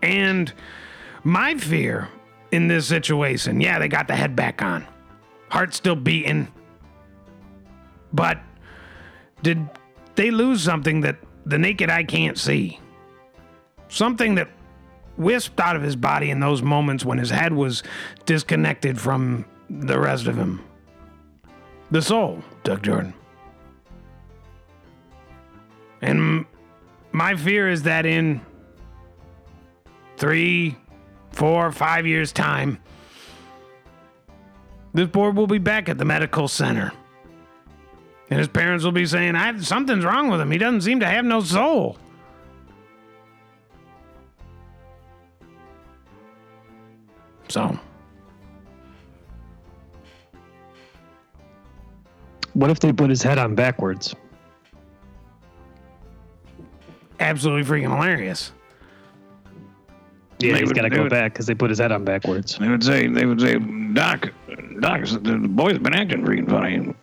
And 0.00 0.52
my 1.24 1.56
fear 1.56 2.08
in 2.50 2.68
this 2.68 2.86
situation, 2.86 3.60
yeah, 3.60 3.78
they 3.78 3.88
got 3.88 4.06
the 4.06 4.16
head 4.16 4.36
back 4.36 4.62
on. 4.62 4.86
Heart 5.48 5.74
still 5.74 5.96
beating. 5.96 6.48
But 8.12 8.38
did 9.42 9.68
they 10.14 10.30
lose 10.30 10.62
something 10.62 11.00
that 11.02 11.16
the 11.46 11.58
naked 11.58 11.90
eye 11.90 12.04
can't 12.04 12.38
see? 12.38 12.78
Something 13.88 14.36
that 14.36 14.48
wisped 15.16 15.60
out 15.60 15.76
of 15.76 15.82
his 15.82 15.96
body 15.96 16.30
in 16.30 16.40
those 16.40 16.62
moments 16.62 17.04
when 17.04 17.18
his 17.18 17.30
head 17.30 17.52
was 17.52 17.82
disconnected 18.26 19.00
from 19.00 19.44
the 19.68 19.98
rest 19.98 20.26
of 20.26 20.36
him. 20.36 20.60
The 21.90 22.02
soul, 22.02 22.42
Doug 22.64 22.82
Jordan. 22.82 23.14
And 26.00 26.46
my 27.12 27.36
fear 27.36 27.68
is 27.68 27.82
that 27.82 28.06
in 28.06 28.40
three, 30.16 30.76
four, 31.30 31.70
five 31.70 32.06
years' 32.06 32.32
time, 32.32 32.78
this 34.94 35.08
board 35.08 35.36
will 35.36 35.46
be 35.46 35.58
back 35.58 35.88
at 35.88 35.98
the 35.98 36.04
medical 36.04 36.48
center. 36.48 36.92
And 38.32 38.38
his 38.38 38.48
parents 38.48 38.82
will 38.82 38.92
be 38.92 39.04
saying, 39.04 39.36
I, 39.36 39.58
something's 39.60 40.06
wrong 40.06 40.30
with 40.30 40.40
him. 40.40 40.50
He 40.50 40.56
doesn't 40.56 40.80
seem 40.80 41.00
to 41.00 41.06
have 41.06 41.22
no 41.26 41.42
soul. 41.42 41.98
So, 47.48 47.78
What 52.54 52.70
if 52.70 52.80
they 52.80 52.90
put 52.90 53.10
his 53.10 53.22
head 53.22 53.36
on 53.36 53.54
backwards? 53.54 54.14
absolutely 57.20 57.64
freaking 57.64 57.94
hilarious. 57.94 58.52
Yeah, 60.38 60.54
They 60.54 60.60
he's 60.60 60.68
would 60.68 60.76
got 60.76 60.82
to 60.82 60.90
go 60.90 61.04
it. 61.04 61.10
back 61.10 61.34
because 61.34 61.44
they 61.44 61.54
put 61.54 61.68
his 61.68 61.78
head 61.80 61.92
on 61.92 62.02
backwards. 62.06 62.56
They 62.58 62.68
would 62.68 62.82
say, 62.82 63.08
they 63.08 63.26
would 63.26 63.42
say, 63.42 63.58
Doc, 63.92 64.32
Doc, 64.80 65.02
the 65.04 65.36
boy's 65.50 65.78
been 65.78 65.94
acting 65.94 66.24
freaking 66.24 66.48
funny. 66.48 66.94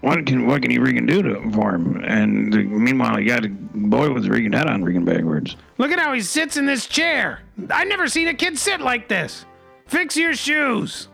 What 0.00 0.24
can 0.24 0.46
what 0.46 0.62
can 0.62 0.70
you 0.70 0.80
freaking 0.80 1.06
do 1.06 1.22
to 1.22 1.50
for 1.52 1.74
him? 1.74 2.02
And 2.04 2.52
the, 2.52 2.62
meanwhile, 2.62 3.18
he 3.18 3.24
got 3.24 3.44
a 3.44 3.48
boy 3.48 4.12
with 4.12 4.24
his 4.24 4.32
freaking 4.32 4.54
head 4.54 4.66
on 4.66 4.82
freaking 4.82 5.04
backwards. 5.04 5.56
Look 5.76 5.90
at 5.90 5.98
how 5.98 6.12
he 6.12 6.22
sits 6.22 6.56
in 6.56 6.64
this 6.64 6.86
chair. 6.86 7.40
I've 7.68 7.88
never 7.88 8.08
seen 8.08 8.28
a 8.28 8.34
kid 8.34 8.58
sit 8.58 8.80
like 8.80 9.08
this. 9.08 9.44
Fix 9.86 10.16
your 10.16 10.34
shoes. 10.34 11.08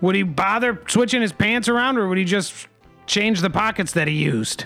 Would 0.00 0.14
he 0.14 0.22
bother 0.22 0.82
switching 0.88 1.20
his 1.20 1.32
pants 1.32 1.68
around 1.68 1.98
or 1.98 2.08
would 2.08 2.18
he 2.18 2.24
just 2.24 2.68
change 3.06 3.40
the 3.40 3.50
pockets 3.50 3.92
that 3.92 4.08
he 4.08 4.14
used? 4.14 4.64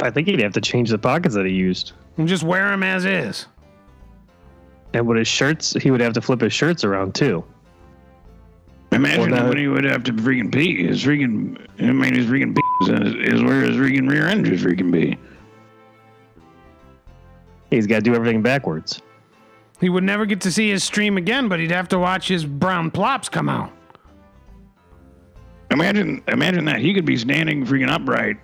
I 0.00 0.10
think 0.10 0.28
he'd 0.28 0.40
have 0.40 0.52
to 0.52 0.60
change 0.60 0.90
the 0.90 0.98
pockets 0.98 1.34
that 1.34 1.44
he 1.44 1.52
used. 1.52 1.92
And 2.16 2.28
just 2.28 2.42
wear 2.42 2.68
them 2.70 2.82
as 2.82 3.04
is. 3.04 3.46
And 4.94 5.06
with 5.06 5.18
his 5.18 5.28
shirts, 5.28 5.72
he 5.74 5.90
would 5.90 6.00
have 6.00 6.12
to 6.14 6.20
flip 6.20 6.40
his 6.40 6.52
shirts 6.52 6.84
around 6.84 7.14
too. 7.14 7.44
Imagine 8.92 9.30
Well, 9.30 9.40
that- 9.42 9.48
when 9.48 9.58
he 9.58 9.68
would 9.68 9.84
have 9.84 10.02
to 10.04 10.12
freaking 10.12 10.52
pee. 10.52 10.86
His 10.86 11.04
freaking, 11.04 11.58
I 11.78 11.92
mean, 11.92 12.14
his 12.14 12.26
freaking 12.26 12.54
pee 12.56 12.92
is, 12.92 13.34
is 13.34 13.42
where 13.42 13.60
his 13.62 13.76
freaking 13.76 14.08
rear 14.10 14.26
end 14.26 14.46
should 14.46 14.58
freaking 14.58 14.90
be. 14.90 15.18
He's 17.70 17.86
got 17.86 17.96
to 17.96 18.00
do 18.02 18.14
everything 18.14 18.40
backwards. 18.42 19.02
He 19.80 19.88
would 19.90 20.04
never 20.04 20.26
get 20.26 20.40
to 20.40 20.50
see 20.50 20.70
his 20.70 20.82
stream 20.82 21.16
again, 21.18 21.48
but 21.48 21.60
he'd 21.60 21.70
have 21.70 21.88
to 21.88 21.98
watch 21.98 22.26
his 22.28 22.44
brown 22.44 22.90
plops 22.90 23.28
come 23.28 23.48
out. 23.48 23.70
Imagine, 25.70 26.22
imagine 26.28 26.64
that 26.64 26.78
he 26.80 26.94
could 26.94 27.04
be 27.04 27.16
standing 27.16 27.64
freaking 27.66 27.90
upright, 27.90 28.38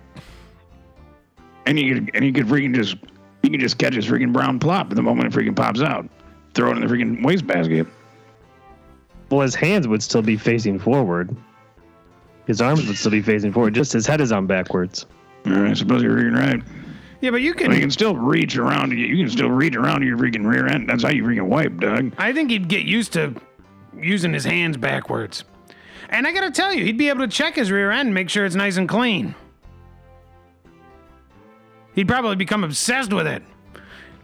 and 1.65 1.77
he 1.77 1.91
could, 1.91 2.11
and 2.13 2.23
he 2.23 2.31
could 2.31 2.45
freaking 2.45 2.73
just, 2.73 2.97
he 3.41 3.49
could 3.49 3.59
just 3.59 3.79
catch 3.79 3.95
his 3.95 4.05
freaking 4.05 4.31
brown 4.31 4.59
plop 4.59 4.91
at 4.91 4.95
the 4.95 5.01
moment 5.01 5.33
it 5.33 5.37
freaking 5.37 5.55
pops 5.55 5.81
out, 5.81 6.07
throw 6.53 6.69
it 6.69 6.77
in 6.77 6.81
the 6.81 6.87
freaking 6.87 7.23
wastebasket. 7.25 7.87
Well, 9.29 9.41
his 9.41 9.55
hands 9.55 9.87
would 9.87 10.03
still 10.03 10.21
be 10.21 10.37
facing 10.37 10.79
forward. 10.79 11.35
His 12.47 12.61
arms 12.61 12.85
would 12.87 12.97
still 12.97 13.11
be 13.11 13.21
facing 13.21 13.51
forward. 13.53 13.73
Just 13.73 13.91
his 13.91 14.05
head 14.05 14.21
is 14.21 14.31
on 14.31 14.45
backwards. 14.45 15.05
All 15.47 15.53
right, 15.53 15.71
I 15.71 15.73
suppose 15.73 16.03
you're 16.03 16.15
freaking 16.15 16.37
right. 16.37 16.61
Yeah, 17.21 17.31
but 17.31 17.41
you 17.41 17.53
But 17.53 17.61
you 17.63 17.69
can. 17.69 17.79
can 17.79 17.91
still 17.91 18.15
reach 18.15 18.55
around. 18.57 18.91
You 18.91 19.17
can 19.17 19.29
still 19.29 19.49
reach 19.49 19.75
around 19.75 20.03
your 20.03 20.17
freaking 20.17 20.45
rear 20.45 20.67
end. 20.67 20.87
That's 20.89 21.01
how 21.03 21.09
you 21.09 21.23
freaking 21.23 21.47
wipe, 21.47 21.79
Doug. 21.79 22.13
I 22.17 22.33
think 22.33 22.51
he'd 22.51 22.67
get 22.67 22.83
used 22.85 23.13
to 23.13 23.33
using 23.99 24.31
his 24.33 24.43
hands 24.43 24.77
backwards. 24.77 25.43
And 26.09 26.27
I 26.27 26.31
gotta 26.33 26.51
tell 26.51 26.71
you, 26.73 26.83
he'd 26.85 26.97
be 26.97 27.09
able 27.09 27.21
to 27.21 27.27
check 27.27 27.55
his 27.55 27.71
rear 27.71 27.89
end 27.89 28.07
and 28.07 28.13
make 28.13 28.29
sure 28.29 28.45
it's 28.45 28.53
nice 28.55 28.77
and 28.77 28.87
clean. 28.87 29.33
He'd 31.95 32.07
probably 32.07 32.35
become 32.35 32.63
obsessed 32.63 33.11
with 33.13 33.25
it. 33.25 33.41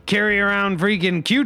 Carry 0.06 0.40
around 0.40 0.80
freaking 0.80 1.24
Q 1.24 1.46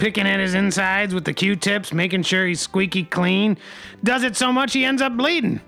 Picking 0.00 0.26
at 0.26 0.40
his 0.40 0.54
insides 0.54 1.12
with 1.12 1.26
the 1.26 1.34
Q 1.34 1.56
tips, 1.56 1.92
making 1.92 2.22
sure 2.22 2.46
he's 2.46 2.58
squeaky 2.58 3.04
clean. 3.04 3.58
Does 4.02 4.22
it 4.22 4.34
so 4.34 4.50
much 4.50 4.72
he 4.72 4.86
ends 4.86 5.02
up 5.02 5.14
bleeding. 5.14 5.60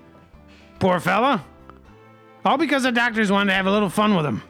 Poor 0.79 0.99
fella. 0.99 1.45
All 2.43 2.57
because 2.57 2.81
the 2.81 2.91
doctors 2.91 3.31
wanted 3.31 3.51
to 3.51 3.53
have 3.53 3.67
a 3.67 3.71
little 3.71 3.91
fun 3.91 4.15
with 4.15 4.25
him. 4.25 4.41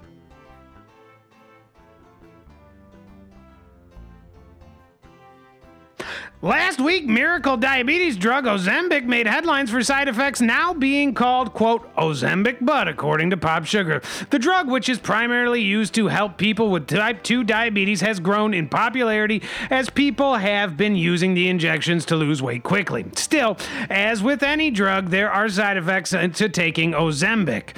Last 6.44 6.82
week, 6.82 7.06
miracle 7.06 7.56
diabetes 7.56 8.18
drug 8.18 8.44
Ozempic 8.44 9.06
made 9.06 9.28
headlines 9.28 9.72
for 9.72 9.82
side 9.82 10.10
effects 10.10 10.42
now 10.42 10.74
being 10.74 11.14
called, 11.14 11.54
quote, 11.54 11.90
Ozempic 11.96 12.58
butt, 12.60 12.90
according 12.90 13.30
to 13.30 13.38
Pop 13.38 13.64
Sugar. 13.64 14.02
The 14.30 14.40
drug, 14.40 14.70
which 14.70 14.90
is 14.90 15.00
primarily 15.00 15.62
used 15.62 15.96
to 15.96 16.08
help 16.08 16.38
people 16.38 16.70
with 16.70 16.88
type 16.88 17.24
2 17.24 17.46
diabetes, 17.46 18.02
has 18.02 18.20
grown 18.20 18.54
in 18.54 18.68
popularity 18.68 19.42
as 19.70 19.90
people 19.90 20.36
have 20.36 20.76
been 20.76 20.98
using 20.98 21.34
the 21.34 21.48
injections 21.48 22.04
to 22.08 22.18
lose 22.18 22.42
weight 22.42 22.64
quickly. 22.64 23.06
Still, 23.16 23.56
as 23.90 24.22
with 24.22 24.44
any 24.44 24.70
drug, 24.70 25.12
there 25.12 25.32
are 25.32 25.48
side 25.48 25.78
effects 25.78 26.10
to 26.10 26.50
taking 26.50 26.92
Ozempic. 26.92 27.70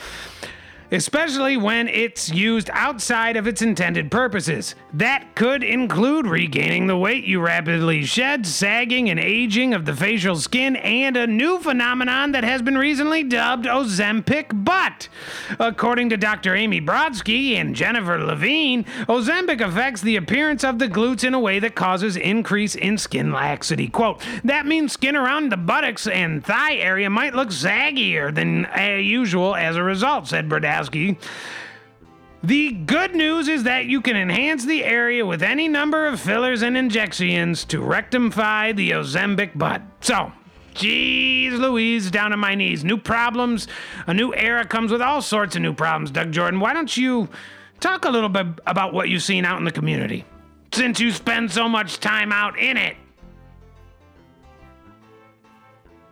Especially 0.92 1.58
when 1.58 1.88
it's 1.88 2.30
used 2.30 2.70
outside 2.74 3.38
of 3.38 3.48
its 3.48 3.62
intended 3.62 4.12
purposes. 4.12 4.76
That 4.94 5.36
could 5.36 5.64
include 5.64 6.28
regaining 6.28 6.88
the 6.88 6.98
weight 6.98 7.26
you 7.26 7.42
rapidly 7.42 8.06
shed, 8.06 8.46
sagging 8.46 9.10
and 9.10 9.20
aging 9.20 9.74
of 9.74 9.86
the 9.86 9.96
facial 9.96 10.36
skin, 10.36 10.76
and 10.78 11.18
a 11.18 11.28
new 11.28 11.60
phenomenon 11.60 12.32
that 12.32 12.44
has 12.44 12.62
been 12.62 12.78
recently 12.78 13.24
dubbed 13.24 13.66
Ozempic 13.66 14.64
butt. 14.64 15.10
According 15.60 16.10
to 16.10 16.18
Dr. 16.18 16.56
Amy 16.56 16.82
Brodsky 16.82 17.56
and 17.56 17.76
Jennifer 17.76 18.18
Levine, 18.18 18.84
Ozempic 19.08 19.62
affects 19.62 20.02
the 20.02 20.16
appearance 20.16 20.64
of 20.64 20.80
the 20.80 20.88
glutes 20.88 21.24
in 21.24 21.34
a 21.34 21.40
way 21.40 21.60
that 21.60 21.76
causes 21.76 22.16
increase 22.16 22.76
in 22.76 22.98
skin 22.98 23.32
laxity. 23.32 23.88
Quote, 23.88 24.22
that 24.44 24.66
means 24.66 24.94
skin 24.94 25.16
around 25.16 25.52
the 25.52 25.58
buttocks 25.58 26.08
and 26.08 26.46
thigh 26.46 26.76
area 26.76 27.10
might 27.10 27.36
look 27.36 27.50
saggier 27.50 28.34
than 28.34 28.66
uh, 28.66 28.96
usual 28.96 29.56
as 29.56 29.76
a 29.76 29.84
result, 29.84 30.28
said 30.28 30.50
The 32.44 32.72
good 32.72 33.16
news 33.16 33.48
is 33.48 33.64
that 33.64 33.86
you 33.86 34.02
can 34.02 34.16
enhance 34.16 34.66
the 34.66 34.84
area 34.84 35.26
with 35.26 35.42
any 35.42 35.68
number 35.68 36.06
of 36.06 36.20
fillers 36.20 36.62
and 36.62 36.78
injections 36.78 37.66
to 37.66 37.82
rectify 37.82 38.72
the 38.72 38.92
Ozempic 38.92 39.58
butt. 39.58 39.82
So, 40.02 40.32
Jeez 40.76 41.58
Louise, 41.58 42.12
down 42.12 42.34
on 42.34 42.40
my 42.40 42.54
knees. 42.54 42.84
New 42.84 42.98
problems. 42.98 43.68
A 44.08 44.14
new 44.14 44.34
era 44.36 44.66
comes 44.66 44.92
with 44.92 45.02
all 45.02 45.22
sorts 45.22 45.56
of 45.56 45.62
new 45.62 45.74
problems, 45.74 46.12
Doug 46.12 46.32
Jordan. 46.32 46.60
Why 46.60 46.74
don't 46.74 46.96
you 46.96 47.30
talk 47.80 48.06
a 48.06 48.10
little 48.10 48.30
bit 48.30 48.48
about 48.68 48.94
what 48.94 49.10
you've 49.10 49.24
seen 49.24 49.46
out 49.46 49.58
in 49.58 49.64
the 49.64 49.72
community? 49.72 50.26
Since 50.74 51.00
you 51.00 51.12
spend 51.12 51.50
so 51.52 51.70
much 51.70 52.00
time 52.00 52.32
out 52.32 52.60
in 52.60 52.76
it. 52.76 52.98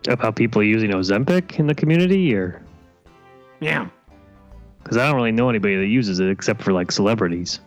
About 0.07 0.36
people 0.36 0.64
using 0.64 0.91
Ozempic 0.91 1.59
in 1.59 1.68
the 1.68 1.76
community, 1.76 2.34
or 2.34 2.61
Yeah. 3.59 3.88
Because 4.84 4.97
I 4.97 5.07
don't 5.07 5.15
really 5.15 5.31
know 5.31 5.49
anybody 5.49 5.77
that 5.77 5.88
uses 5.88 6.19
it 6.19 6.29
except 6.29 6.61
for 6.61 6.73
like 6.73 6.91
celebrities 6.91 7.59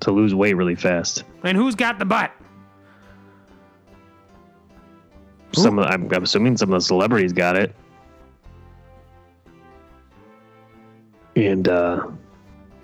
to 0.00 0.10
lose 0.10 0.34
weight 0.34 0.54
really 0.54 0.74
fast. 0.74 1.24
And 1.44 1.56
who's 1.56 1.74
got 1.74 1.98
the 1.98 2.04
butt? 2.04 2.32
Some, 5.52 5.78
of, 5.78 5.86
I'm, 5.86 6.12
I'm 6.12 6.22
assuming 6.22 6.56
some 6.56 6.72
of 6.72 6.80
the 6.80 6.84
celebrities 6.84 7.32
got 7.32 7.56
it, 7.56 7.74
and 11.34 11.66
uh, 11.66 12.06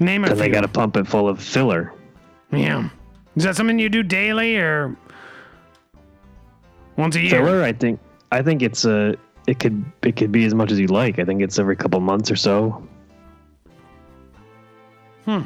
Name 0.01 0.23
then 0.23 0.39
they 0.39 0.49
got 0.49 0.63
to 0.63 0.69
pump 0.69 0.97
it 0.97 1.07
full 1.07 1.29
of 1.29 1.43
filler. 1.43 1.93
Yeah. 2.51 2.89
Is 3.37 3.45
that 3.45 3.55
something 3.57 3.79
you 3.79 3.89
do 3.89 4.03
daily 4.03 4.57
or 4.57 4.97
once 6.97 7.17
a 7.17 7.21
year? 7.21 7.31
Filler, 7.31 7.63
I 7.63 7.73
think, 7.73 8.01
I 8.33 8.43
think 8.43 8.63
it's 8.63 8.85
a. 8.85 9.17
It 9.47 9.59
could 9.59 9.85
it 10.03 10.17
could 10.17 10.33
be 10.33 10.45
as 10.45 10.55
much 10.55 10.73
as 10.73 10.81
you 10.81 10.87
like. 10.87 11.19
I 11.19 11.25
think 11.25 11.43
it's 11.43 11.59
every 11.59 11.77
couple 11.77 12.01
months 12.01 12.31
or 12.31 12.37
so. 12.37 12.87
Hmm. 15.25 15.43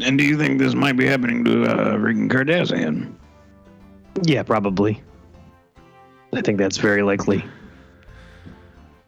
And 0.00 0.16
do 0.16 0.24
you 0.24 0.36
think 0.36 0.58
this 0.58 0.74
might 0.74 0.96
be 0.96 1.06
happening 1.06 1.44
to 1.44 1.64
uh, 1.64 1.96
freaking 1.96 2.30
Kardashian? 2.30 3.12
Yeah, 4.22 4.42
probably. 4.42 5.02
I 6.32 6.40
think 6.40 6.58
that's 6.58 6.76
very 6.76 7.02
likely. 7.02 7.44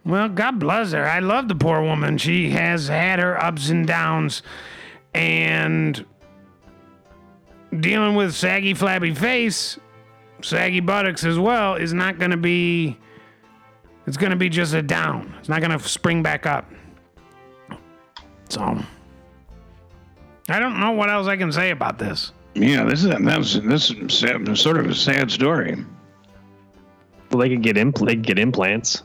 Well, 0.04 0.28
God 0.28 0.58
bless 0.58 0.92
her. 0.92 1.06
I 1.06 1.20
love 1.20 1.48
the 1.48 1.54
poor 1.54 1.82
woman. 1.82 2.18
She 2.18 2.50
has 2.50 2.88
had 2.88 3.18
her 3.18 3.40
ups 3.40 3.68
and 3.68 3.86
downs, 3.86 4.42
and 5.14 6.04
dealing 7.78 8.14
with 8.14 8.34
saggy, 8.34 8.74
flabby 8.74 9.14
face, 9.14 9.78
saggy 10.42 10.80
buttocks 10.80 11.24
as 11.24 11.38
well 11.38 11.74
is 11.76 11.92
not 11.92 12.18
going 12.18 12.32
to 12.32 12.36
be. 12.36 12.98
It's 14.06 14.16
going 14.16 14.30
to 14.30 14.36
be 14.36 14.48
just 14.48 14.74
a 14.74 14.82
down. 14.82 15.34
It's 15.38 15.48
not 15.48 15.60
going 15.60 15.76
to 15.78 15.88
spring 15.88 16.22
back 16.22 16.46
up. 16.46 16.70
So, 18.48 18.82
I 20.48 20.58
don't 20.58 20.80
know 20.80 20.92
what 20.92 21.10
else 21.10 21.28
I 21.28 21.36
can 21.36 21.52
say 21.52 21.70
about 21.70 21.98
this. 21.98 22.32
Yeah, 22.54 22.82
this 22.84 23.04
is 23.04 23.10
that's 23.10 23.54
this 23.60 23.90
is 23.92 24.18
sad- 24.18 24.58
sort 24.58 24.78
of 24.78 24.86
a 24.86 24.94
sad 24.94 25.30
story. 25.30 25.76
Well, 27.30 27.38
they 27.40 27.48
could 27.48 27.62
get 27.62 27.76
impl- 27.76 28.06
they 28.06 28.16
could 28.16 28.26
get 28.26 28.38
implants. 28.40 29.04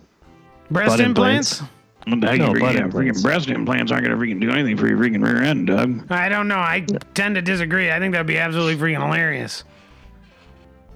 Breast 0.72 0.90
Butt 0.90 1.00
implants? 1.00 1.60
implants. 1.62 1.76
What 2.08 2.22
the 2.22 2.28
heck, 2.28 2.40
No, 2.40 2.54
you 2.54 2.60
butt 2.60 2.62
freaking, 2.62 2.74
yeah, 2.78 2.84
implants. 2.86 3.20
freaking 3.20 3.24
breast 3.24 3.50
implants 3.50 3.92
aren't 3.92 4.06
going 4.08 4.18
to 4.20 4.24
freaking 4.26 4.42
do 4.42 4.50
anything 4.50 4.78
for 4.78 4.88
your 4.88 4.98
freaking 4.98 5.24
rear 5.24 5.44
end, 5.44 5.68
Doug. 5.68 6.12
I 6.12 6.28
don't 6.30 6.48
know. 6.48 6.58
I 6.58 6.86
tend 7.14 7.36
to 7.36 7.42
disagree. 7.44 7.92
I 7.92 8.00
think 8.00 8.14
that'd 8.14 8.26
be 8.26 8.40
absolutely 8.40 8.76
freaking 8.78 9.04
hilarious. 9.04 9.64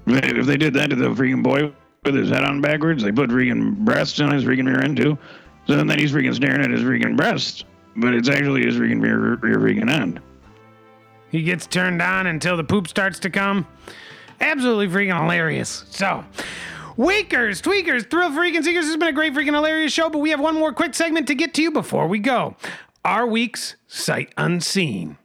If 0.08 0.48
they 0.48 0.58
did 0.58 0.74
that 0.74 0.90
to 0.90 0.96
the 0.96 1.10
freaking 1.10 1.44
boy 1.44 1.72
with 2.04 2.16
his 2.16 2.30
head 2.30 2.44
on 2.44 2.62
backwards, 2.62 3.04
they 3.04 3.12
put 3.12 3.30
freaking 3.30 3.78
breasts 3.78 4.20
on 4.20 4.32
his 4.32 4.44
freaking 4.44 4.68
rear 4.68 4.82
end 4.82 4.98
too. 4.98 5.18
So 5.68 5.76
then 5.76 6.00
he's 6.00 6.12
freaking 6.12 6.34
staring 6.34 6.62
at 6.62 6.72
his 6.72 6.82
freaking 6.82 7.16
breasts, 7.16 7.64
but 7.96 8.14
it's 8.14 8.30
actually 8.30 8.66
his 8.66 8.76
freaking 8.76 9.02
rear, 9.02 9.36
rear 9.36 9.90
end. 9.90 10.20
He 11.30 11.44
gets 11.44 11.68
turned 11.68 12.02
on 12.02 12.28
until 12.28 12.58
the 12.58 12.64
poop 12.64 12.88
starts 12.88 13.20
to 13.20 13.30
come. 13.30 13.68
Absolutely 14.42 14.88
freaking 14.88 15.22
hilarious. 15.22 15.86
So, 15.90 16.24
Wakers, 16.98 17.62
tweakers, 17.62 18.10
thrill 18.10 18.30
freaking 18.32 18.64
seekers. 18.64 18.86
This 18.86 18.88
has 18.88 18.98
been 18.98 19.10
a 19.10 19.14
great 19.14 19.34
freaking 19.34 19.54
hilarious 19.54 19.94
show, 19.94 20.10
but 20.10 20.20
we 20.20 20.32
have 20.32 20.40
one 20.40 20.56
more 20.56 20.74
quick 20.74 20.96
segment 20.96 21.28
to 21.28 21.36
get 21.36 21.54
to 21.54 21.62
you 21.62 21.72
before 21.72 22.08
we 22.08 22.20
go. 22.20 22.56
Our 23.06 23.28
week's 23.28 23.76
sight 23.88 24.34
unseen. 24.38 25.18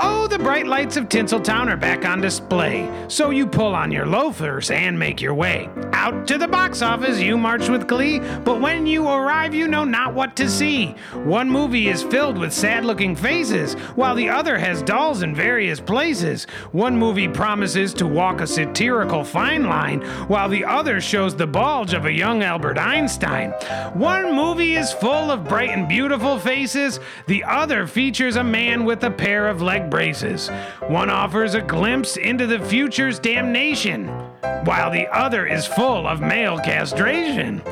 Oh, 0.00 0.28
the 0.28 0.38
bright 0.38 0.68
lights 0.68 0.96
of 0.96 1.08
Tinseltown 1.08 1.66
are 1.66 1.76
back 1.76 2.04
on 2.04 2.20
display. 2.20 2.88
So 3.08 3.30
you 3.30 3.48
pull 3.48 3.74
on 3.74 3.90
your 3.90 4.06
loafers 4.06 4.70
and 4.70 4.96
make 4.96 5.20
your 5.20 5.34
way. 5.34 5.68
Out 5.92 6.28
to 6.28 6.38
the 6.38 6.46
box 6.46 6.82
office, 6.82 7.18
you 7.18 7.36
march 7.36 7.68
with 7.68 7.88
glee, 7.88 8.20
but 8.20 8.60
when 8.60 8.86
you 8.86 9.08
arrive, 9.08 9.56
you 9.56 9.66
know 9.66 9.84
not 9.84 10.14
what 10.14 10.36
to 10.36 10.48
see. 10.48 10.94
One 11.24 11.50
movie 11.50 11.88
is 11.88 12.04
filled 12.04 12.38
with 12.38 12.52
sad 12.52 12.84
looking 12.84 13.16
faces, 13.16 13.74
while 13.96 14.14
the 14.14 14.28
other 14.28 14.56
has 14.56 14.82
dolls 14.82 15.22
in 15.22 15.34
various 15.34 15.80
places. 15.80 16.44
One 16.70 16.96
movie 16.96 17.26
promises 17.26 17.92
to 17.94 18.06
walk 18.06 18.40
a 18.40 18.46
satirical 18.46 19.24
fine 19.24 19.64
line, 19.64 20.02
while 20.28 20.48
the 20.48 20.64
other 20.64 21.00
shows 21.00 21.34
the 21.34 21.48
bulge 21.48 21.92
of 21.92 22.04
a 22.04 22.12
young 22.12 22.44
Albert 22.44 22.78
Einstein. 22.78 23.50
One 23.94 24.32
movie 24.32 24.76
is 24.76 24.92
full 24.92 25.32
of 25.32 25.48
bright 25.48 25.70
and 25.70 25.88
beautiful 25.88 26.38
faces, 26.38 27.00
the 27.26 27.42
other 27.42 27.88
features 27.88 28.36
a 28.36 28.44
man 28.44 28.84
with 28.84 29.02
a 29.02 29.10
pair 29.10 29.48
of 29.48 29.60
leg 29.60 29.87
braces. 29.88 30.48
One 30.88 31.10
offers 31.10 31.54
a 31.54 31.60
glimpse 31.60 32.16
into 32.16 32.46
the 32.46 32.58
future's 32.58 33.18
damnation, 33.18 34.08
while 34.64 34.90
the 34.90 35.06
other 35.08 35.46
is 35.46 35.66
full 35.66 36.06
of 36.06 36.20
male 36.20 36.58
castration. 36.58 37.62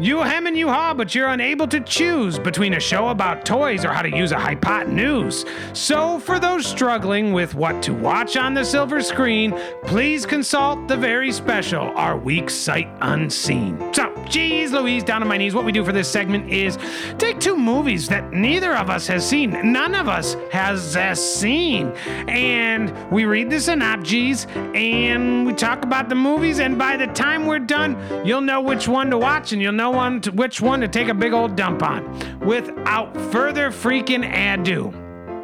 You 0.00 0.22
hem 0.22 0.46
and 0.46 0.56
you 0.56 0.68
haw, 0.68 0.94
but 0.94 1.14
you're 1.14 1.28
unable 1.28 1.68
to 1.68 1.78
choose 1.78 2.38
between 2.38 2.72
a 2.72 2.80
show 2.80 3.08
about 3.08 3.44
toys 3.44 3.84
or 3.84 3.92
how 3.92 4.00
to 4.00 4.08
use 4.08 4.32
a 4.32 4.38
hypotenuse. 4.38 5.44
So, 5.74 6.18
for 6.20 6.38
those 6.38 6.64
struggling 6.64 7.34
with 7.34 7.54
what 7.54 7.82
to 7.82 7.92
watch 7.92 8.34
on 8.38 8.54
the 8.54 8.64
silver 8.64 9.02
screen, 9.02 9.52
please 9.82 10.24
consult 10.24 10.88
the 10.88 10.96
very 10.96 11.30
special 11.30 11.88
Our 11.96 12.16
Week 12.16 12.48
Sight 12.48 12.88
Unseen. 13.02 13.92
So, 13.92 14.10
geez 14.26 14.72
Louise, 14.72 15.04
down 15.04 15.20
on 15.20 15.28
my 15.28 15.36
knees, 15.36 15.54
what 15.54 15.66
we 15.66 15.72
do 15.72 15.84
for 15.84 15.92
this 15.92 16.10
segment 16.10 16.50
is 16.50 16.78
take 17.18 17.38
two 17.38 17.58
movies 17.58 18.08
that 18.08 18.32
neither 18.32 18.74
of 18.74 18.88
us 18.88 19.06
has 19.06 19.28
seen, 19.28 19.50
none 19.70 19.94
of 19.94 20.08
us 20.08 20.34
has 20.50 20.96
uh, 20.96 21.14
seen, 21.14 21.88
and 22.26 22.90
we 23.10 23.26
read 23.26 23.50
the 23.50 23.60
synopses 23.60 24.46
and 24.74 25.46
we 25.46 25.52
talk 25.52 25.82
about 25.82 26.08
the 26.10 26.14
movies, 26.14 26.60
and 26.60 26.76
by 26.76 26.98
the 26.98 27.06
time 27.06 27.46
we're 27.46 27.58
done, 27.58 27.96
you'll 28.26 28.42
know 28.42 28.60
which 28.60 28.86
one 28.86 29.08
to 29.10 29.16
watch 29.16 29.52
and 29.52 29.62
you'll 29.62 29.72
know 29.72 29.90
one 29.90 30.20
to, 30.20 30.30
which 30.32 30.60
one 30.60 30.80
to 30.80 30.88
take 30.88 31.08
a 31.08 31.14
big 31.14 31.32
old 31.32 31.56
dump 31.56 31.82
on. 31.82 32.40
Without 32.40 33.16
further 33.32 33.70
freaking 33.70 34.24
ado, 34.30 34.92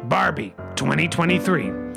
Barbie 0.03 0.53
2023. 0.77 1.87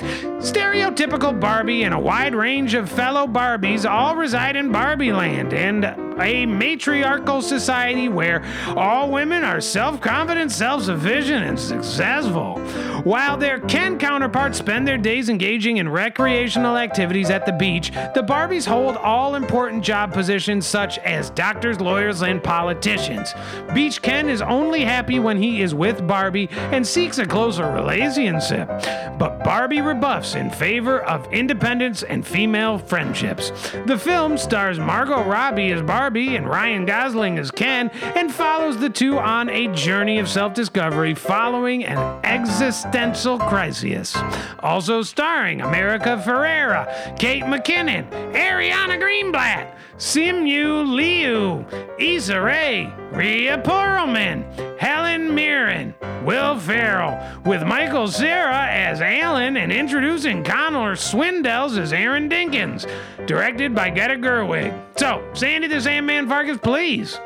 Stereotypical 0.41 1.39
Barbie 1.39 1.83
and 1.83 1.93
a 1.93 1.99
wide 1.99 2.33
range 2.33 2.73
of 2.73 2.89
fellow 2.89 3.27
Barbies 3.27 3.87
all 3.87 4.15
reside 4.15 4.55
in 4.55 4.71
Barbie 4.71 5.13
land 5.13 5.53
and 5.53 5.85
a 6.19 6.45
matriarchal 6.47 7.43
society 7.43 8.09
where 8.09 8.43
all 8.75 9.11
women 9.11 9.43
are 9.43 9.61
self 9.61 10.01
confident, 10.01 10.51
self 10.51 10.83
sufficient, 10.83 11.45
and 11.45 11.59
successful. 11.59 12.57
While 13.03 13.37
their 13.37 13.59
Ken 13.59 13.99
counterparts 13.99 14.57
spend 14.57 14.87
their 14.87 14.97
days 14.97 15.29
engaging 15.29 15.77
in 15.77 15.87
recreational 15.87 16.75
activities 16.75 17.29
at 17.29 17.45
the 17.45 17.53
beach, 17.53 17.91
the 18.15 18.23
Barbies 18.23 18.65
hold 18.65 18.97
all 18.97 19.35
important 19.35 19.83
job 19.83 20.11
positions 20.11 20.65
such 20.65 20.97
as 20.99 21.29
doctors, 21.29 21.79
lawyers, 21.79 22.23
and 22.23 22.43
politicians. 22.43 23.33
Beach 23.75 24.01
Ken 24.01 24.27
is 24.27 24.41
only 24.41 24.81
happy 24.81 25.19
when 25.19 25.37
he 25.37 25.61
is 25.61 25.75
with 25.75 26.07
Barbie 26.07 26.49
and 26.51 26.85
seeks 26.85 27.19
a 27.19 27.25
closer 27.27 27.71
relationship. 27.71 28.70
But 29.17 29.43
Barbie 29.43 29.81
rebuffs 29.81 30.35
in 30.35 30.49
favor 30.49 31.01
of 31.01 31.31
independence 31.31 32.03
and 32.03 32.25
female 32.25 32.77
friendships. 32.77 33.51
The 33.85 33.97
film 33.97 34.37
stars 34.37 34.79
Margot 34.79 35.23
Robbie 35.23 35.71
as 35.71 35.81
Barbie 35.81 36.35
and 36.35 36.47
Ryan 36.47 36.85
Gosling 36.85 37.37
as 37.37 37.51
Ken 37.51 37.89
and 38.15 38.33
follows 38.33 38.77
the 38.77 38.89
two 38.89 39.19
on 39.19 39.49
a 39.49 39.67
journey 39.73 40.19
of 40.19 40.27
self 40.27 40.53
discovery 40.53 41.13
following 41.13 41.85
an 41.85 41.99
existential 42.25 43.37
crisis. 43.37 44.15
Also 44.59 45.01
starring 45.01 45.61
America 45.61 46.21
Ferrera, 46.25 47.17
Kate 47.17 47.43
McKinnon, 47.43 48.09
Ariana 48.33 48.99
Greenblatt, 48.99 49.75
Simu 49.97 50.95
Liu, 50.95 51.65
Issa 51.99 52.41
Rae, 52.41 52.91
Rhea 53.11 53.57
Perlman, 53.59 54.79
Helen 54.79 55.35
Mirren, 55.35 55.93
Will 56.23 56.57
Ferrell, 56.57 57.19
with 57.45 57.63
Michael 57.63 58.07
Cera 58.07 58.60
as 58.69 59.01
Alan 59.01 59.57
and 59.57 59.71
introducing 59.71 60.43
Connor 60.43 60.95
Swindells 60.95 61.77
as 61.77 61.93
Aaron 61.93 62.29
Dinkins, 62.29 62.89
directed 63.25 63.73
by 63.75 63.89
Greta 63.89 64.15
Gerwig. 64.15 64.77
So, 64.97 65.27
Sandy 65.33 65.67
the 65.67 65.81
Sandman 65.81 66.27
Farkas, 66.27 66.57
please. 66.57 67.19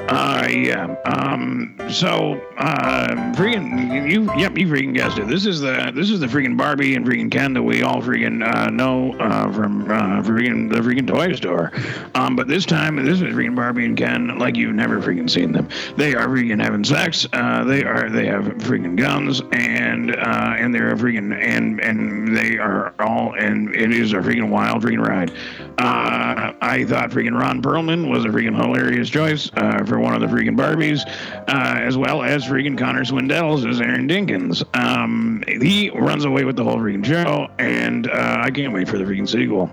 Uh, 0.00 0.46
yeah. 0.50 0.94
Um. 1.04 1.76
So, 1.88 2.40
uh, 2.58 3.06
freaking 3.34 4.10
you. 4.10 4.24
Yep, 4.36 4.58
you 4.58 4.66
freaking 4.66 4.94
guessed 4.94 5.18
it. 5.18 5.28
This 5.28 5.46
is 5.46 5.60
the 5.60 5.92
this 5.94 6.10
is 6.10 6.20
the 6.20 6.26
freaking 6.26 6.56
Barbie 6.56 6.94
and 6.94 7.06
freaking 7.06 7.30
Ken 7.30 7.52
that 7.54 7.62
we 7.62 7.82
all 7.82 8.00
freaking 8.02 8.46
uh, 8.46 8.70
know 8.70 9.12
uh, 9.14 9.52
from 9.52 9.82
uh, 9.90 10.22
freaking 10.22 10.72
the 10.72 10.80
freaking 10.80 11.06
toy 11.06 11.32
store. 11.34 11.72
Um. 12.14 12.36
But 12.36 12.48
this 12.48 12.66
time, 12.66 12.96
this 12.96 13.20
is 13.20 13.34
freaking 13.34 13.54
Barbie 13.54 13.84
and 13.84 13.96
Ken 13.96 14.38
like 14.38 14.56
you've 14.56 14.74
never 14.74 15.00
freaking 15.00 15.30
seen 15.30 15.52
them. 15.52 15.68
They 15.96 16.14
are 16.14 16.26
freaking 16.26 16.62
having 16.62 16.84
sex. 16.84 17.26
Uh. 17.32 17.64
They 17.64 17.84
are. 17.84 18.10
They 18.10 18.26
have 18.26 18.44
freaking 18.44 18.96
guns 18.96 19.40
and 19.52 20.14
uh. 20.14 20.54
And 20.58 20.74
they're 20.74 20.96
freaking 20.96 21.34
and 21.40 21.80
and 21.80 22.36
they 22.36 22.58
are 22.58 22.94
all 22.98 23.34
and 23.34 23.74
it 23.74 23.92
is 23.92 24.12
a 24.12 24.16
freaking 24.16 24.50
wild 24.50 24.82
freaking 24.82 25.06
ride. 25.06 25.30
Uh. 25.78 26.52
I 26.60 26.84
thought 26.84 27.10
freaking 27.10 27.38
Ron 27.38 27.62
Perlman 27.62 28.10
was 28.10 28.24
a 28.24 28.28
freaking 28.28 28.56
hilarious 28.56 29.08
choice. 29.08 29.50
Uh 29.54 29.84
for 29.84 29.98
one 29.98 30.14
of 30.14 30.20
the 30.20 30.26
freaking 30.26 30.56
Barbies, 30.56 31.04
uh, 31.48 31.78
as 31.80 31.96
well 31.96 32.22
as 32.22 32.43
freaking 32.46 32.78
Connor 32.78 33.04
Swindells 33.04 33.68
as 33.68 33.80
Aaron 33.80 34.08
Dinkins. 34.08 34.64
Um, 34.76 35.42
he 35.46 35.90
runs 35.90 36.24
away 36.24 36.44
with 36.44 36.56
the 36.56 36.64
whole 36.64 36.76
freaking 36.76 37.04
show, 37.04 37.48
and 37.58 38.08
uh, 38.08 38.42
I 38.42 38.50
can't 38.50 38.72
wait 38.72 38.88
for 38.88 38.98
the 38.98 39.04
freaking 39.04 39.28
sequel. 39.28 39.70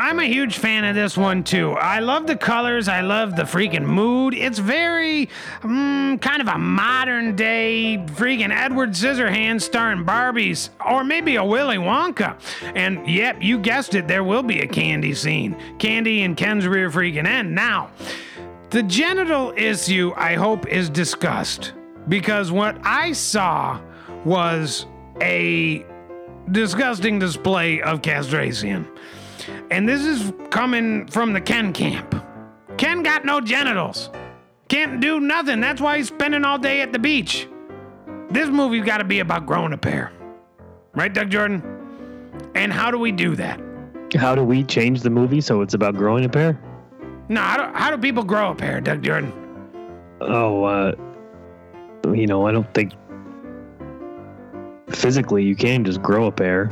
I'm 0.00 0.18
a 0.18 0.24
huge 0.24 0.56
fan 0.56 0.84
of 0.84 0.94
this 0.94 1.16
one 1.16 1.44
too. 1.44 1.72
I 1.72 1.98
love 1.98 2.26
the 2.26 2.36
colors. 2.36 2.88
I 2.88 3.02
love 3.02 3.36
the 3.36 3.42
freaking 3.42 3.84
mood. 3.84 4.32
It's 4.32 4.58
very 4.58 5.28
um, 5.62 6.18
kind 6.20 6.40
of 6.40 6.48
a 6.48 6.56
modern 6.56 7.36
day 7.36 8.02
freaking 8.06 8.50
Edward 8.50 8.92
Scissorhands 8.92 9.60
starring 9.60 10.06
Barbies, 10.06 10.70
or 10.88 11.04
maybe 11.04 11.36
a 11.36 11.44
Willy 11.44 11.76
Wonka. 11.76 12.40
And 12.74 13.06
yep, 13.06 13.42
you 13.42 13.58
guessed 13.58 13.94
it, 13.94 14.08
there 14.08 14.24
will 14.24 14.42
be 14.42 14.60
a 14.60 14.66
candy 14.66 15.12
scene. 15.12 15.54
Candy 15.78 16.22
and 16.22 16.34
Ken's 16.34 16.66
rear 16.66 16.88
freaking 16.88 17.26
end. 17.26 17.54
Now, 17.54 17.90
the 18.70 18.82
genital 18.84 19.52
issue, 19.56 20.14
I 20.16 20.34
hope, 20.34 20.66
is 20.66 20.88
discussed 20.88 21.74
because 22.08 22.50
what 22.50 22.78
I 22.82 23.12
saw 23.12 23.80
was 24.24 24.86
a 25.20 25.84
disgusting 26.50 27.18
display 27.18 27.80
of 27.82 28.02
castration. 28.02 28.88
And 29.70 29.88
this 29.88 30.02
is 30.02 30.32
coming 30.50 31.06
from 31.06 31.32
the 31.32 31.40
Ken 31.40 31.72
camp. 31.72 32.14
Ken 32.76 33.02
got 33.02 33.24
no 33.24 33.40
genitals. 33.40 34.10
Can't 34.68 35.00
do 35.00 35.20
nothing. 35.20 35.60
That's 35.60 35.80
why 35.80 35.98
he's 35.98 36.08
spending 36.08 36.44
all 36.44 36.58
day 36.58 36.80
at 36.80 36.92
the 36.92 36.98
beach. 36.98 37.48
This 38.30 38.48
movie's 38.48 38.84
got 38.84 38.98
to 38.98 39.04
be 39.04 39.20
about 39.20 39.46
growing 39.46 39.72
a 39.72 39.78
pair. 39.78 40.12
Right, 40.94 41.12
Doug 41.12 41.30
Jordan? 41.30 41.62
And 42.54 42.72
how 42.72 42.90
do 42.90 42.98
we 42.98 43.12
do 43.12 43.34
that? 43.36 43.60
How 44.14 44.34
do 44.34 44.42
we 44.42 44.64
change 44.64 45.02
the 45.02 45.10
movie 45.10 45.40
so 45.40 45.60
it's 45.62 45.74
about 45.74 45.94
growing 45.96 46.24
a 46.24 46.28
pair? 46.28 46.60
No, 47.28 47.40
how 47.40 47.56
do, 47.56 47.78
how 47.78 47.90
do 47.90 47.98
people 47.98 48.24
grow 48.24 48.50
a 48.50 48.54
pair, 48.54 48.80
Doug 48.80 49.02
Jordan? 49.02 49.32
Oh, 50.20 50.64
uh, 50.64 50.92
you 52.04 52.26
know, 52.26 52.46
I 52.46 52.52
don't 52.52 52.72
think 52.74 52.92
physically 54.90 55.44
you 55.44 55.54
can 55.54 55.84
just 55.84 56.02
grow 56.02 56.26
a 56.26 56.32
pair. 56.32 56.70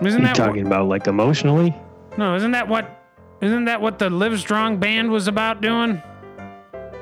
Isn't 0.00 0.20
you 0.20 0.26
that 0.26 0.36
talking 0.36 0.66
about 0.66 0.88
like 0.88 1.06
emotionally? 1.06 1.74
no? 2.16 2.34
Isn't 2.36 2.52
that 2.52 2.68
what? 2.68 2.94
Isn't 3.40 3.64
that 3.66 3.80
what 3.80 3.98
the 3.98 4.10
Live 4.10 4.38
Strong 4.40 4.78
band 4.78 5.10
was 5.10 5.28
about 5.28 5.60
doing? 5.60 6.02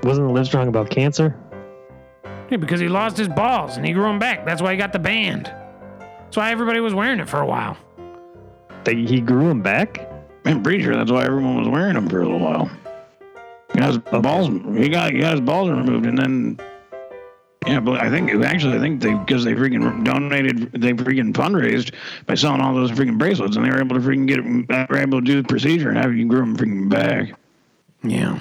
Wasn't 0.03 0.29
Live 0.33 0.47
Strong 0.47 0.69
about 0.69 0.91
cancer? 0.91 1.37
Yeah, 2.51 2.59
because 2.59 2.81
he 2.81 2.89
lost 2.89 3.17
his 3.17 3.29
balls 3.29 3.77
and 3.77 3.87
he 3.87 3.93
grew 3.93 4.05
them 4.05 4.19
back. 4.19 4.45
That's 4.45 4.63
why 4.63 4.73
he 4.73 4.79
got 4.79 4.93
the 4.93 4.99
band. 4.99 5.47
That's 5.99 6.37
why 6.37 6.51
everybody 6.51 6.81
was 6.81 6.95
wearing 6.95 7.21
it 7.21 7.29
for 7.29 7.41
a 7.41 7.47
while. 7.47 7.77
That 8.85 8.97
he 8.97 9.21
grew 9.21 9.49
them 9.49 9.63
back? 9.63 10.09
I'm 10.45 10.63
pretty 10.63 10.83
sure 10.83 10.95
that's 10.95 11.11
why 11.11 11.25
everyone 11.25 11.57
was 11.57 11.69
wearing 11.69 11.95
them 11.95 12.09
for 12.09 12.21
a 12.21 12.25
little 12.25 12.39
while. 12.39 12.71
He 13.77 13.83
got 13.83 13.89
his 13.89 14.23
balls. 14.23 14.49
He 14.79 14.89
got 14.89 15.13
he 15.13 15.21
got 15.21 15.33
his 15.33 15.41
balls 15.43 15.69
removed, 15.69 16.07
and 16.07 16.17
then 16.17 16.59
yeah, 17.67 17.79
but 17.79 18.01
I 18.01 18.09
think 18.09 18.31
actually 18.43 18.75
I 18.75 18.81
think 18.81 19.03
they 19.03 19.13
because 19.13 19.45
they 19.45 19.53
freaking 19.53 20.03
donated, 20.03 20.73
they 20.73 20.95
freaking 20.95 21.33
fundraised 21.35 21.93
by 22.25 22.37
selling 22.37 22.63
all 22.63 22.75
those 22.75 22.91
freaking 22.91 23.19
bracelets, 23.19 23.57
and 23.57 23.67
they 23.67 23.71
were 23.71 23.81
able 23.81 23.97
to 23.97 24.03
freaking 24.03 24.27
get 24.27 24.43
they 24.69 24.87
were 24.89 24.99
able 24.99 25.21
to 25.21 25.27
do 25.27 25.43
the 25.43 25.47
procedure 25.47 25.91
and 25.91 25.99
have 25.99 26.15
you 26.15 26.27
grow 26.27 26.41
them 26.41 26.57
freaking 26.57 26.89
back. 26.89 27.39
Yeah. 28.03 28.41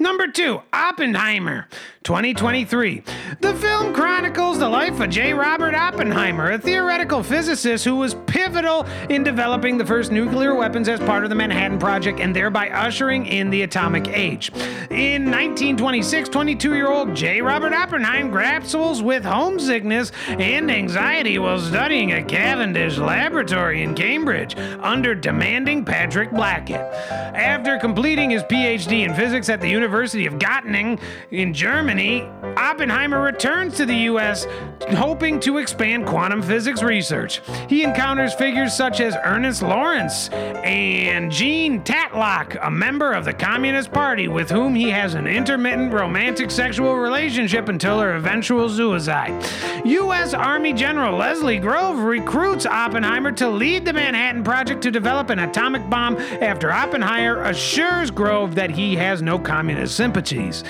Number 0.00 0.28
two, 0.28 0.62
Oppenheimer, 0.72 1.68
2023. 2.04 3.02
The 3.40 3.54
film 3.56 3.92
chronicles 3.92 4.58
the 4.58 4.66
life 4.66 4.98
of 4.98 5.10
J. 5.10 5.34
Robert 5.34 5.74
Oppenheimer, 5.74 6.52
a 6.52 6.58
theoretical 6.58 7.22
physicist 7.22 7.84
who 7.84 7.96
was 7.96 8.14
pivotal 8.24 8.86
in 9.10 9.22
developing 9.22 9.76
the 9.76 9.84
first 9.84 10.10
nuclear 10.10 10.54
weapons 10.54 10.88
as 10.88 11.00
part 11.00 11.24
of 11.24 11.28
the 11.28 11.36
Manhattan 11.36 11.78
Project 11.78 12.18
and 12.18 12.34
thereby 12.34 12.70
ushering 12.70 13.26
in 13.26 13.50
the 13.50 13.60
atomic 13.60 14.08
age. 14.08 14.50
In 14.88 15.26
1926, 15.26 16.30
22 16.30 16.74
year 16.74 16.88
old 16.88 17.14
J. 17.14 17.42
Robert 17.42 17.74
Oppenheimer 17.74 18.30
grapples 18.30 19.02
with 19.02 19.22
homesickness 19.22 20.12
and 20.28 20.70
anxiety 20.70 21.38
while 21.38 21.58
studying 21.58 22.12
at 22.12 22.26
Cavendish 22.26 22.96
Laboratory 22.96 23.82
in 23.82 23.94
Cambridge 23.94 24.56
under 24.80 25.14
demanding 25.14 25.84
Patrick 25.84 26.30
Blackett. 26.30 26.80
After 26.80 27.78
completing 27.78 28.30
his 28.30 28.42
PhD 28.44 29.04
in 29.04 29.14
physics 29.14 29.50
at 29.50 29.60
the 29.60 29.68
University 29.68 29.89
of 29.90 30.38
Göttingen 30.38 31.00
in 31.30 31.52
Germany, 31.52 32.22
Oppenheimer 32.56 33.20
returns 33.20 33.76
to 33.76 33.86
the 33.86 33.94
U.S. 33.94 34.46
hoping 34.90 35.40
to 35.40 35.58
expand 35.58 36.06
quantum 36.06 36.42
physics 36.42 36.82
research. 36.82 37.42
He 37.68 37.82
encounters 37.82 38.32
figures 38.34 38.72
such 38.72 39.00
as 39.00 39.16
Ernest 39.24 39.62
Lawrence 39.62 40.28
and 40.30 41.30
Jean 41.32 41.82
Tatlock, 41.82 42.56
a 42.62 42.70
member 42.70 43.12
of 43.12 43.24
the 43.24 43.32
Communist 43.32 43.92
Party 43.92 44.28
with 44.28 44.48
whom 44.48 44.74
he 44.74 44.90
has 44.90 45.14
an 45.14 45.26
intermittent 45.26 45.92
romantic 45.92 46.50
sexual 46.50 46.96
relationship 46.96 47.68
until 47.68 47.98
her 48.00 48.14
eventual 48.14 48.68
suicide. 48.68 49.44
U.S. 49.84 50.34
Army 50.34 50.72
General 50.72 51.16
Leslie 51.16 51.58
Grove 51.58 51.98
recruits 51.98 52.64
Oppenheimer 52.64 53.32
to 53.32 53.48
lead 53.48 53.84
the 53.84 53.92
Manhattan 53.92 54.44
Project 54.44 54.82
to 54.82 54.90
develop 54.90 55.30
an 55.30 55.40
atomic 55.40 55.88
bomb 55.90 56.16
after 56.40 56.70
Oppenheimer 56.70 57.42
assures 57.42 58.10
Grove 58.10 58.54
that 58.54 58.70
he 58.70 58.94
has 58.94 59.22
no 59.22 59.38
communist 59.38 59.79
sympathies. 59.88 60.64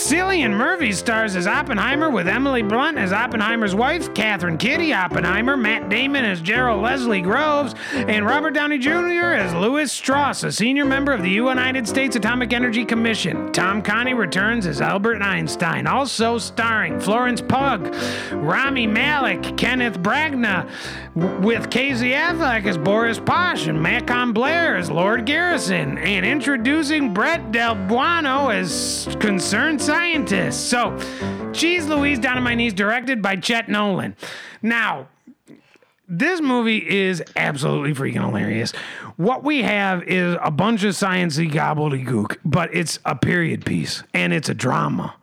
Cillian 0.00 0.56
Murphy 0.56 0.92
stars 0.92 1.36
as 1.36 1.46
Oppenheimer 1.46 2.08
with 2.08 2.26
Emily 2.26 2.62
Blunt 2.62 2.96
as 2.96 3.12
Oppenheimer's 3.12 3.74
wife, 3.74 4.14
Catherine 4.14 4.56
Kitty 4.56 4.94
Oppenheimer, 4.94 5.58
Matt 5.58 5.90
Damon 5.90 6.24
as 6.24 6.40
Gerald 6.40 6.82
Leslie 6.82 7.20
Groves, 7.20 7.74
and 7.92 8.24
Robert 8.24 8.52
Downey 8.52 8.78
Jr. 8.78 9.34
as 9.34 9.52
Louis 9.52 9.92
Strauss, 9.92 10.42
a 10.42 10.50
senior 10.50 10.86
member 10.86 11.12
of 11.12 11.22
the 11.22 11.28
United 11.28 11.86
States 11.86 12.16
Atomic 12.16 12.54
Energy 12.54 12.82
Commission. 12.82 13.52
Tom 13.52 13.82
Conti 13.82 14.14
returns 14.14 14.66
as 14.66 14.80
Albert 14.80 15.20
Einstein, 15.20 15.86
also 15.86 16.38
starring 16.38 16.98
Florence 16.98 17.42
Pugh, 17.42 17.90
Rami 18.32 18.86
Malek, 18.86 19.54
Kenneth 19.58 19.98
Branagh, 19.98 20.66
with 21.14 21.70
Casey 21.70 22.10
Affleck 22.10 22.66
as 22.66 22.78
Boris 22.78 23.18
Pash 23.18 23.66
and 23.66 23.82
Macon 23.82 24.32
Blair 24.32 24.76
as 24.76 24.90
Lord 24.90 25.26
Garrison, 25.26 25.98
and 25.98 26.24
introducing 26.24 27.12
Brett 27.12 27.50
Del 27.50 27.74
Buono 27.74 28.48
as 28.48 29.08
concerned 29.18 29.82
scientist. 29.82 30.68
So, 30.68 30.96
Cheese 31.52 31.86
Louise 31.86 32.18
Down 32.18 32.36
on 32.36 32.44
My 32.44 32.54
Knees, 32.54 32.72
directed 32.72 33.20
by 33.20 33.36
Chet 33.36 33.68
Nolan. 33.68 34.16
Now, 34.62 35.08
this 36.06 36.40
movie 36.40 36.78
is 36.78 37.22
absolutely 37.36 37.94
freaking 37.94 38.24
hilarious. 38.26 38.72
What 39.16 39.44
we 39.44 39.62
have 39.62 40.02
is 40.04 40.36
a 40.42 40.50
bunch 40.50 40.82
of 40.84 40.94
sciencey 40.94 41.50
gobbledygook, 41.50 42.38
but 42.44 42.74
it's 42.74 42.98
a 43.04 43.14
period 43.14 43.64
piece 43.64 44.02
and 44.12 44.32
it's 44.32 44.48
a 44.48 44.54
drama. 44.54 45.14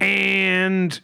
And 0.00 0.98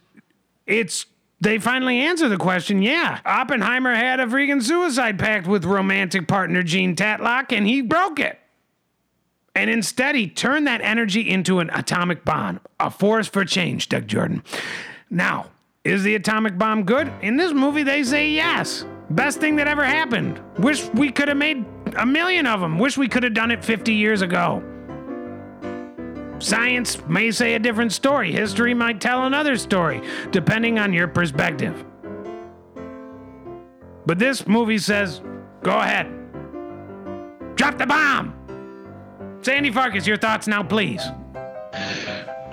it's 0.67 1.07
they 1.41 1.59
finally 1.59 1.99
answer 1.99 2.29
the 2.29 2.37
question 2.37 2.83
yeah, 2.83 3.21
Oppenheimer 3.25 3.95
had 3.95 4.21
a 4.21 4.27
freaking 4.27 4.63
suicide 4.63 5.19
pact 5.19 5.47
with 5.47 5.65
romantic 5.65 6.27
partner 6.27 6.63
Jean 6.63 6.97
Tatlock 6.97 7.53
and 7.53 7.67
he 7.67 7.83
broke 7.83 8.19
it. 8.19 8.39
And 9.55 9.71
instead, 9.71 10.15
he 10.15 10.29
turned 10.29 10.67
that 10.67 10.83
energy 10.83 11.31
into 11.31 11.61
an 11.61 11.71
atomic 11.71 12.27
bomb, 12.27 12.61
a 12.79 12.91
force 12.91 13.27
for 13.27 13.43
change, 13.45 13.89
Doug 13.89 14.07
Jordan. 14.07 14.43
Now, 15.09 15.47
is 15.83 16.03
the 16.03 16.15
atomic 16.15 16.59
bomb 16.59 16.85
good? 16.85 17.11
In 17.23 17.39
this 17.39 17.55
movie, 17.55 17.83
they 17.83 18.03
say 18.03 18.29
yes. 18.29 18.85
Best 19.09 19.41
thing 19.41 19.57
that 19.57 19.67
ever 19.67 19.85
happened. 19.85 20.41
Wish 20.59 20.87
we 20.91 21.11
could 21.11 21.29
have 21.29 21.39
made 21.39 21.65
a 21.97 22.05
million 22.05 22.47
of 22.47 22.61
them. 22.61 22.79
Wish 22.79 22.99
we 22.99 23.09
could 23.09 23.23
have 23.23 23.33
done 23.33 23.51
it 23.51 23.65
50 23.65 23.95
years 23.95 24.21
ago. 24.21 24.63
Science 26.39 26.99
may 27.09 27.31
say 27.31 27.55
a 27.55 27.59
different 27.59 27.93
story. 27.93 28.33
History 28.33 28.75
might 28.75 29.01
tell 29.01 29.25
another 29.25 29.57
story, 29.57 30.03
depending 30.31 30.79
on 30.79 30.93
your 30.93 31.09
perspective. 31.09 31.85
But 34.05 34.19
this 34.19 34.47
movie 34.47 34.79
says, 34.79 35.21
go 35.63 35.79
ahead. 35.79 36.07
Drop 37.57 37.79
the 37.79 37.87
bomb. 37.87 38.35
Sandy 39.43 39.71
Farkas, 39.71 40.07
your 40.07 40.17
thoughts 40.17 40.47
now, 40.47 40.63
please. 40.63 41.03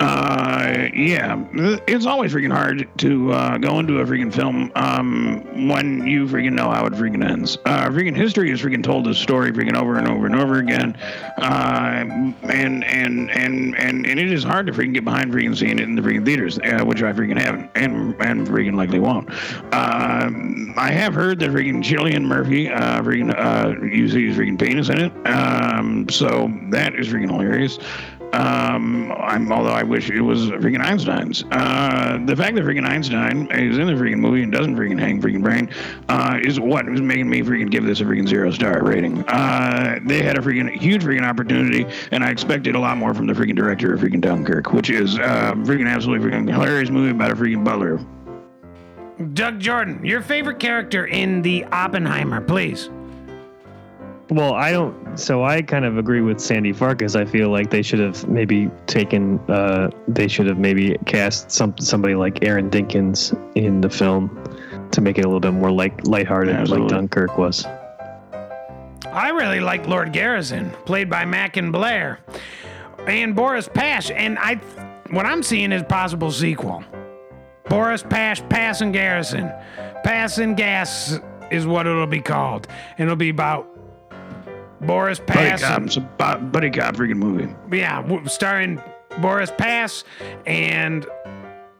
Uh, 0.04 0.88
yeah, 0.92 1.42
it's 1.86 2.04
always 2.04 2.32
freaking 2.34 2.52
hard 2.52 2.86
to 2.98 3.32
uh, 3.32 3.56
go 3.56 3.78
into 3.78 4.00
a 4.00 4.04
freaking 4.04 4.32
film 4.32 4.70
um, 4.74 5.66
when 5.66 6.06
you 6.06 6.26
freaking 6.26 6.52
know 6.52 6.70
how 6.70 6.84
it 6.84 6.92
freaking 6.92 7.26
ends. 7.26 7.56
Uh, 7.64 7.88
freaking 7.88 8.14
history 8.14 8.50
is 8.50 8.60
freaking 8.60 8.82
told 8.82 9.06
this 9.06 9.16
story 9.16 9.50
freaking 9.50 9.74
over 9.74 9.96
and 9.96 10.06
over 10.06 10.26
and 10.26 10.36
over 10.36 10.58
again, 10.58 10.94
uh, 11.38 12.04
and 12.42 12.84
and 12.84 13.30
and 13.30 13.76
and 13.76 14.06
and 14.06 14.06
it 14.06 14.30
is 14.30 14.44
hard 14.44 14.66
to 14.66 14.72
freaking 14.72 14.92
get 14.92 15.04
behind 15.04 15.32
freaking 15.32 15.56
seeing 15.56 15.78
it 15.78 15.84
in 15.84 15.94
the 15.94 16.02
freaking 16.02 16.24
theaters, 16.24 16.58
uh, 16.58 16.84
which 16.84 17.02
I 17.02 17.12
freaking 17.12 17.40
haven't, 17.40 17.70
and 17.74 18.14
and 18.20 18.46
freaking 18.46 18.74
likely 18.74 19.00
won't. 19.00 19.30
Um, 19.72 20.74
I 20.76 20.90
have 20.90 21.14
heard 21.14 21.38
that 21.38 21.50
freaking 21.50 21.82
Cillian 21.82 22.24
Murphy 22.24 22.68
uh, 22.68 23.00
freaking 23.02 23.90
uses 23.90 24.36
freaking 24.36 24.58
penis 24.58 24.90
in 24.90 25.00
it, 25.00 25.12
um, 25.26 26.06
so 26.10 26.52
that 26.70 26.94
is 26.94 27.08
freaking 27.08 27.30
hilarious. 27.30 27.78
Um, 28.34 29.12
although 29.52 29.70
I 29.70 29.82
wish 29.82 30.10
it 30.10 30.20
was 30.20 30.50
freaking 30.50 30.84
Einstein's. 30.84 31.44
Uh, 31.50 32.18
the 32.24 32.34
fact 32.36 32.56
that 32.56 32.64
freaking 32.64 32.86
Einstein 32.86 33.50
is 33.50 33.78
in 33.78 33.86
the 33.86 33.92
freaking 33.92 34.18
movie 34.18 34.42
and 34.42 34.52
doesn't 34.52 34.76
freaking 34.76 34.98
hang 34.98 35.20
freaking 35.20 35.42
brain 35.42 35.70
uh, 36.08 36.38
is 36.42 36.58
what 36.58 36.88
is 36.88 37.00
making 37.00 37.28
me 37.28 37.42
freaking 37.42 37.70
give 37.70 37.84
this 37.84 38.00
a 38.00 38.04
freaking 38.04 38.28
zero 38.28 38.50
star 38.50 38.82
rating. 38.82 39.24
Uh, 39.28 39.98
they 40.04 40.22
had 40.22 40.36
a 40.36 40.40
freaking 40.40 40.70
huge 40.70 41.04
freaking 41.04 41.26
opportunity, 41.28 41.86
and 42.10 42.24
I 42.24 42.30
expected 42.30 42.74
a 42.74 42.80
lot 42.80 42.96
more 42.96 43.14
from 43.14 43.26
the 43.26 43.34
freaking 43.34 43.56
director 43.56 43.94
of 43.94 44.00
freaking 44.00 44.20
Dunkirk, 44.20 44.72
which 44.72 44.90
is 44.90 45.18
uh, 45.18 45.54
freaking 45.58 45.88
absolutely 45.88 46.28
freaking 46.28 46.50
hilarious 46.50 46.90
movie 46.90 47.10
about 47.10 47.30
a 47.30 47.36
freaking 47.36 47.64
butler. 47.64 48.00
Doug 49.32 49.60
Jordan, 49.60 50.04
your 50.04 50.20
favorite 50.20 50.58
character 50.58 51.06
in 51.06 51.40
the 51.42 51.64
Oppenheimer, 51.66 52.40
please. 52.40 52.90
Well, 54.30 54.54
I 54.54 54.72
don't. 54.72 55.18
So 55.18 55.44
I 55.44 55.60
kind 55.60 55.84
of 55.84 55.98
agree 55.98 56.22
with 56.22 56.40
Sandy 56.40 56.72
Farkas. 56.72 57.14
I 57.14 57.24
feel 57.26 57.50
like 57.50 57.70
they 57.70 57.82
should 57.82 57.98
have 57.98 58.26
maybe 58.26 58.70
taken. 58.86 59.38
Uh, 59.50 59.90
they 60.08 60.28
should 60.28 60.46
have 60.46 60.58
maybe 60.58 60.96
cast 61.04 61.50
some 61.50 61.76
somebody 61.78 62.14
like 62.14 62.42
Aaron 62.42 62.70
Dinkins 62.70 63.36
in 63.54 63.80
the 63.82 63.90
film 63.90 64.30
to 64.92 65.00
make 65.00 65.18
it 65.18 65.24
a 65.24 65.28
little 65.28 65.40
bit 65.40 65.52
more 65.52 65.70
like 65.70 66.06
lighthearted, 66.06 66.54
Absolutely. 66.54 66.84
like 66.84 66.90
Dunkirk 66.90 67.36
was. 67.36 67.66
I 69.12 69.28
really 69.28 69.60
like 69.60 69.86
Lord 69.86 70.12
Garrison, 70.12 70.70
played 70.86 71.10
by 71.10 71.24
Macon 71.24 71.70
Blair, 71.70 72.20
and 73.06 73.34
Boris 73.36 73.68
Pash. 73.68 74.10
And 74.10 74.38
I, 74.38 74.56
what 75.10 75.26
I'm 75.26 75.42
seeing 75.42 75.70
is 75.70 75.82
possible 75.82 76.32
sequel. 76.32 76.82
Boris 77.68 78.02
Pash, 78.02 78.42
Pass 78.48 78.80
and 78.80 78.92
Garrison, 78.92 79.52
Pass 80.02 80.38
and 80.38 80.56
Gas 80.56 81.18
is 81.50 81.66
what 81.66 81.86
it'll 81.86 82.06
be 82.06 82.20
called, 82.20 82.66
and 82.98 83.06
it'll 83.06 83.16
be 83.16 83.28
about 83.28 83.73
Boris 84.86 85.18
Buddy 85.20 85.32
Pass. 85.50 85.62
cop, 85.62 85.82
it's 85.82 85.96
a 85.96 86.00
bu- 86.00 86.44
buddy 86.46 86.70
cop 86.70 86.96
freaking 86.96 87.16
movie. 87.16 87.48
yeah, 87.76 88.02
w- 88.02 88.26
starring 88.28 88.80
Boris 89.20 89.52
Pass 89.56 90.04
and 90.46 91.06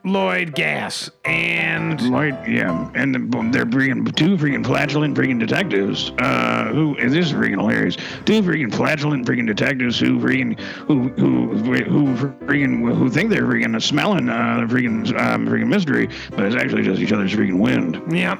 Lloyd 0.06 0.54
Gas, 0.54 1.10
and 1.24 1.98
Lloyd, 2.10 2.36
yeah, 2.46 2.90
and 2.94 3.14
the, 3.14 3.48
they're 3.50 3.64
bringing 3.64 4.04
two 4.04 4.36
freaking 4.36 4.62
flatulent 4.64 5.16
freaking 5.16 5.40
detectives. 5.40 6.12
Uh, 6.18 6.68
who 6.74 6.94
and 6.98 7.10
this 7.10 7.28
is 7.28 7.32
freaking 7.32 7.58
hilarious. 7.58 7.96
Two 8.26 8.42
freaking 8.42 8.70
flatulent 8.70 9.26
freaking 9.26 9.46
detectives 9.46 9.98
who 9.98 10.18
freaking 10.20 10.60
who 10.60 11.08
who 11.08 11.54
who 11.84 12.14
freaking 12.44 12.94
who 12.94 13.08
think 13.08 13.30
they're 13.30 13.44
freaking 13.46 13.80
smelling 13.80 14.28
uh, 14.28 14.66
the 14.68 14.74
freaking 14.74 15.08
um, 15.18 15.46
freaking 15.46 15.68
mystery, 15.68 16.10
but 16.32 16.40
it's 16.44 16.54
actually 16.56 16.82
just 16.82 17.00
each 17.00 17.12
other's 17.12 17.32
freaking 17.32 17.58
wind. 17.58 18.02
yeah. 18.14 18.38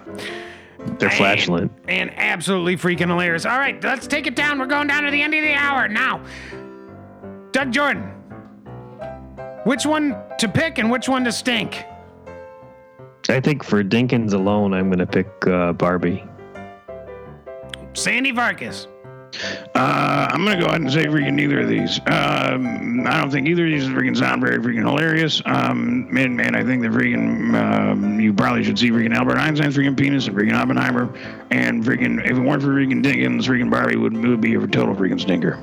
They're 0.99 1.11
flatulent. 1.11 1.73
and 1.89 2.11
absolutely 2.17 2.77
freaking 2.77 3.09
hilarious. 3.09 3.47
All 3.47 3.59
right, 3.59 3.83
let's 3.83 4.07
take 4.07 4.27
it 4.27 4.37
down. 4.37 4.59
We're 4.59 4.67
going 4.67 4.87
down 4.87 5.05
to 5.05 5.11
the 5.11 5.23
end 5.23 5.35
of 5.35 5.43
the 5.43 5.55
hour 5.55 5.89
now. 5.89 6.23
Doug 7.53 7.73
Jordan, 7.73 8.03
which 9.65 9.87
one 9.87 10.17
to 10.39 10.49
pick 10.49 10.79
and 10.79 10.91
which 10.91 11.09
one 11.09 11.25
to 11.25 11.33
stink? 11.33 11.85
I 13.29 13.41
think 13.41 13.65
for 13.65 13.83
Dinkins 13.83 14.35
alone, 14.35 14.75
I'm 14.75 14.89
going 14.89 14.99
to 14.99 15.07
pick 15.07 15.29
uh, 15.47 15.73
Barbie. 15.73 16.25
Sandy 17.95 18.33
Farkas. 18.33 18.89
Uh, 19.75 20.29
I'm 20.31 20.45
gonna 20.45 20.61
go 20.61 20.67
ahead 20.67 20.81
and 20.81 20.93
say 20.93 21.07
freaking 21.07 21.35
neither 21.35 21.61
of 21.61 21.69
these. 21.69 21.99
Um, 22.07 23.07
I 23.07 23.21
don't 23.21 23.31
think 23.31 23.49
either 23.49 23.65
of 23.65 23.71
these 23.73 23.85
freaking 23.85 24.17
sound 24.17 24.43
very 24.43 24.59
freaking 24.59 24.87
hilarious. 24.87 25.43
Um, 25.45 26.13
man, 26.13 26.37
man, 26.37 26.55
I 26.55 26.63
think 26.63 26.83
that 26.83 26.93
freaking 26.93 27.55
um, 27.55 28.21
you 28.21 28.33
probably 28.33 28.65
should 28.65 28.79
see 28.79 28.91
freaking 28.91 29.15
Albert 29.15 29.39
Einstein's 29.39 29.77
freaking 29.77 29.97
penis 29.97 30.27
and 30.27 30.37
freaking 30.37 30.55
Oppenheimer, 30.55 31.13
and 31.51 31.85
freaking 31.85 32.25
if 32.25 32.37
it 32.37 32.41
weren't 32.41 32.63
for 32.63 32.69
freaking 32.69 33.03
Dinkins, 33.03 33.45
freaking 33.45 33.71
Barbie 33.71 33.97
would, 33.97 34.17
would 34.17 34.41
be 34.41 34.55
a 34.55 34.67
total 34.67 34.95
freaking 34.95 35.21
stinker. 35.21 35.59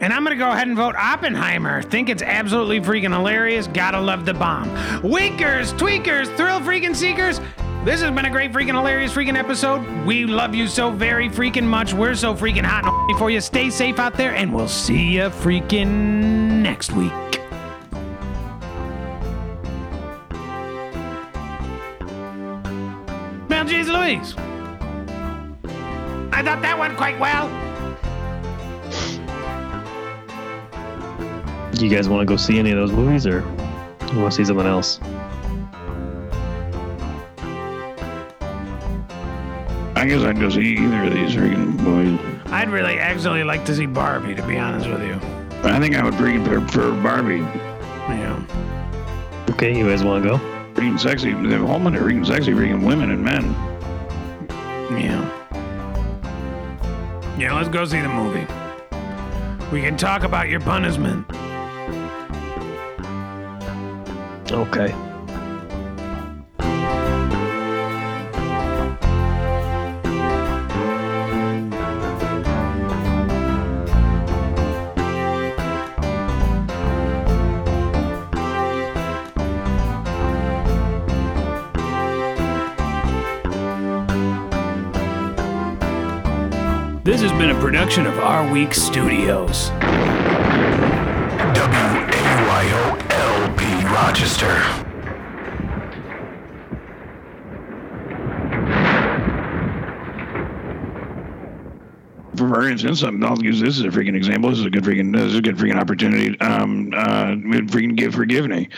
And 0.00 0.14
I'm 0.14 0.24
going 0.24 0.36
to 0.36 0.42
go 0.42 0.50
ahead 0.50 0.66
and 0.66 0.76
vote 0.76 0.94
Oppenheimer. 0.96 1.82
Think 1.82 2.08
it's 2.08 2.22
absolutely 2.22 2.80
freaking 2.80 3.12
hilarious. 3.12 3.66
Gotta 3.66 4.00
love 4.00 4.24
the 4.24 4.32
bomb. 4.32 4.70
Winkers, 5.02 5.74
tweakers, 5.74 6.34
thrill 6.36 6.60
freaking 6.60 6.96
seekers. 6.96 7.38
This 7.82 8.02
has 8.02 8.10
been 8.10 8.26
a 8.26 8.30
great 8.30 8.52
freaking 8.52 8.74
hilarious 8.74 9.10
freaking 9.10 9.38
episode. 9.38 9.80
We 10.04 10.26
love 10.26 10.54
you 10.54 10.66
so 10.66 10.90
very 10.90 11.30
freaking 11.30 11.64
much. 11.64 11.94
We're 11.94 12.14
so 12.14 12.34
freaking 12.34 12.62
hot 12.62 12.84
and 12.84 13.18
for 13.18 13.30
you. 13.30 13.40
Stay 13.40 13.70
safe 13.70 13.98
out 13.98 14.18
there, 14.18 14.34
and 14.34 14.52
we'll 14.52 14.68
see 14.68 15.14
you 15.14 15.30
freaking 15.30 16.60
next 16.60 16.92
week. 16.92 17.10
Well, 23.48 23.64
geez 23.64 23.88
Louise. 23.88 24.34
I 26.32 26.42
thought 26.42 26.60
that 26.60 26.76
went 26.78 26.98
quite 26.98 27.18
well. 27.18 27.48
Do 31.72 31.86
you 31.86 31.96
guys 31.96 32.10
want 32.10 32.20
to 32.20 32.26
go 32.30 32.36
see 32.36 32.58
any 32.58 32.72
of 32.72 32.76
those 32.76 32.92
movies, 32.92 33.26
or 33.26 33.40
you 34.12 34.20
want 34.20 34.32
to 34.32 34.36
see 34.36 34.44
something 34.44 34.66
else? 34.66 35.00
I 40.00 40.06
guess 40.06 40.22
I'd 40.22 40.40
go 40.40 40.48
see 40.48 40.78
either 40.78 41.04
of 41.04 41.12
these 41.12 41.32
freaking 41.32 41.76
boys. 41.76 42.18
I'd 42.50 42.70
really 42.70 42.98
actually 42.98 43.44
like 43.44 43.66
to 43.66 43.74
see 43.74 43.84
Barbie, 43.84 44.34
to 44.34 44.42
be 44.46 44.56
honest 44.56 44.88
with 44.88 45.02
you. 45.02 45.20
I 45.62 45.78
think 45.78 45.94
I 45.94 46.02
would 46.02 46.14
freaking 46.14 46.42
prefer 46.42 46.90
Barbie. 47.02 47.40
Yeah. 48.08 48.42
Okay, 49.50 49.76
you 49.76 49.86
guys 49.86 50.02
want 50.02 50.24
to 50.24 50.30
go? 50.30 50.38
Freaking 50.72 50.98
sexy. 50.98 51.34
The 51.34 51.58
whole 51.58 51.78
bunch 51.78 51.96
of 51.96 52.02
freaking 52.02 52.26
sexy 52.26 52.52
freaking 52.52 52.82
women 52.82 53.10
and 53.10 53.22
men. 53.22 53.44
Yeah. 54.98 55.20
Yeah, 57.38 57.54
let's 57.54 57.68
go 57.68 57.84
see 57.84 58.00
the 58.00 58.08
movie. 58.08 58.46
We 59.70 59.82
can 59.82 59.98
talk 59.98 60.22
about 60.22 60.48
your 60.48 60.60
punishment. 60.60 61.26
Okay. 64.50 65.09
Been 87.40 87.56
a 87.56 87.58
production 87.58 88.04
of 88.06 88.18
Our 88.18 88.52
Week 88.52 88.74
Studios. 88.74 89.70
WAYO 91.56 93.00
LP 93.08 93.64
Rochester. 93.86 94.62
for 102.36 102.68
instance, 102.68 103.02
um, 103.02 103.24
I'll 103.24 103.42
use 103.42 103.60
this 103.60 103.78
as 103.78 103.84
a 103.84 103.88
freaking 103.88 104.16
example. 104.16 104.50
This 104.50 104.58
is 104.58 104.66
a 104.66 104.70
good 104.70 104.84
freaking, 104.84 105.14
this 105.14 105.24
is 105.24 105.36
a 105.36 105.40
good 105.40 105.56
freaking 105.56 105.80
opportunity. 105.80 106.38
Um, 106.40 106.92
uh, 106.94 107.36
freaking 107.68 107.96
give 107.96 108.14
forgive 108.14 108.48
me. 108.48 108.68